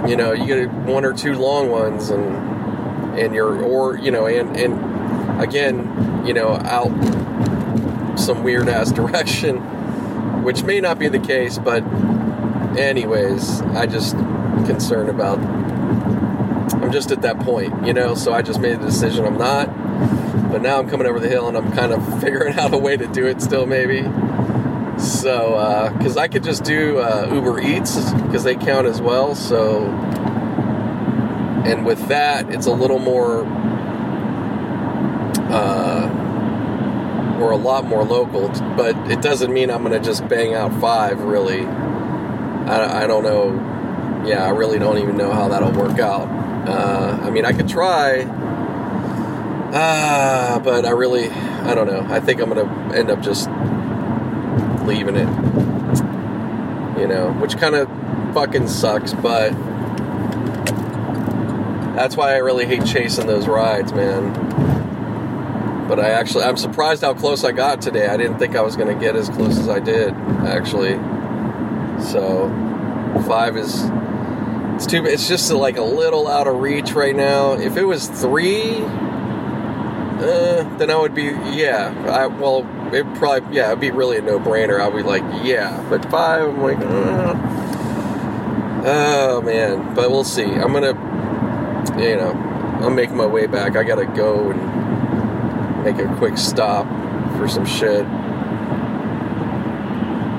you 0.09 0.15
know 0.15 0.33
you 0.33 0.45
get 0.45 0.71
one 0.71 1.05
or 1.05 1.13
two 1.13 1.33
long 1.33 1.69
ones, 1.69 2.09
and 2.09 3.19
and 3.19 3.33
you're 3.33 3.63
or 3.63 3.97
you 3.97 4.11
know 4.11 4.25
and 4.25 4.57
and 4.57 5.41
again 5.41 6.25
you 6.25 6.33
know 6.33 6.53
out 6.53 6.91
some 8.17 8.43
weird 8.43 8.69
ass 8.69 8.91
direction, 9.01 9.57
which 10.43 10.63
may 10.63 10.79
not 10.79 10.99
be 10.99 11.07
the 11.07 11.19
case, 11.19 11.57
but 11.57 11.83
anyways, 12.77 13.61
I 13.61 13.85
just 13.85 14.15
concerned 14.65 15.09
about. 15.09 15.39
I'm 15.39 16.91
just 16.91 17.11
at 17.11 17.21
that 17.21 17.39
point, 17.39 17.85
you 17.85 17.93
know, 17.93 18.15
so 18.15 18.33
I 18.33 18.41
just 18.41 18.59
made 18.59 18.79
the 18.79 18.85
decision 18.85 19.25
I'm 19.25 19.37
not. 19.37 19.67
But 20.51 20.61
now 20.61 20.79
I'm 20.79 20.89
coming 20.89 21.05
over 21.07 21.19
the 21.19 21.27
hill 21.27 21.47
and 21.47 21.57
I'm 21.57 21.71
kind 21.73 21.91
of 21.91 22.21
figuring 22.21 22.57
out 22.57 22.73
a 22.73 22.77
way 22.77 22.95
to 22.95 23.07
do 23.07 23.25
it 23.25 23.41
still, 23.41 23.65
maybe. 23.65 24.03
So, 24.97 25.53
uh, 25.55 25.95
because 25.95 26.17
uh, 26.17 26.21
I 26.21 26.27
could 26.27 26.43
just 26.43 26.63
do 26.63 26.97
uh, 26.97 27.29
Uber 27.31 27.59
Eats 27.59 28.11
because 28.13 28.43
they 28.43 28.55
count 28.55 28.87
as 28.87 28.99
well. 28.99 29.35
So, 29.35 29.85
and 31.65 31.85
with 31.85 32.07
that, 32.07 32.49
it's 32.51 32.65
a 32.65 32.71
little 32.71 32.97
more, 32.97 33.43
uh, 35.51 35.86
or 37.39 37.51
a 37.51 37.57
lot 37.57 37.85
more 37.85 38.03
local. 38.03 38.49
But 38.75 38.95
it 39.11 39.21
doesn't 39.21 39.53
mean 39.53 39.69
I'm 39.69 39.83
going 39.83 39.99
to 39.99 40.05
just 40.05 40.27
bang 40.27 40.53
out 40.53 40.79
five. 40.79 41.21
Really, 41.21 41.65
I, 41.65 43.03
I 43.03 43.07
don't 43.07 43.23
know 43.23 43.75
yeah, 44.27 44.43
I 44.43 44.49
really 44.49 44.77
don't 44.77 44.97
even 44.97 45.15
know 45.15 45.31
how 45.31 45.47
that'll 45.47 45.71
work 45.71 45.99
out. 45.99 46.27
Uh, 46.67 47.19
I 47.23 47.29
mean, 47.29 47.45
I 47.45 47.53
could 47.53 47.69
try, 47.69 48.23
uh, 49.73 50.59
but 50.59 50.85
I 50.85 50.89
really, 50.89 51.29
I 51.29 51.73
don't 51.73 51.87
know. 51.87 52.05
I 52.13 52.19
think 52.19 52.41
I'm 52.41 52.49
gonna 52.49 52.93
end 52.93 53.09
up 53.09 53.21
just 53.21 53.49
leaving 54.85 55.15
it, 55.15 55.29
you 56.99 57.07
know, 57.07 57.33
which 57.39 57.57
kind 57.57 57.75
of 57.75 57.87
fucking 58.33 58.67
sucks, 58.67 59.13
but 59.13 59.51
that's 61.95 62.17
why 62.17 62.33
I 62.33 62.37
really 62.37 62.65
hate 62.65 62.85
chasing 62.85 63.27
those 63.27 63.47
rides, 63.47 63.93
man. 63.93 64.46
But 65.87 65.99
I 65.99 66.09
actually, 66.09 66.43
I'm 66.43 66.57
surprised 66.57 67.01
how 67.01 67.13
close 67.13 67.43
I 67.43 67.51
got 67.51 67.81
today. 67.81 68.07
I 68.07 68.17
didn't 68.17 68.39
think 68.39 68.55
I 68.55 68.61
was 68.61 68.75
gonna 68.75 68.95
get 68.95 69.15
as 69.15 69.29
close 69.29 69.57
as 69.57 69.69
I 69.69 69.79
did, 69.79 70.13
actually. 70.45 70.95
So, 72.03 72.49
five 73.25 73.57
is 73.57 73.89
it's 74.77 74.85
too. 74.85 75.05
It's 75.07 75.27
just 75.27 75.51
like 75.51 75.77
a 75.77 75.83
little 75.83 76.27
out 76.27 76.45
of 76.45 76.59
reach 76.59 76.91
right 76.91 77.15
now. 77.15 77.53
If 77.53 77.77
it 77.77 77.83
was 77.83 78.07
three, 78.07 78.75
uh, 80.19 80.77
then 80.77 80.91
I 80.91 80.95
would 80.97 81.15
be, 81.15 81.23
yeah. 81.23 81.91
I, 82.07 82.27
well, 82.27 82.59
it 82.93 83.03
probably, 83.15 83.55
yeah, 83.55 83.69
it'd 83.69 83.79
be 83.79 83.89
really 83.89 84.17
a 84.17 84.21
no 84.21 84.37
brainer. 84.37 84.79
I'd 84.79 84.95
be 84.95 85.01
like, 85.01 85.23
yeah. 85.43 85.83
But 85.89 86.05
five, 86.11 86.47
I'm 86.47 86.61
like, 86.61 86.77
uh, 86.77 87.33
oh 88.85 89.41
man. 89.41 89.95
But 89.95 90.11
we'll 90.11 90.23
see. 90.23 90.43
I'm 90.43 90.73
gonna, 90.73 90.93
you 91.99 92.15
know, 92.15 92.33
I'm 92.85 92.93
making 92.93 93.17
my 93.17 93.25
way 93.25 93.47
back. 93.47 93.75
I 93.75 93.83
gotta 93.83 94.05
go 94.05 94.51
and 94.51 94.86
make 95.91 96.05
a 96.05 96.15
quick 96.17 96.37
stop 96.37 96.85
for 97.37 97.47
some 97.47 97.65
shit. 97.65 98.05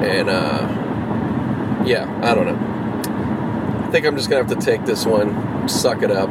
And, 0.05 0.28
uh, 0.28 1.84
yeah, 1.86 2.20
I 2.22 2.34
don't 2.34 2.46
know. 2.46 3.86
I 3.86 3.90
think 3.90 4.05
I'm 4.05 4.14
just 4.14 4.28
gonna 4.28 4.44
have 4.44 4.59
to 4.59 4.62
take 4.62 4.84
this 4.84 5.07
one, 5.07 5.66
suck 5.66 6.03
it 6.03 6.11
up. 6.11 6.28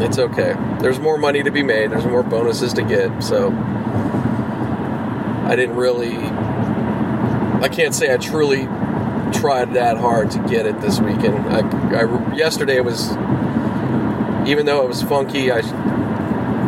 It's 0.00 0.18
okay. 0.18 0.54
There's 0.80 1.00
more 1.00 1.18
money 1.18 1.42
to 1.42 1.50
be 1.50 1.64
made, 1.64 1.90
there's 1.90 2.06
more 2.06 2.22
bonuses 2.22 2.72
to 2.74 2.82
get, 2.82 3.20
so 3.20 3.50
I 5.46 5.56
didn't 5.56 5.74
really, 5.74 6.16
I 6.16 7.68
can't 7.70 7.94
say 7.94 8.14
I 8.14 8.16
truly 8.16 8.66
tried 9.32 9.74
that 9.74 9.96
hard 9.96 10.30
to 10.32 10.38
get 10.48 10.66
it 10.66 10.80
this 10.80 11.00
weekend. 11.00 11.36
I, 11.48 11.62
I 11.98 12.36
yesterday 12.36 12.78
was, 12.80 13.10
even 14.48 14.66
though 14.66 14.84
it 14.84 14.88
was 14.88 15.02
funky, 15.02 15.50
I 15.50 15.62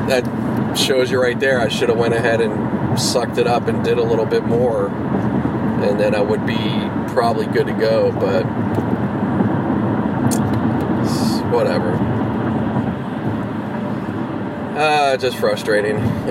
that 0.09 0.42
shows 0.77 1.11
you 1.11 1.21
right 1.21 1.39
there. 1.39 1.61
I 1.61 1.69
should 1.69 1.89
have 1.89 1.99
went 1.99 2.15
ahead 2.15 2.41
and 2.41 2.99
sucked 2.99 3.39
it 3.39 3.47
up 3.47 3.69
and 3.69 3.85
did 3.85 3.99
a 3.99 4.03
little 4.03 4.27
bit 4.27 4.45
more, 4.45 4.89
and 4.89 5.99
then 5.99 6.15
I 6.15 6.21
would 6.21 6.47
be 6.47 6.57
probably 7.13 7.47
good 7.47 7.67
to 7.67 7.73
go. 7.73 8.13
But 8.13 8.45
whatever. 11.53 11.93
Uh, 14.79 15.17
just 15.19 15.37
frustrating. 15.37 15.97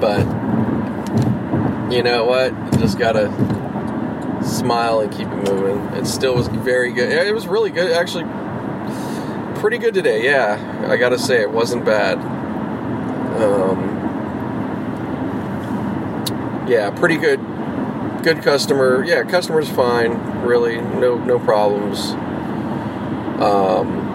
but 0.00 0.20
you 1.92 2.02
know 2.02 2.24
what? 2.24 2.54
Just 2.78 2.98
gotta 2.98 3.30
smile 4.44 5.00
and 5.00 5.12
keep 5.12 5.26
it 5.26 5.50
moving. 5.50 5.78
It 5.96 6.06
still 6.06 6.34
was 6.34 6.48
very 6.48 6.92
good. 6.92 7.10
It 7.10 7.34
was 7.34 7.46
really 7.46 7.70
good, 7.70 7.92
actually. 7.92 8.24
Pretty 9.60 9.78
good 9.78 9.94
today, 9.94 10.24
yeah. 10.24 10.86
I 10.88 10.96
gotta 10.96 11.18
say, 11.18 11.40
it 11.42 11.50
wasn't 11.50 11.84
bad. 11.84 12.31
Um, 13.42 13.98
yeah, 16.68 16.90
pretty 16.90 17.16
good. 17.16 17.40
Good 18.22 18.42
customer. 18.42 19.04
Yeah, 19.04 19.24
customer's 19.24 19.68
fine. 19.68 20.12
Really, 20.42 20.80
no 20.80 21.18
no 21.18 21.38
problems. 21.38 22.12
Um, 23.42 24.08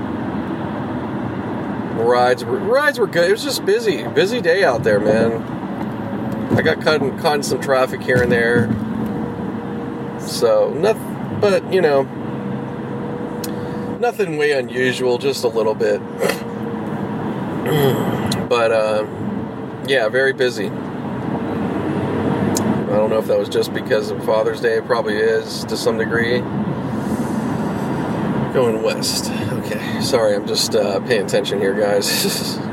rides 1.98 2.46
were 2.46 2.58
rides 2.58 3.00
were 3.00 3.08
good. 3.08 3.30
It 3.30 3.34
was 3.34 3.44
just 3.44 3.66
busy, 3.66 4.08
busy 4.08 4.42
day 4.42 4.64
out 4.64 4.84
there, 4.84 5.00
man. 5.00 5.44
I 6.58 6.62
got 6.62 6.82
caught 6.82 7.02
in, 7.02 7.18
caught 7.20 7.36
in 7.36 7.44
some 7.44 7.62
traffic 7.62 8.02
here 8.02 8.24
and 8.24 8.32
there. 8.32 8.68
So, 10.20 10.74
nothing, 10.74 11.40
but 11.40 11.72
you 11.72 11.82
know, 11.82 12.04
nothing 14.00 14.38
way 14.38 14.54
unusual, 14.54 15.18
just 15.18 15.44
a 15.44 15.48
little 15.48 15.76
bit. 15.76 16.00
but, 18.50 18.72
uh, 18.72 19.06
yeah, 19.88 20.10
very 20.10 20.34
busy. 20.34 20.68
I 20.68 20.70
don't 23.00 23.10
know 23.10 23.20
if 23.20 23.28
that 23.28 23.40
was 23.40 23.50
just 23.50 23.74
because 23.74 24.12
of 24.12 24.24
Father's 24.26 24.62
Day. 24.62 24.78
It 24.78 24.86
probably 24.86 25.18
is 25.18 25.66
to 25.66 25.78
some 25.78 25.98
degree. 25.98 26.40
Going 28.54 28.82
west. 28.82 29.30
Okay, 29.32 30.02
sorry, 30.02 30.36
I'm 30.36 30.48
just 30.48 30.76
uh, 30.76 31.00
paying 31.02 31.26
attention 31.26 31.60
here, 31.60 31.74
guys. 31.74 32.58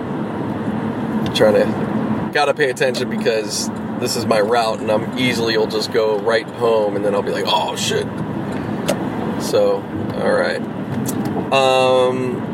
Trying 1.35 1.55
to 1.55 2.31
gotta 2.33 2.55
pay 2.55 2.71
attention 2.71 3.11
because 3.11 3.69
this 4.01 4.17
is 4.17 4.27
my 4.27 4.41
route 4.41 4.81
and 4.81 4.91
I'm 4.91 5.19
easily 5.19 5.57
will 5.57 5.67
just 5.67 5.93
go 5.93 6.19
right 6.19 6.47
home 6.47 6.97
and 6.97 7.05
then 7.05 7.15
I'll 7.15 7.23
be 7.23 7.31
like, 7.31 7.45
oh 7.47 7.77
shit. 7.77 8.07
So, 9.43 9.83
alright. 10.15 10.63
Um 11.53 12.54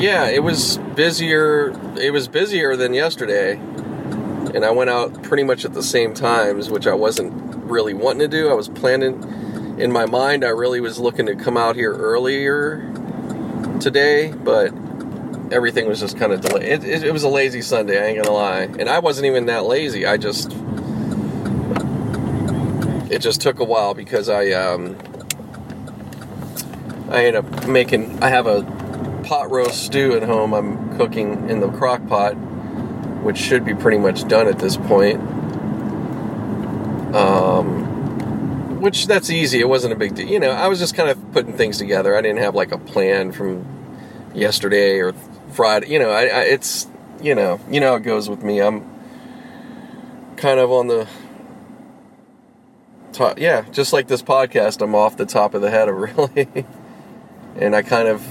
yeah, 0.00 0.28
it 0.28 0.42
was 0.42 0.78
busier 0.96 1.70
it 1.98 2.10
was 2.12 2.26
busier 2.26 2.74
than 2.76 2.94
yesterday. 2.94 3.52
And 4.54 4.64
I 4.64 4.70
went 4.70 4.90
out 4.90 5.22
pretty 5.22 5.44
much 5.44 5.64
at 5.64 5.74
the 5.74 5.82
same 5.82 6.14
times, 6.14 6.70
which 6.70 6.86
I 6.86 6.94
wasn't 6.94 7.32
really 7.64 7.94
wanting 7.94 8.20
to 8.20 8.28
do. 8.28 8.48
I 8.48 8.54
was 8.54 8.68
planning 8.68 9.22
in 9.78 9.92
my 9.92 10.06
mind 10.06 10.44
I 10.44 10.48
really 10.48 10.80
was 10.80 10.98
looking 10.98 11.26
to 11.26 11.36
come 11.36 11.56
out 11.56 11.76
here 11.76 11.94
earlier 11.94 12.78
today, 13.80 14.32
but 14.32 14.72
everything 15.52 15.86
was 15.86 16.00
just 16.00 16.18
kind 16.18 16.32
of 16.32 16.40
delayed. 16.40 16.64
It, 16.64 16.84
it, 16.84 17.04
it, 17.04 17.12
was 17.12 17.22
a 17.22 17.28
lazy 17.28 17.62
Sunday, 17.62 18.02
I 18.02 18.08
ain't 18.08 18.22
gonna 18.22 18.36
lie. 18.36 18.62
And 18.78 18.88
I 18.88 18.98
wasn't 18.98 19.26
even 19.26 19.46
that 19.46 19.64
lazy. 19.64 20.06
I 20.06 20.16
just 20.16 20.52
it 23.10 23.20
just 23.20 23.40
took 23.40 23.60
a 23.60 23.64
while 23.64 23.94
because 23.94 24.28
I 24.28 24.50
um, 24.52 24.96
I 27.10 27.24
ended 27.24 27.36
up 27.36 27.66
making. 27.66 28.22
I 28.22 28.28
have 28.28 28.46
a 28.46 28.79
pot 29.30 29.48
roast 29.48 29.84
stew 29.84 30.16
at 30.16 30.24
home. 30.24 30.52
I'm 30.52 30.98
cooking 30.98 31.48
in 31.48 31.60
the 31.60 31.70
crock 31.70 32.04
pot, 32.08 32.32
which 33.22 33.38
should 33.38 33.64
be 33.64 33.74
pretty 33.76 33.96
much 33.96 34.26
done 34.26 34.48
at 34.48 34.58
this 34.58 34.76
point. 34.76 35.20
Um, 37.14 38.80
which 38.80 39.06
that's 39.06 39.30
easy. 39.30 39.60
It 39.60 39.68
wasn't 39.68 39.92
a 39.92 39.96
big 39.96 40.16
deal. 40.16 40.26
You 40.26 40.40
know, 40.40 40.50
I 40.50 40.66
was 40.66 40.80
just 40.80 40.96
kind 40.96 41.08
of 41.08 41.32
putting 41.32 41.52
things 41.52 41.78
together. 41.78 42.16
I 42.16 42.22
didn't 42.22 42.40
have 42.40 42.56
like 42.56 42.72
a 42.72 42.78
plan 42.78 43.30
from 43.30 43.64
yesterday 44.34 44.98
or 44.98 45.12
Friday. 45.52 45.90
You 45.90 46.00
know, 46.00 46.10
I, 46.10 46.22
I, 46.22 46.40
it's 46.46 46.88
you 47.22 47.36
know, 47.36 47.60
you 47.70 47.78
know 47.78 47.94
it 47.94 48.00
goes 48.00 48.28
with 48.28 48.42
me. 48.42 48.60
I'm 48.60 48.84
kind 50.34 50.58
of 50.58 50.72
on 50.72 50.88
the 50.88 51.06
top. 53.12 53.38
Yeah, 53.38 53.62
just 53.70 53.92
like 53.92 54.08
this 54.08 54.22
podcast, 54.22 54.82
I'm 54.82 54.96
off 54.96 55.16
the 55.16 55.24
top 55.24 55.54
of 55.54 55.62
the 55.62 55.70
head 55.70 55.88
of 55.88 55.94
really, 56.18 56.66
and 57.54 57.76
I 57.76 57.82
kind 57.82 58.08
of. 58.08 58.26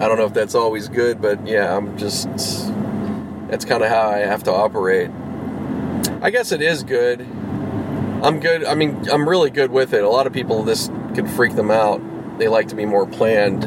I 0.00 0.08
don't 0.08 0.16
know 0.16 0.24
if 0.24 0.32
that's 0.32 0.54
always 0.54 0.88
good, 0.88 1.20
but 1.20 1.46
yeah, 1.46 1.76
I'm 1.76 1.98
just. 1.98 2.28
That's 3.48 3.66
kind 3.66 3.82
of 3.82 3.90
how 3.90 4.08
I 4.08 4.18
have 4.18 4.44
to 4.44 4.52
operate. 4.52 5.10
I 6.22 6.30
guess 6.30 6.52
it 6.52 6.62
is 6.62 6.82
good. 6.82 7.20
I'm 8.22 8.40
good. 8.40 8.64
I 8.64 8.74
mean, 8.74 9.10
I'm 9.10 9.28
really 9.28 9.50
good 9.50 9.70
with 9.70 9.92
it. 9.92 10.02
A 10.02 10.08
lot 10.08 10.26
of 10.26 10.32
people, 10.32 10.62
this 10.62 10.88
could 11.14 11.28
freak 11.28 11.54
them 11.54 11.70
out. 11.70 12.00
They 12.38 12.48
like 12.48 12.68
to 12.68 12.74
be 12.74 12.86
more 12.86 13.06
planned. 13.06 13.64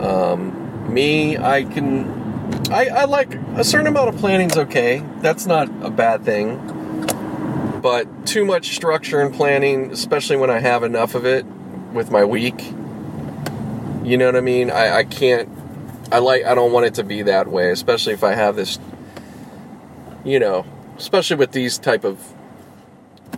Um, 0.00 0.92
me, 0.92 1.38
I 1.38 1.64
can. 1.64 2.22
I, 2.70 2.86
I 2.86 3.04
like 3.06 3.34
a 3.56 3.64
certain 3.64 3.88
amount 3.88 4.10
of 4.10 4.16
planning's 4.20 4.56
okay. 4.56 5.04
That's 5.18 5.44
not 5.44 5.68
a 5.82 5.90
bad 5.90 6.24
thing. 6.24 7.80
But 7.82 8.26
too 8.26 8.44
much 8.44 8.76
structure 8.76 9.20
and 9.20 9.34
planning, 9.34 9.90
especially 9.90 10.36
when 10.36 10.50
I 10.50 10.60
have 10.60 10.84
enough 10.84 11.16
of 11.16 11.26
it 11.26 11.44
with 11.92 12.12
my 12.12 12.24
week. 12.24 12.62
You 14.04 14.18
know 14.18 14.26
what 14.26 14.36
I 14.36 14.40
mean? 14.40 14.70
I, 14.70 14.98
I 14.98 15.04
can't. 15.04 15.48
I 16.12 16.18
like. 16.18 16.44
I 16.44 16.54
don't 16.54 16.72
want 16.72 16.86
it 16.86 16.94
to 16.94 17.04
be 17.04 17.22
that 17.22 17.48
way, 17.48 17.70
especially 17.70 18.12
if 18.12 18.22
I 18.22 18.34
have 18.34 18.56
this. 18.56 18.78
You 20.24 20.38
know, 20.38 20.64
especially 20.96 21.36
with 21.36 21.52
these 21.52 21.78
type 21.78 22.04
of 22.04 22.22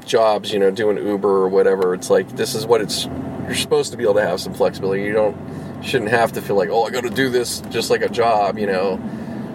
jobs. 0.04 0.52
You 0.52 0.58
know, 0.58 0.70
doing 0.70 0.98
Uber 0.98 1.28
or 1.28 1.48
whatever. 1.48 1.94
It's 1.94 2.10
like 2.10 2.36
this 2.36 2.54
is 2.54 2.66
what 2.66 2.80
it's. 2.80 3.06
You're 3.46 3.54
supposed 3.54 3.92
to 3.92 3.96
be 3.96 4.02
able 4.02 4.14
to 4.14 4.26
have 4.26 4.40
some 4.40 4.54
flexibility. 4.54 5.04
You 5.04 5.12
don't 5.12 5.36
shouldn't 5.82 6.10
have 6.10 6.32
to 6.32 6.42
feel 6.42 6.56
like, 6.56 6.68
oh, 6.70 6.84
I 6.84 6.90
got 6.90 7.04
to 7.04 7.10
do 7.10 7.28
this 7.30 7.60
just 7.70 7.90
like 7.90 8.02
a 8.02 8.08
job, 8.08 8.58
you 8.58 8.66
know. 8.66 9.00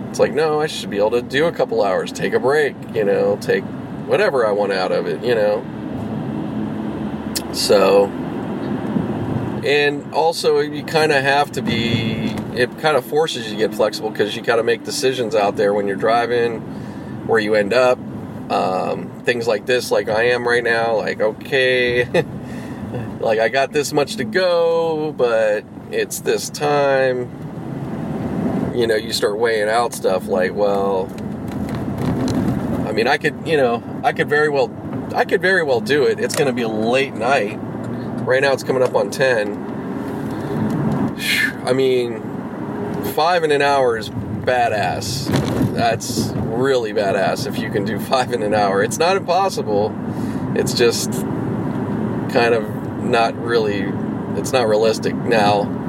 It's 0.09 0.19
like, 0.19 0.33
no, 0.33 0.61
I 0.61 0.67
should 0.67 0.89
be 0.89 0.97
able 0.97 1.11
to 1.11 1.21
do 1.21 1.45
a 1.45 1.51
couple 1.51 1.83
hours, 1.83 2.11
take 2.11 2.33
a 2.33 2.39
break, 2.39 2.75
you 2.93 3.03
know, 3.03 3.37
take 3.37 3.63
whatever 4.07 4.45
I 4.45 4.51
want 4.51 4.71
out 4.71 4.91
of 4.91 5.07
it, 5.07 5.23
you 5.23 5.35
know. 5.35 5.63
So, 7.53 8.07
and 9.63 10.13
also 10.13 10.59
you 10.59 10.83
kind 10.83 11.11
of 11.11 11.23
have 11.23 11.51
to 11.53 11.61
be, 11.61 12.35
it 12.55 12.69
kind 12.79 12.97
of 12.97 13.05
forces 13.05 13.45
you 13.45 13.51
to 13.51 13.57
get 13.57 13.75
flexible 13.75 14.09
because 14.09 14.35
you 14.35 14.41
got 14.41 14.55
to 14.55 14.63
make 14.63 14.83
decisions 14.83 15.35
out 15.35 15.55
there 15.55 15.73
when 15.73 15.87
you're 15.87 15.95
driving, 15.95 16.61
where 17.27 17.39
you 17.39 17.55
end 17.55 17.73
up, 17.73 17.99
um, 18.51 19.21
things 19.23 19.47
like 19.47 19.65
this, 19.65 19.91
like 19.91 20.09
I 20.09 20.29
am 20.29 20.47
right 20.47 20.63
now, 20.63 20.97
like, 20.97 21.21
okay, 21.21 22.05
like 23.19 23.39
I 23.39 23.49
got 23.49 23.71
this 23.71 23.93
much 23.93 24.15
to 24.17 24.23
go, 24.23 25.13
but 25.13 25.63
it's 25.91 26.21
this 26.21 26.49
time, 26.49 27.29
you 28.75 28.87
know, 28.87 28.95
you 28.95 29.13
start 29.13 29.37
weighing 29.37 29.69
out 29.69 29.93
stuff 29.93 30.27
like, 30.27 30.53
well, 30.53 31.07
I 32.87 32.93
mean, 32.93 33.07
I 33.07 33.17
could, 33.17 33.47
you 33.47 33.55
know, 33.55 33.81
I 34.03 34.11
could 34.11 34.27
very 34.27 34.49
well, 34.49 34.69
I 35.15 35.23
could 35.23 35.41
very 35.41 35.63
well 35.63 35.79
do 35.79 36.03
it. 36.03 36.19
It's 36.19 36.35
going 36.35 36.47
to 36.47 36.53
be 36.53 36.63
a 36.63 36.67
late 36.67 37.13
night. 37.13 37.57
Right 38.25 38.41
now, 38.41 38.53
it's 38.53 38.63
coming 38.63 38.83
up 38.83 38.95
on 38.95 39.09
ten. 39.09 39.57
I 41.65 41.73
mean, 41.73 42.21
five 43.13 43.43
in 43.43 43.51
an 43.51 43.61
hour 43.61 43.97
is 43.97 44.09
badass. 44.09 45.27
That's 45.73 46.31
really 46.35 46.93
badass 46.93 47.47
if 47.47 47.57
you 47.57 47.69
can 47.69 47.85
do 47.85 47.99
five 47.99 48.33
in 48.33 48.43
an 48.43 48.53
hour. 48.53 48.83
It's 48.83 48.97
not 48.97 49.17
impossible. 49.17 49.95
It's 50.55 50.73
just 50.73 51.11
kind 51.11 52.53
of 52.53 53.03
not 53.03 53.35
really. 53.35 53.91
It's 54.37 54.53
not 54.53 54.67
realistic 54.67 55.13
now 55.13 55.79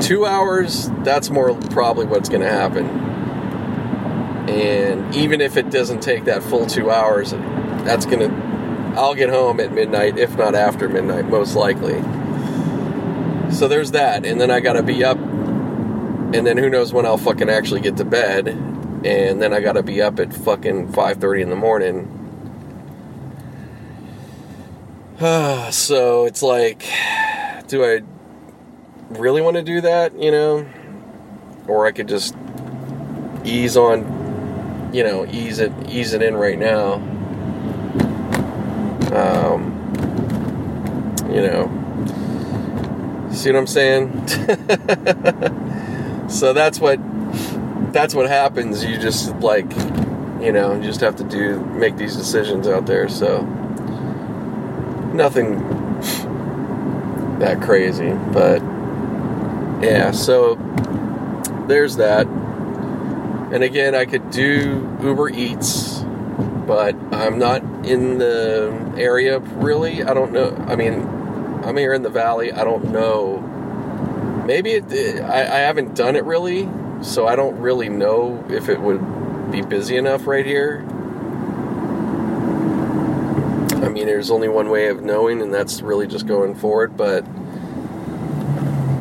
two 0.00 0.26
hours, 0.26 0.90
that's 1.02 1.30
more 1.30 1.54
probably 1.70 2.06
what's 2.06 2.28
going 2.28 2.42
to 2.42 2.50
happen. 2.50 2.86
And 4.48 5.14
even 5.14 5.40
if 5.40 5.56
it 5.56 5.70
doesn't 5.70 6.00
take 6.00 6.24
that 6.24 6.42
full 6.42 6.66
two 6.66 6.90
hours, 6.90 7.32
that's 7.32 8.06
going 8.06 8.20
to, 8.20 8.45
I'll 8.96 9.14
get 9.14 9.28
home 9.28 9.60
at 9.60 9.72
midnight, 9.72 10.16
if 10.16 10.36
not 10.36 10.54
after 10.54 10.88
midnight, 10.88 11.26
most 11.26 11.54
likely. 11.54 12.00
So 13.52 13.68
there's 13.68 13.90
that. 13.90 14.24
And 14.24 14.40
then 14.40 14.50
I 14.50 14.60
got 14.60 14.72
to 14.72 14.82
be 14.82 15.04
up, 15.04 15.18
and 15.18 16.46
then 16.46 16.56
who 16.56 16.70
knows 16.70 16.94
when 16.94 17.04
I'll 17.04 17.18
fucking 17.18 17.50
actually 17.50 17.82
get 17.82 17.98
to 17.98 18.04
bed. 18.04 18.48
And 18.48 19.40
then 19.40 19.52
I 19.52 19.60
got 19.60 19.74
to 19.74 19.82
be 19.82 20.00
up 20.00 20.18
at 20.18 20.32
fucking 20.32 20.92
5.30 20.92 21.42
in 21.42 21.50
the 21.50 21.56
morning. 21.56 22.12
so 25.70 26.24
it's 26.24 26.42
like, 26.42 26.82
do 27.68 27.84
I 27.84 28.00
really 29.10 29.42
want 29.42 29.56
to 29.56 29.62
do 29.62 29.82
that, 29.82 30.18
you 30.18 30.30
know? 30.30 30.66
Or 31.68 31.86
I 31.86 31.92
could 31.92 32.08
just 32.08 32.34
ease 33.44 33.76
on, 33.76 34.90
you 34.92 35.04
know, 35.04 35.26
ease 35.26 35.58
it, 35.58 35.72
ease 35.88 36.14
it 36.14 36.22
in 36.22 36.34
right 36.34 36.58
now. 36.58 37.15
Um, 39.16 39.72
you 41.30 41.40
know, 41.40 41.66
see 43.32 43.50
what 43.50 43.58
I'm 43.58 43.66
saying? 43.66 44.28
so 46.28 46.52
that's 46.52 46.78
what, 46.78 47.00
that's 47.92 48.14
what 48.14 48.28
happens. 48.28 48.84
You 48.84 48.98
just 48.98 49.34
like, 49.36 49.70
you 50.40 50.52
know, 50.52 50.74
you 50.74 50.82
just 50.82 51.00
have 51.00 51.16
to 51.16 51.24
do, 51.24 51.58
make 51.60 51.96
these 51.96 52.16
decisions 52.16 52.68
out 52.68 52.86
there. 52.86 53.08
So 53.08 53.42
nothing 55.14 55.58
that 57.38 57.62
crazy, 57.62 58.12
but 58.32 58.60
yeah, 59.82 60.10
so 60.10 60.56
there's 61.68 61.96
that. 61.96 62.26
And 63.52 63.62
again, 63.62 63.94
I 63.94 64.04
could 64.04 64.30
do 64.30 64.98
Uber 65.02 65.30
Eats, 65.30 65.95
but 66.66 66.94
I'm 67.12 67.38
not 67.38 67.62
in 67.86 68.18
the 68.18 68.94
area 68.96 69.38
really. 69.38 70.02
I 70.02 70.12
don't 70.14 70.32
know. 70.32 70.56
I 70.66 70.76
mean, 70.76 71.02
I'm 71.64 71.76
here 71.76 71.94
in 71.94 72.02
the 72.02 72.10
valley. 72.10 72.52
I 72.52 72.64
don't 72.64 72.90
know. 72.90 73.40
Maybe 74.46 74.72
it, 74.72 75.20
I, 75.22 75.42
I 75.42 75.58
haven't 75.60 75.94
done 75.94 76.16
it 76.16 76.24
really, 76.24 76.68
so 77.02 77.26
I 77.26 77.36
don't 77.36 77.58
really 77.58 77.88
know 77.88 78.44
if 78.48 78.68
it 78.68 78.80
would 78.80 79.50
be 79.50 79.62
busy 79.62 79.96
enough 79.96 80.26
right 80.26 80.46
here. 80.46 80.84
I 83.82 83.88
mean, 83.88 84.06
there's 84.06 84.30
only 84.30 84.48
one 84.48 84.68
way 84.68 84.88
of 84.88 85.02
knowing, 85.02 85.40
and 85.40 85.52
that's 85.54 85.80
really 85.82 86.06
just 86.06 86.26
going 86.26 86.54
forward. 86.54 86.96
But 86.96 87.24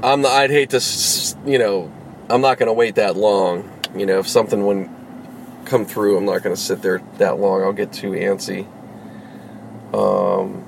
I'm 0.04 0.22
the, 0.22 0.30
I'd 0.30 0.52
hate 0.52 0.72
to, 0.72 0.82
you 1.46 1.58
know, 1.58 1.92
I'm 2.30 2.42
not 2.42 2.58
going 2.58 2.68
to 2.68 2.74
wait 2.74 2.96
that 2.96 3.16
long. 3.16 3.72
You 3.96 4.06
know, 4.06 4.20
if 4.20 4.28
something 4.28 4.66
wouldn't 4.66 4.95
come 5.66 5.86
through, 5.86 6.18
I'm 6.18 6.26
not 6.26 6.44
going 6.44 6.56
to 6.56 6.62
sit 6.62 6.82
there 6.82 7.02
that 7.18 7.40
long. 7.40 7.64
I'll 7.64 7.74
get 7.74 7.92
too 7.92 8.12
antsy. 8.12 8.68
Um, 9.94 10.64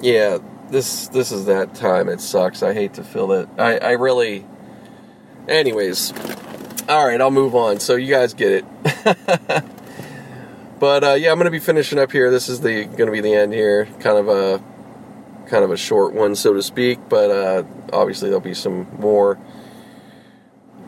yeah, 0.00 0.38
this 0.70 1.08
this 1.08 1.32
is 1.32 1.46
that 1.46 1.74
time. 1.74 2.08
It 2.08 2.20
sucks. 2.20 2.62
I 2.62 2.72
hate 2.74 2.94
to 2.94 3.04
feel 3.04 3.28
that. 3.28 3.48
I 3.58 3.78
I 3.78 3.90
really. 3.92 4.46
Anyways, 5.48 6.12
all 6.88 7.06
right, 7.06 7.20
I'll 7.20 7.30
move 7.30 7.54
on. 7.54 7.80
So 7.80 7.96
you 7.96 8.12
guys 8.12 8.34
get 8.34 8.52
it. 8.52 8.64
but 10.80 11.04
uh, 11.04 11.12
yeah, 11.14 11.30
I'm 11.30 11.38
gonna 11.38 11.50
be 11.50 11.58
finishing 11.58 11.98
up 11.98 12.12
here. 12.12 12.30
This 12.30 12.48
is 12.48 12.60
the 12.60 12.84
gonna 12.84 13.12
be 13.12 13.20
the 13.20 13.34
end 13.34 13.52
here. 13.52 13.86
Kind 14.00 14.18
of 14.18 14.28
a 14.28 14.62
kind 15.46 15.64
of 15.64 15.70
a 15.70 15.76
short 15.76 16.14
one, 16.14 16.34
so 16.34 16.54
to 16.54 16.62
speak, 16.62 16.98
but 17.08 17.30
uh, 17.30 17.64
obviously 17.92 18.28
there'll 18.28 18.40
be 18.40 18.54
some 18.54 18.86
more. 18.98 19.38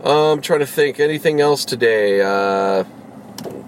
I'm 0.00 0.06
um, 0.06 0.40
trying 0.40 0.60
to 0.60 0.66
think 0.66 1.00
anything 1.00 1.40
else 1.40 1.64
today. 1.64 2.20
Uh, 2.20 2.84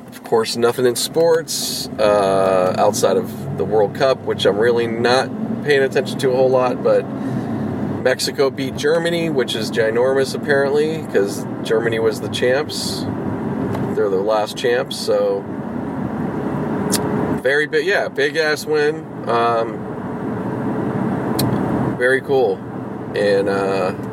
of 0.06 0.22
course, 0.22 0.56
nothing 0.56 0.86
in 0.86 0.94
sports 0.94 1.88
uh, 1.98 2.76
outside 2.78 3.16
of 3.16 3.58
the 3.58 3.64
World 3.64 3.96
Cup, 3.96 4.20
which 4.20 4.46
I'm 4.46 4.56
really 4.56 4.86
not 4.86 5.28
paying 5.64 5.82
attention 5.82 6.20
to 6.20 6.30
a 6.30 6.36
whole 6.36 6.48
lot. 6.48 6.84
But 6.84 7.02
Mexico 8.02 8.48
beat 8.48 8.76
Germany, 8.76 9.28
which 9.28 9.56
is 9.56 9.72
ginormous 9.72 10.36
apparently, 10.36 11.02
because 11.02 11.44
Germany 11.64 11.98
was 11.98 12.20
the 12.20 12.28
champs. 12.28 13.00
They're 13.96 14.08
the 14.08 14.22
last 14.22 14.56
champs, 14.56 14.96
so 14.96 15.42
very 17.42 17.66
big. 17.66 17.86
Yeah, 17.86 18.06
big 18.06 18.36
ass 18.36 18.64
win. 18.64 19.04
Um, 19.28 19.88
very 21.98 22.20
cool. 22.20 22.56
And 23.16 23.48
uh, 23.48 24.09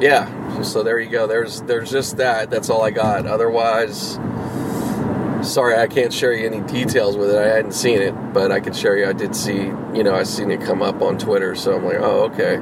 yeah, 0.00 0.62
so 0.62 0.82
there 0.82 0.98
you 0.98 1.10
go. 1.10 1.26
There's 1.26 1.62
there's 1.62 1.90
just 1.90 2.18
that. 2.18 2.50
That's 2.50 2.70
all 2.70 2.82
I 2.82 2.90
got. 2.90 3.26
Otherwise, 3.26 4.18
sorry, 5.42 5.76
I 5.76 5.86
can't 5.86 6.12
share 6.12 6.32
you 6.32 6.46
any 6.46 6.60
details 6.60 7.16
with 7.16 7.30
it. 7.30 7.38
I 7.38 7.46
hadn't 7.48 7.72
seen 7.72 8.00
it, 8.00 8.12
but 8.32 8.52
I 8.52 8.60
could 8.60 8.76
share 8.76 8.96
you. 8.98 9.08
I 9.08 9.12
did 9.12 9.34
see, 9.34 9.56
you 9.56 10.02
know, 10.02 10.14
I 10.14 10.24
seen 10.24 10.50
it 10.50 10.60
come 10.60 10.82
up 10.82 11.00
on 11.02 11.18
Twitter. 11.18 11.54
So 11.54 11.76
I'm 11.76 11.84
like, 11.84 11.98
oh, 11.98 12.30
okay. 12.32 12.56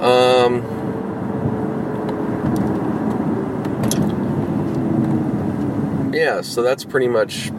Um. 0.00 0.80
Yeah, 6.14 6.42
so 6.42 6.62
that's 6.62 6.84
pretty 6.84 7.08
much 7.08 7.50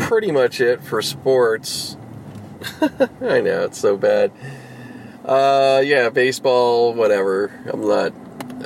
pretty 0.00 0.30
much 0.30 0.60
it 0.60 0.82
for 0.82 1.02
sports. 1.02 1.96
I 3.20 3.40
know 3.40 3.64
it's 3.64 3.78
so 3.78 3.96
bad. 3.96 4.30
Uh, 5.24 5.80
yeah, 5.84 6.10
baseball, 6.10 6.92
whatever. 6.92 7.50
I'm 7.72 7.80
not. 7.80 8.12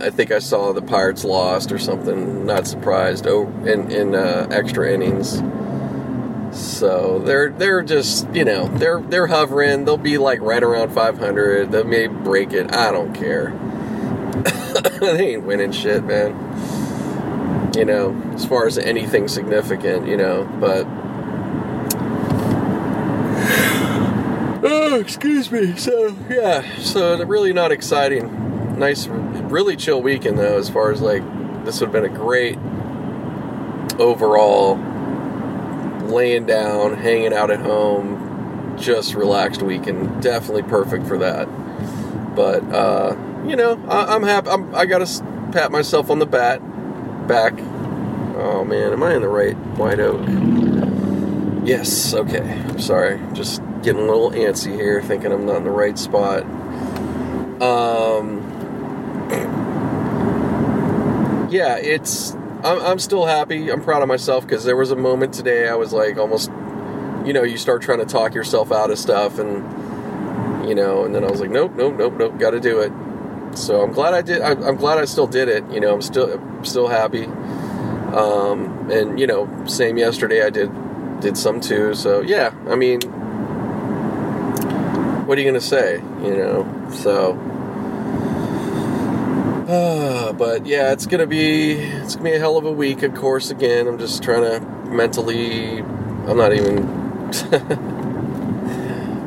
I 0.00 0.10
think 0.10 0.30
I 0.30 0.38
saw 0.38 0.72
the 0.72 0.82
Pirates 0.82 1.24
lost 1.24 1.70
or 1.70 1.78
something. 1.78 2.46
Not 2.46 2.66
surprised. 2.66 3.26
Oh, 3.26 3.46
in 3.64 3.90
in 3.90 4.14
uh, 4.14 4.48
extra 4.50 4.92
innings. 4.92 5.40
So 6.50 7.20
they're 7.20 7.50
they're 7.50 7.82
just 7.82 8.28
you 8.34 8.44
know 8.44 8.66
they're 8.68 9.00
they're 9.00 9.28
hovering. 9.28 9.84
They'll 9.84 9.96
be 9.96 10.18
like 10.18 10.40
right 10.40 10.62
around 10.62 10.90
500. 10.90 11.70
They 11.70 11.82
may 11.84 12.06
break 12.08 12.52
it. 12.52 12.74
I 12.74 12.90
don't 12.90 13.14
care. 13.14 13.50
they 15.00 15.34
ain't 15.34 15.44
winning 15.44 15.72
shit, 15.72 16.04
man. 16.04 16.32
You 17.76 17.84
know, 17.84 18.20
as 18.34 18.44
far 18.44 18.66
as 18.66 18.78
anything 18.78 19.28
significant, 19.28 20.08
you 20.08 20.16
know, 20.16 20.44
but 20.58 20.86
Oh, 24.60 24.87
excuse 25.00 25.50
me. 25.50 25.76
So 25.76 26.16
yeah, 26.28 26.78
so 26.78 27.22
really 27.24 27.52
not 27.52 27.72
exciting. 27.72 28.78
Nice, 28.78 29.06
really 29.06 29.76
chill 29.76 30.02
weekend 30.02 30.38
though. 30.38 30.58
As 30.58 30.68
far 30.68 30.92
as 30.92 31.00
like, 31.00 31.22
this 31.64 31.80
would 31.80 31.92
have 31.92 31.92
been 31.92 32.04
a 32.04 32.16
great 32.16 32.58
overall 33.98 34.76
laying 36.08 36.46
down, 36.46 36.96
hanging 36.96 37.32
out 37.32 37.50
at 37.50 37.60
home, 37.60 38.76
just 38.78 39.14
relaxed 39.14 39.62
weekend. 39.62 40.22
Definitely 40.22 40.62
perfect 40.62 41.06
for 41.06 41.18
that. 41.18 41.46
But 42.34 42.62
uh, 42.72 43.16
you 43.46 43.56
know, 43.56 43.82
I, 43.88 44.14
am 44.14 44.22
happy. 44.22 44.48
I'm, 44.48 44.74
I 44.74 44.86
got 44.86 45.06
to 45.06 45.50
pat 45.52 45.72
myself 45.72 46.10
on 46.10 46.18
the 46.18 46.26
bat 46.26 46.60
back. 47.26 47.54
Oh 48.40 48.64
man, 48.64 48.92
am 48.92 49.02
I 49.02 49.14
in 49.14 49.22
the 49.22 49.28
right 49.28 49.56
white 49.76 49.98
oak? 50.00 50.20
Yes. 51.66 52.14
Okay. 52.14 52.64
Sorry. 52.78 53.20
Just 53.34 53.60
getting 53.82 54.02
a 54.02 54.06
little 54.06 54.30
antsy 54.30 54.74
here, 54.74 55.02
thinking 55.02 55.32
I'm 55.32 55.46
not 55.46 55.56
in 55.56 55.64
the 55.64 55.70
right 55.70 55.98
spot. 55.98 56.42
Um, 57.62 58.44
yeah, 61.50 61.76
it's. 61.76 62.34
I'm, 62.64 62.82
I'm 62.82 62.98
still 62.98 63.26
happy. 63.26 63.70
I'm 63.70 63.82
proud 63.82 64.02
of 64.02 64.08
myself 64.08 64.44
because 64.44 64.64
there 64.64 64.76
was 64.76 64.90
a 64.90 64.96
moment 64.96 65.32
today 65.32 65.68
I 65.68 65.76
was 65.76 65.92
like 65.92 66.16
almost, 66.16 66.50
you 67.24 67.32
know, 67.32 67.44
you 67.44 67.56
start 67.56 67.82
trying 67.82 68.00
to 68.00 68.06
talk 68.06 68.34
yourself 68.34 68.72
out 68.72 68.90
of 68.90 68.98
stuff, 68.98 69.38
and 69.38 70.68
you 70.68 70.74
know, 70.74 71.04
and 71.04 71.14
then 71.14 71.24
I 71.24 71.30
was 71.30 71.40
like, 71.40 71.50
nope, 71.50 71.74
nope, 71.76 71.94
nope, 71.96 72.14
nope, 72.14 72.38
got 72.38 72.50
to 72.50 72.60
do 72.60 72.80
it. 72.80 72.92
So 73.56 73.82
I'm 73.82 73.92
glad 73.92 74.14
I 74.14 74.22
did. 74.22 74.42
I'm 74.42 74.76
glad 74.76 74.98
I 74.98 75.04
still 75.04 75.26
did 75.26 75.48
it. 75.48 75.68
You 75.70 75.80
know, 75.80 75.94
I'm 75.94 76.02
still 76.02 76.40
still 76.62 76.88
happy. 76.88 77.24
Um, 77.24 78.90
and 78.90 79.18
you 79.18 79.26
know, 79.26 79.48
same 79.66 79.98
yesterday 79.98 80.44
I 80.44 80.50
did 80.50 80.70
did 81.20 81.36
some 81.36 81.60
too. 81.60 81.94
So 81.94 82.20
yeah, 82.20 82.52
I 82.68 82.76
mean, 82.76 83.00
what 85.28 85.36
are 85.36 85.42
you 85.42 85.50
going 85.50 85.60
to 85.60 85.66
say? 85.66 85.96
You 85.96 86.36
know, 86.38 86.90
so. 86.90 87.34
Uh, 89.68 90.32
but 90.32 90.64
yeah, 90.64 90.92
it's 90.92 91.04
gonna 91.06 91.26
be 91.26 91.72
it's 91.72 92.16
gonna 92.16 92.30
be 92.30 92.36
a 92.36 92.38
hell 92.38 92.56
of 92.56 92.64
a 92.64 92.72
week. 92.72 93.02
Of 93.02 93.14
course, 93.14 93.50
again, 93.50 93.86
I'm 93.86 93.98
just 93.98 94.22
trying 94.22 94.44
to 94.44 94.60
mentally. 94.88 95.80
I'm 95.80 96.38
not 96.38 96.54
even. 96.54 96.78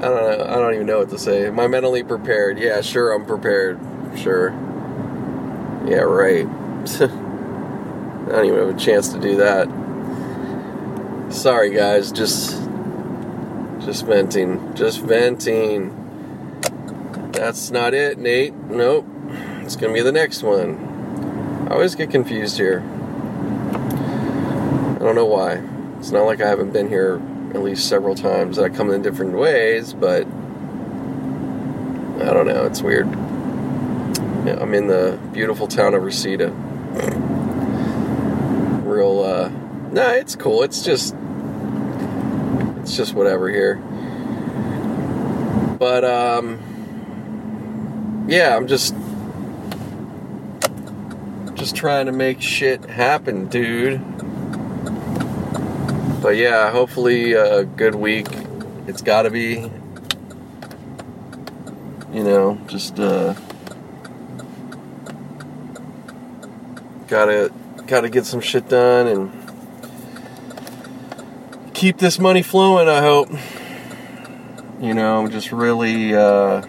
I 0.02 0.08
don't 0.08 0.16
know. 0.16 0.46
I 0.50 0.56
don't 0.56 0.74
even 0.74 0.88
know 0.88 0.98
what 0.98 1.12
to 1.12 1.20
say. 1.20 1.46
Am 1.46 1.60
I 1.60 1.68
mentally 1.68 2.02
prepared? 2.02 2.58
Yeah, 2.58 2.82
sure, 2.82 3.12
I'm 3.12 3.28
prepared. 3.28 3.80
Sure. 4.18 4.50
Yeah, 5.86 5.98
right. 5.98 6.48
I 6.48 8.32
don't 8.32 8.46
even 8.46 8.58
have 8.58 8.76
a 8.76 8.80
chance 8.80 9.10
to 9.10 9.20
do 9.20 9.36
that. 9.38 9.68
Sorry, 11.32 11.70
guys. 11.70 12.12
Just 12.12 12.60
just 13.86 14.06
venting. 14.06 14.74
Just 14.76 15.02
venting. 15.02 15.98
That's 17.32 17.72
not 17.72 17.94
it, 17.94 18.18
Nate. 18.18 18.54
Nope. 18.54 19.06
It's 19.62 19.76
gonna 19.76 19.94
be 19.94 20.02
the 20.02 20.12
next 20.12 20.44
one. 20.44 21.68
I 21.70 21.74
always 21.74 21.96
get 21.96 22.12
confused 22.12 22.58
here. 22.58 22.84
I 24.96 25.00
don't 25.00 25.16
know 25.16 25.26
why. 25.26 25.64
It's 26.00 26.12
not 26.12 26.26
like 26.26 26.42
I 26.42 26.48
haven't 26.48 26.72
been 26.72 26.90
here 26.90 27.22
at 27.54 27.64
least 27.64 27.88
several 27.88 28.16
times. 28.16 28.60
I 28.60 28.70
come 28.70 28.92
in 28.92 29.02
different 29.02 29.34
ways, 29.34 29.94
but 29.94 30.28
I 32.22 32.34
don't 32.34 32.46
know. 32.46 32.66
It's 32.66 32.82
weird. 32.82 33.10
Yeah, 34.46 34.58
I'm 34.60 34.74
in 34.74 34.88
the 34.88 35.20
beautiful 35.34 35.68
town 35.68 35.94
of 35.94 36.04
Reseda. 36.04 36.52
Real, 38.84 39.24
uh, 39.24 39.50
nah, 39.92 40.12
it's 40.12 40.36
cool. 40.36 40.64
It's 40.64 40.84
just, 40.84 41.16
it's 42.82 42.98
just 42.98 43.14
whatever 43.14 43.50
here. 43.50 43.76
But, 45.78 46.04
um, 46.04 46.60
yeah, 48.28 48.56
I'm 48.56 48.68
just, 48.68 48.96
just 51.54 51.76
trying 51.76 52.08
to 52.08 52.12
make 52.12 52.42
shit 52.42 52.84
happen, 52.86 53.48
dude. 53.48 54.02
But 56.22 56.36
yeah, 56.36 56.72
hopefully 56.72 57.34
a 57.34 57.66
good 57.66 57.96
week. 57.96 58.28
It's 58.88 59.02
got 59.02 59.24
to 59.24 59.32
be. 59.32 59.72
You 62.14 62.24
know, 62.24 62.60
just 62.68 63.00
uh, 63.00 63.34
gotta 67.08 67.52
gotta 67.88 68.10
get 68.10 68.26
some 68.26 68.42
shit 68.42 68.68
done 68.68 69.08
and 69.08 69.41
keep 71.82 71.98
this 71.98 72.20
money 72.20 72.44
flowing. 72.44 72.88
I 72.88 73.02
hope. 73.02 73.32
You 74.80 74.94
know, 74.94 75.20
I'm 75.20 75.32
just 75.32 75.52
really. 75.52 76.14
Uh, 76.14 76.64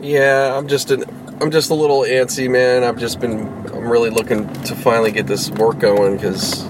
yeah, 0.00 0.56
I'm 0.56 0.66
just 0.66 0.90
an 0.90 1.04
I'm 1.40 1.52
just 1.52 1.70
a 1.70 1.74
little 1.74 2.00
antsy, 2.00 2.50
man. 2.50 2.82
I've 2.82 2.98
just 2.98 3.20
been, 3.20 3.46
I'm 3.68 3.88
really 3.88 4.10
looking 4.10 4.52
to 4.64 4.74
finally 4.74 5.12
get 5.12 5.28
this 5.28 5.48
work 5.50 5.78
going 5.78 6.16
because 6.16 6.64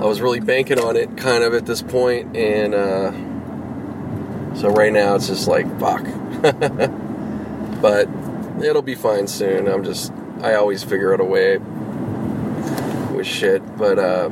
I 0.00 0.06
was 0.06 0.22
really 0.22 0.40
banking 0.40 0.80
on 0.80 0.96
it 0.96 1.18
kind 1.18 1.44
of 1.44 1.52
at 1.52 1.66
this 1.66 1.82
point, 1.82 2.34
and 2.34 2.74
uh, 2.74 3.12
so 4.54 4.70
right 4.70 4.94
now 4.94 5.14
it's 5.14 5.26
just 5.26 5.46
like 5.46 5.66
fuck. 5.78 6.04
but 7.82 8.08
it'll 8.64 8.80
be 8.80 8.94
fine 8.94 9.26
soon. 9.26 9.68
I'm 9.68 9.84
just, 9.84 10.10
I 10.40 10.54
always 10.54 10.82
figure 10.82 11.12
out 11.12 11.20
a 11.20 11.24
way 11.24 11.58
with 13.18 13.26
shit, 13.26 13.62
but 13.76 13.98
uh, 13.98 14.30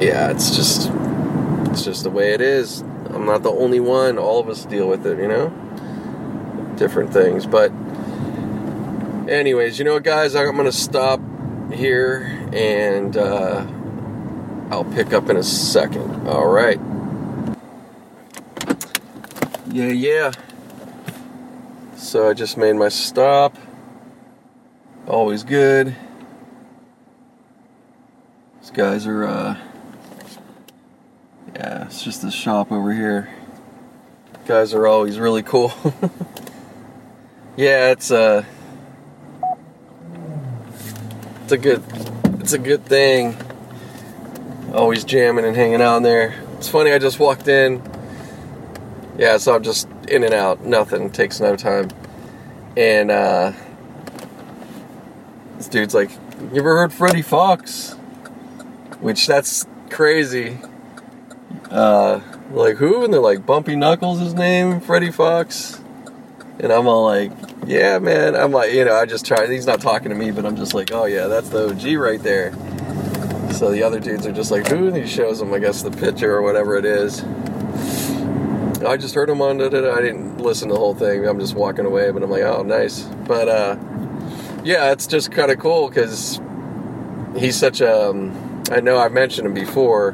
yeah, 0.00 0.30
it's 0.30 0.56
just, 0.56 0.90
it's 1.70 1.84
just 1.84 2.02
the 2.02 2.10
way 2.10 2.32
it 2.34 2.40
is. 2.40 2.80
I'm 2.80 3.24
not 3.24 3.44
the 3.44 3.52
only 3.52 3.78
one. 3.78 4.18
All 4.18 4.40
of 4.40 4.48
us 4.48 4.64
deal 4.64 4.88
with 4.88 5.06
it, 5.06 5.18
you 5.18 5.28
know 5.28 5.52
different 6.82 7.12
things. 7.12 7.46
But, 7.46 7.70
anyways, 9.28 9.78
you 9.78 9.84
know 9.84 9.94
what, 9.94 10.02
guys? 10.02 10.34
I'm 10.34 10.56
to 10.56 10.72
stop 10.72 11.20
here 11.72 12.24
and 12.52 13.16
uh, 13.16 13.64
I'll 14.70 14.84
pick 14.84 15.12
up 15.12 15.30
in 15.30 15.36
a 15.36 15.42
second. 15.42 16.26
All 16.28 16.48
right. 16.48 16.80
Yeah, 19.70 19.86
yeah. 19.86 20.32
So 21.96 22.28
I 22.28 22.34
just 22.34 22.56
made 22.56 22.74
my 22.74 22.88
stop. 22.88 23.56
Always 25.06 25.44
good. 25.44 25.94
Guys 28.74 29.06
are, 29.06 29.24
uh, 29.24 29.56
yeah, 31.54 31.84
it's 31.84 32.02
just 32.02 32.22
this 32.22 32.32
shop 32.32 32.72
over 32.72 32.90
here. 32.94 33.28
Guys 34.46 34.72
are 34.72 34.86
always 34.86 35.18
really 35.18 35.42
cool. 35.42 35.74
yeah, 37.56 37.90
it's 37.90 38.10
a 38.10 38.18
uh, 38.18 38.44
it's 41.42 41.52
a 41.52 41.58
good 41.58 41.82
it's 42.40 42.54
a 42.54 42.58
good 42.58 42.86
thing. 42.86 43.36
Always 44.72 45.04
jamming 45.04 45.44
and 45.44 45.54
hanging 45.54 45.82
out 45.82 45.98
in 45.98 46.02
there. 46.02 46.42
It's 46.56 46.68
funny. 46.68 46.92
I 46.92 46.98
just 46.98 47.18
walked 47.18 47.48
in. 47.48 47.82
Yeah, 49.18 49.36
so 49.36 49.54
I'm 49.54 49.62
just 49.62 49.86
in 50.08 50.24
and 50.24 50.32
out. 50.32 50.64
Nothing 50.64 51.10
takes 51.10 51.40
no 51.40 51.56
time. 51.56 51.90
And 52.78 53.10
uh, 53.10 53.52
this 55.58 55.68
dude's 55.68 55.92
like, 55.92 56.10
"You 56.40 56.60
ever 56.60 56.78
heard 56.78 56.92
Freddie 56.94 57.20
Foxxx?" 57.20 57.96
Which 59.02 59.26
that's 59.26 59.66
crazy. 59.90 60.58
Uh, 61.70 62.20
like 62.52 62.76
who? 62.76 63.04
And 63.04 63.12
they're 63.12 63.20
like, 63.20 63.44
Bumpy 63.44 63.74
Knuckles, 63.74 64.20
his 64.20 64.32
name, 64.32 64.80
Freddie 64.80 65.10
Foxxx. 65.10 65.80
And 66.60 66.72
I'm 66.72 66.86
all 66.86 67.04
like, 67.04 67.32
yeah, 67.66 67.98
man. 67.98 68.36
I'm 68.36 68.52
like, 68.52 68.72
you 68.72 68.84
know, 68.84 68.94
I 68.94 69.06
just 69.06 69.26
try. 69.26 69.48
He's 69.48 69.66
not 69.66 69.80
talking 69.80 70.10
to 70.10 70.14
me, 70.14 70.30
but 70.30 70.46
I'm 70.46 70.54
just 70.54 70.72
like, 70.72 70.92
oh 70.92 71.06
yeah, 71.06 71.26
that's 71.26 71.48
the 71.48 71.70
OG 71.70 71.98
right 72.00 72.22
there. 72.22 72.52
So 73.52 73.72
the 73.72 73.82
other 73.82 73.98
dudes 73.98 74.24
are 74.24 74.32
just 74.32 74.52
like, 74.52 74.68
who? 74.68 74.86
And 74.86 74.96
he 74.96 75.06
shows 75.08 75.40
them, 75.40 75.52
I 75.52 75.58
guess, 75.58 75.82
the 75.82 75.90
picture 75.90 76.32
or 76.36 76.42
whatever 76.42 76.76
it 76.76 76.84
is. 76.84 77.24
I 78.84 78.96
just 78.96 79.16
heard 79.16 79.28
him 79.28 79.42
on. 79.42 79.58
Da. 79.58 79.66
I 79.66 80.00
didn't 80.00 80.38
listen 80.38 80.68
to 80.68 80.74
the 80.74 80.80
whole 80.80 80.94
thing. 80.94 81.26
I'm 81.26 81.40
just 81.40 81.56
walking 81.56 81.86
away, 81.86 82.12
but 82.12 82.22
I'm 82.22 82.30
like, 82.30 82.42
oh, 82.42 82.62
nice. 82.62 83.02
But 83.02 83.48
uh, 83.48 83.76
yeah, 84.62 84.92
it's 84.92 85.08
just 85.08 85.32
kind 85.32 85.50
of 85.50 85.58
cool 85.58 85.88
because 85.88 86.40
he's 87.36 87.56
such 87.56 87.80
a. 87.80 88.10
Um, 88.10 88.51
I 88.72 88.80
know 88.80 88.98
I've 88.98 89.12
mentioned 89.12 89.46
him 89.46 89.54
before. 89.54 90.10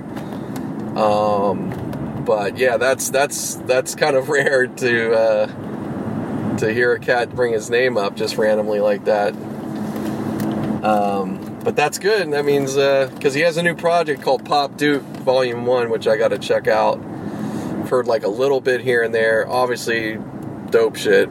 Um, 0.97 2.25
but 2.25 2.59
yeah, 2.59 2.77
that's 2.77 3.11
that's 3.11 3.55
that's 3.55 3.95
kind 3.95 4.17
of 4.17 4.29
rare 4.29 4.67
to. 4.67 5.13
Uh, 5.15 5.69
to 6.59 6.73
hear 6.73 6.93
a 6.93 6.99
cat 6.99 7.35
bring 7.35 7.53
his 7.53 7.71
name 7.71 7.97
up 7.97 8.17
just 8.17 8.37
randomly 8.37 8.81
like 8.81 9.05
that. 9.05 9.33
Um, 10.85 11.61
but 11.65 11.77
that's 11.77 11.99
good. 11.99 12.31
That 12.33 12.45
means 12.45 12.75
because 12.75 13.35
uh, 13.35 13.39
he 13.39 13.41
has 13.41 13.57
a 13.57 13.63
new 13.63 13.75
project 13.75 14.23
called 14.23 14.45
Pop 14.45 14.77
Duke 14.77 15.03
Volume 15.03 15.67
One, 15.67 15.91
which 15.91 16.07
I 16.07 16.17
got 16.17 16.29
to 16.29 16.39
check 16.39 16.67
out. 16.69 16.97
Heard 17.89 18.07
like 18.07 18.25
a 18.25 18.29
little 18.29 18.61
bit 18.61 18.81
here 18.81 19.03
and 19.03 19.15
there. 19.15 19.49
Obviously, 19.49 20.19
dope 20.71 20.97
shit. 20.97 21.29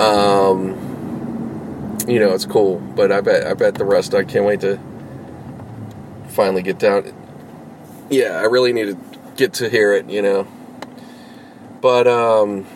Um, 0.00 0.76
you 2.08 2.18
know, 2.18 2.34
it's 2.34 2.46
cool. 2.46 2.78
But 2.78 3.12
I 3.12 3.20
bet 3.20 3.46
I 3.46 3.54
bet 3.54 3.74
the 3.74 3.84
rest. 3.84 4.14
I 4.14 4.24
can't 4.24 4.44
wait 4.44 4.60
to 4.60 4.78
finally 6.30 6.62
get 6.62 6.78
down. 6.78 7.12
Yeah, 8.08 8.38
I 8.38 8.44
really 8.44 8.72
need 8.72 8.86
to 8.86 8.98
get 9.36 9.54
to 9.54 9.68
hear 9.68 9.92
it. 9.92 10.08
You 10.08 10.22
know, 10.22 10.48
but 11.80 12.06
um 12.06 12.66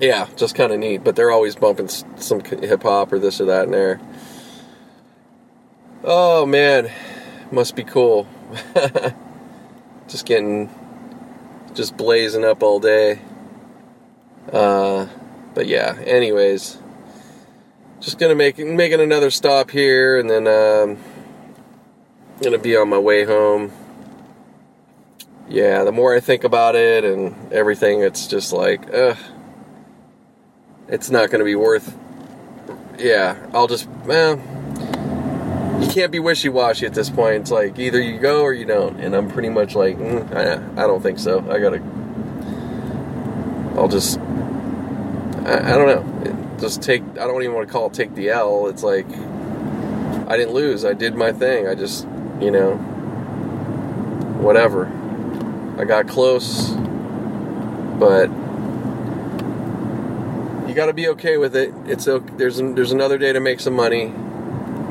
yeah, 0.00 0.28
just 0.36 0.54
kind 0.54 0.72
of 0.72 0.78
neat. 0.78 1.04
But 1.04 1.16
they're 1.16 1.30
always 1.30 1.56
bumping 1.56 1.88
some 1.88 2.40
hip 2.40 2.82
hop 2.82 3.12
or 3.12 3.18
this 3.18 3.40
or 3.40 3.46
that 3.46 3.64
in 3.64 3.70
there. 3.70 4.00
Oh 6.04 6.46
man, 6.46 6.90
must 7.50 7.74
be 7.74 7.84
cool. 7.84 8.26
just 10.08 10.26
getting, 10.26 10.70
just 11.74 11.96
blazing 11.96 12.44
up 12.44 12.62
all 12.62 12.80
day. 12.80 13.20
Uh, 14.52 15.06
but 15.54 15.66
yeah. 15.66 15.98
Anyways, 16.06 16.78
just 18.00 18.18
gonna 18.18 18.36
make 18.36 18.58
making 18.58 19.00
another 19.00 19.30
stop 19.30 19.70
here, 19.70 20.18
and 20.18 20.30
then 20.30 20.46
um, 20.46 20.98
gonna 22.42 22.58
be 22.58 22.76
on 22.76 22.88
my 22.88 22.98
way 22.98 23.24
home. 23.24 23.72
Yeah, 25.48 25.84
the 25.84 25.92
more 25.92 26.14
I 26.14 26.20
think 26.20 26.44
about 26.44 26.76
it 26.76 27.04
and 27.04 27.52
everything, 27.52 28.00
it's 28.00 28.26
just 28.26 28.52
like, 28.52 28.92
ugh 28.92 29.16
it's 30.88 31.10
not 31.10 31.30
to 31.30 31.44
be 31.44 31.54
worth. 31.54 31.96
Yeah, 32.98 33.36
I'll 33.52 33.66
just 33.66 33.88
well, 34.06 34.36
you 35.80 35.88
can't 35.88 36.10
be 36.10 36.18
wishy 36.18 36.48
washy 36.48 36.86
at 36.86 36.94
this 36.94 37.10
point. 37.10 37.42
It's 37.42 37.50
like 37.50 37.78
either 37.78 38.00
you 38.00 38.18
go 38.18 38.42
or 38.42 38.52
you 38.52 38.64
don't, 38.64 38.98
and 38.98 39.14
I'm 39.14 39.30
pretty 39.30 39.50
much 39.50 39.74
like, 39.74 39.96
mm, 39.98 40.34
I, 40.34 40.82
I 40.82 40.86
don't 40.86 41.02
think 41.02 41.18
so. 41.18 41.38
I 41.50 41.58
gotta. 41.58 41.82
I'll 43.78 43.88
just. 43.88 44.18
I, 44.18 45.74
I 45.74 45.76
don't 45.76 45.86
know. 45.86 46.56
Just 46.58 46.82
take. 46.82 47.02
I 47.12 47.26
don't 47.26 47.42
even 47.42 47.54
want 47.54 47.68
to 47.68 47.72
call 47.72 47.86
it 47.86 47.94
take 47.94 48.14
the 48.14 48.30
L. 48.30 48.66
It's 48.66 48.82
like 48.82 49.06
I 50.26 50.36
didn't 50.36 50.54
lose. 50.54 50.84
I 50.84 50.94
did 50.94 51.14
my 51.14 51.32
thing. 51.32 51.68
I 51.68 51.74
just, 51.74 52.06
you 52.40 52.50
know, 52.50 52.76
whatever. 54.40 54.86
I 55.78 55.84
got 55.84 56.08
close, 56.08 56.70
but 57.98 58.28
you 60.68 60.74
got 60.74 60.86
to 60.86 60.92
be 60.92 61.08
okay 61.08 61.36
with 61.38 61.56
it. 61.56 61.72
It's 61.86 62.08
okay. 62.08 62.34
There's 62.36 62.58
there's 62.58 62.92
another 62.92 63.18
day 63.18 63.32
to 63.32 63.40
make 63.40 63.60
some 63.60 63.74
money. 63.74 64.12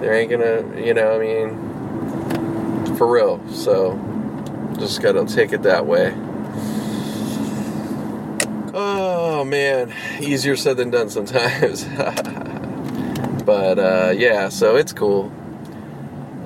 There 0.02 0.14
ain't 0.14 0.30
gonna, 0.32 0.64
you 0.80 0.94
know, 0.94 1.16
I 1.16 1.20
mean, 1.20 2.96
for 2.98 3.12
real. 3.12 3.42
So 3.50 4.00
just 4.80 5.02
gotta 5.02 5.26
take 5.26 5.54
it 5.54 5.64
that 5.64 5.86
way. 5.86 6.14
Oh 8.74 9.44
man, 9.44 9.94
easier 10.20 10.56
said 10.56 10.78
than 10.78 10.92
done 10.92 11.10
sometimes. 11.10 11.84
but 13.46 13.80
uh, 13.80 14.14
yeah, 14.16 14.50
so 14.50 14.76
it's 14.76 14.94
cool. 14.94 15.32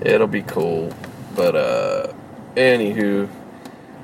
It'll 0.01 0.27
be 0.27 0.41
cool. 0.41 0.93
But 1.35 1.55
uh, 1.55 2.13
anywho, 2.55 3.29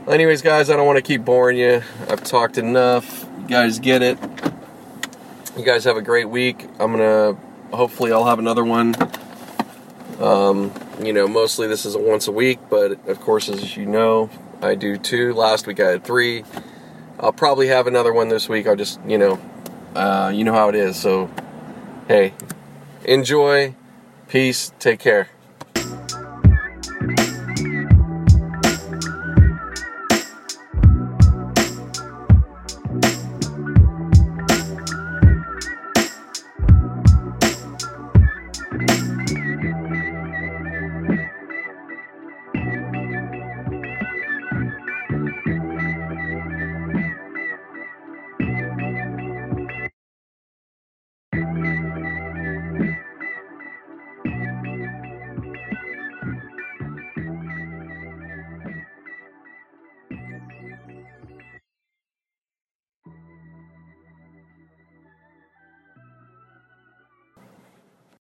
Anyways, 0.07 0.41
guys, 0.41 0.69
I 0.69 0.77
don't 0.77 0.85
want 0.85 0.95
to 0.95 1.01
keep 1.01 1.25
boring 1.25 1.57
you. 1.57 1.81
I've 2.07 2.23
talked 2.23 2.57
enough. 2.57 3.25
You 3.41 3.47
guys 3.49 3.77
get 3.79 4.01
it. 4.01 4.17
You 5.57 5.65
guys 5.65 5.83
have 5.83 5.97
a 5.97 6.01
great 6.01 6.29
week. 6.29 6.63
I'm 6.79 6.93
gonna 6.93 7.37
hopefully 7.73 8.13
I'll 8.13 8.25
have 8.25 8.39
another 8.39 8.63
one. 8.63 8.95
Um, 10.21 10.71
you 11.01 11.11
know, 11.11 11.27
mostly 11.27 11.67
this 11.67 11.85
is 11.85 11.95
a 11.95 11.99
once 11.99 12.29
a 12.29 12.31
week, 12.31 12.59
but 12.69 13.05
of 13.09 13.19
course, 13.19 13.49
as 13.49 13.75
you 13.75 13.85
know, 13.85 14.29
I 14.61 14.75
do 14.75 14.95
two. 14.95 15.33
Last 15.33 15.67
week 15.67 15.81
I 15.81 15.89
had 15.89 16.05
three. 16.05 16.45
I'll 17.19 17.33
probably 17.33 17.67
have 17.67 17.85
another 17.85 18.13
one 18.13 18.29
this 18.29 18.47
week. 18.47 18.65
I'll 18.65 18.77
just, 18.77 19.01
you 19.05 19.17
know, 19.17 19.41
uh, 19.93 20.31
you 20.33 20.45
know 20.45 20.53
how 20.53 20.69
it 20.69 20.75
is. 20.75 20.95
So, 20.95 21.29
hey, 22.07 22.33
enjoy, 23.03 23.75
peace, 24.29 24.71
take 24.79 25.01
care. 25.01 25.27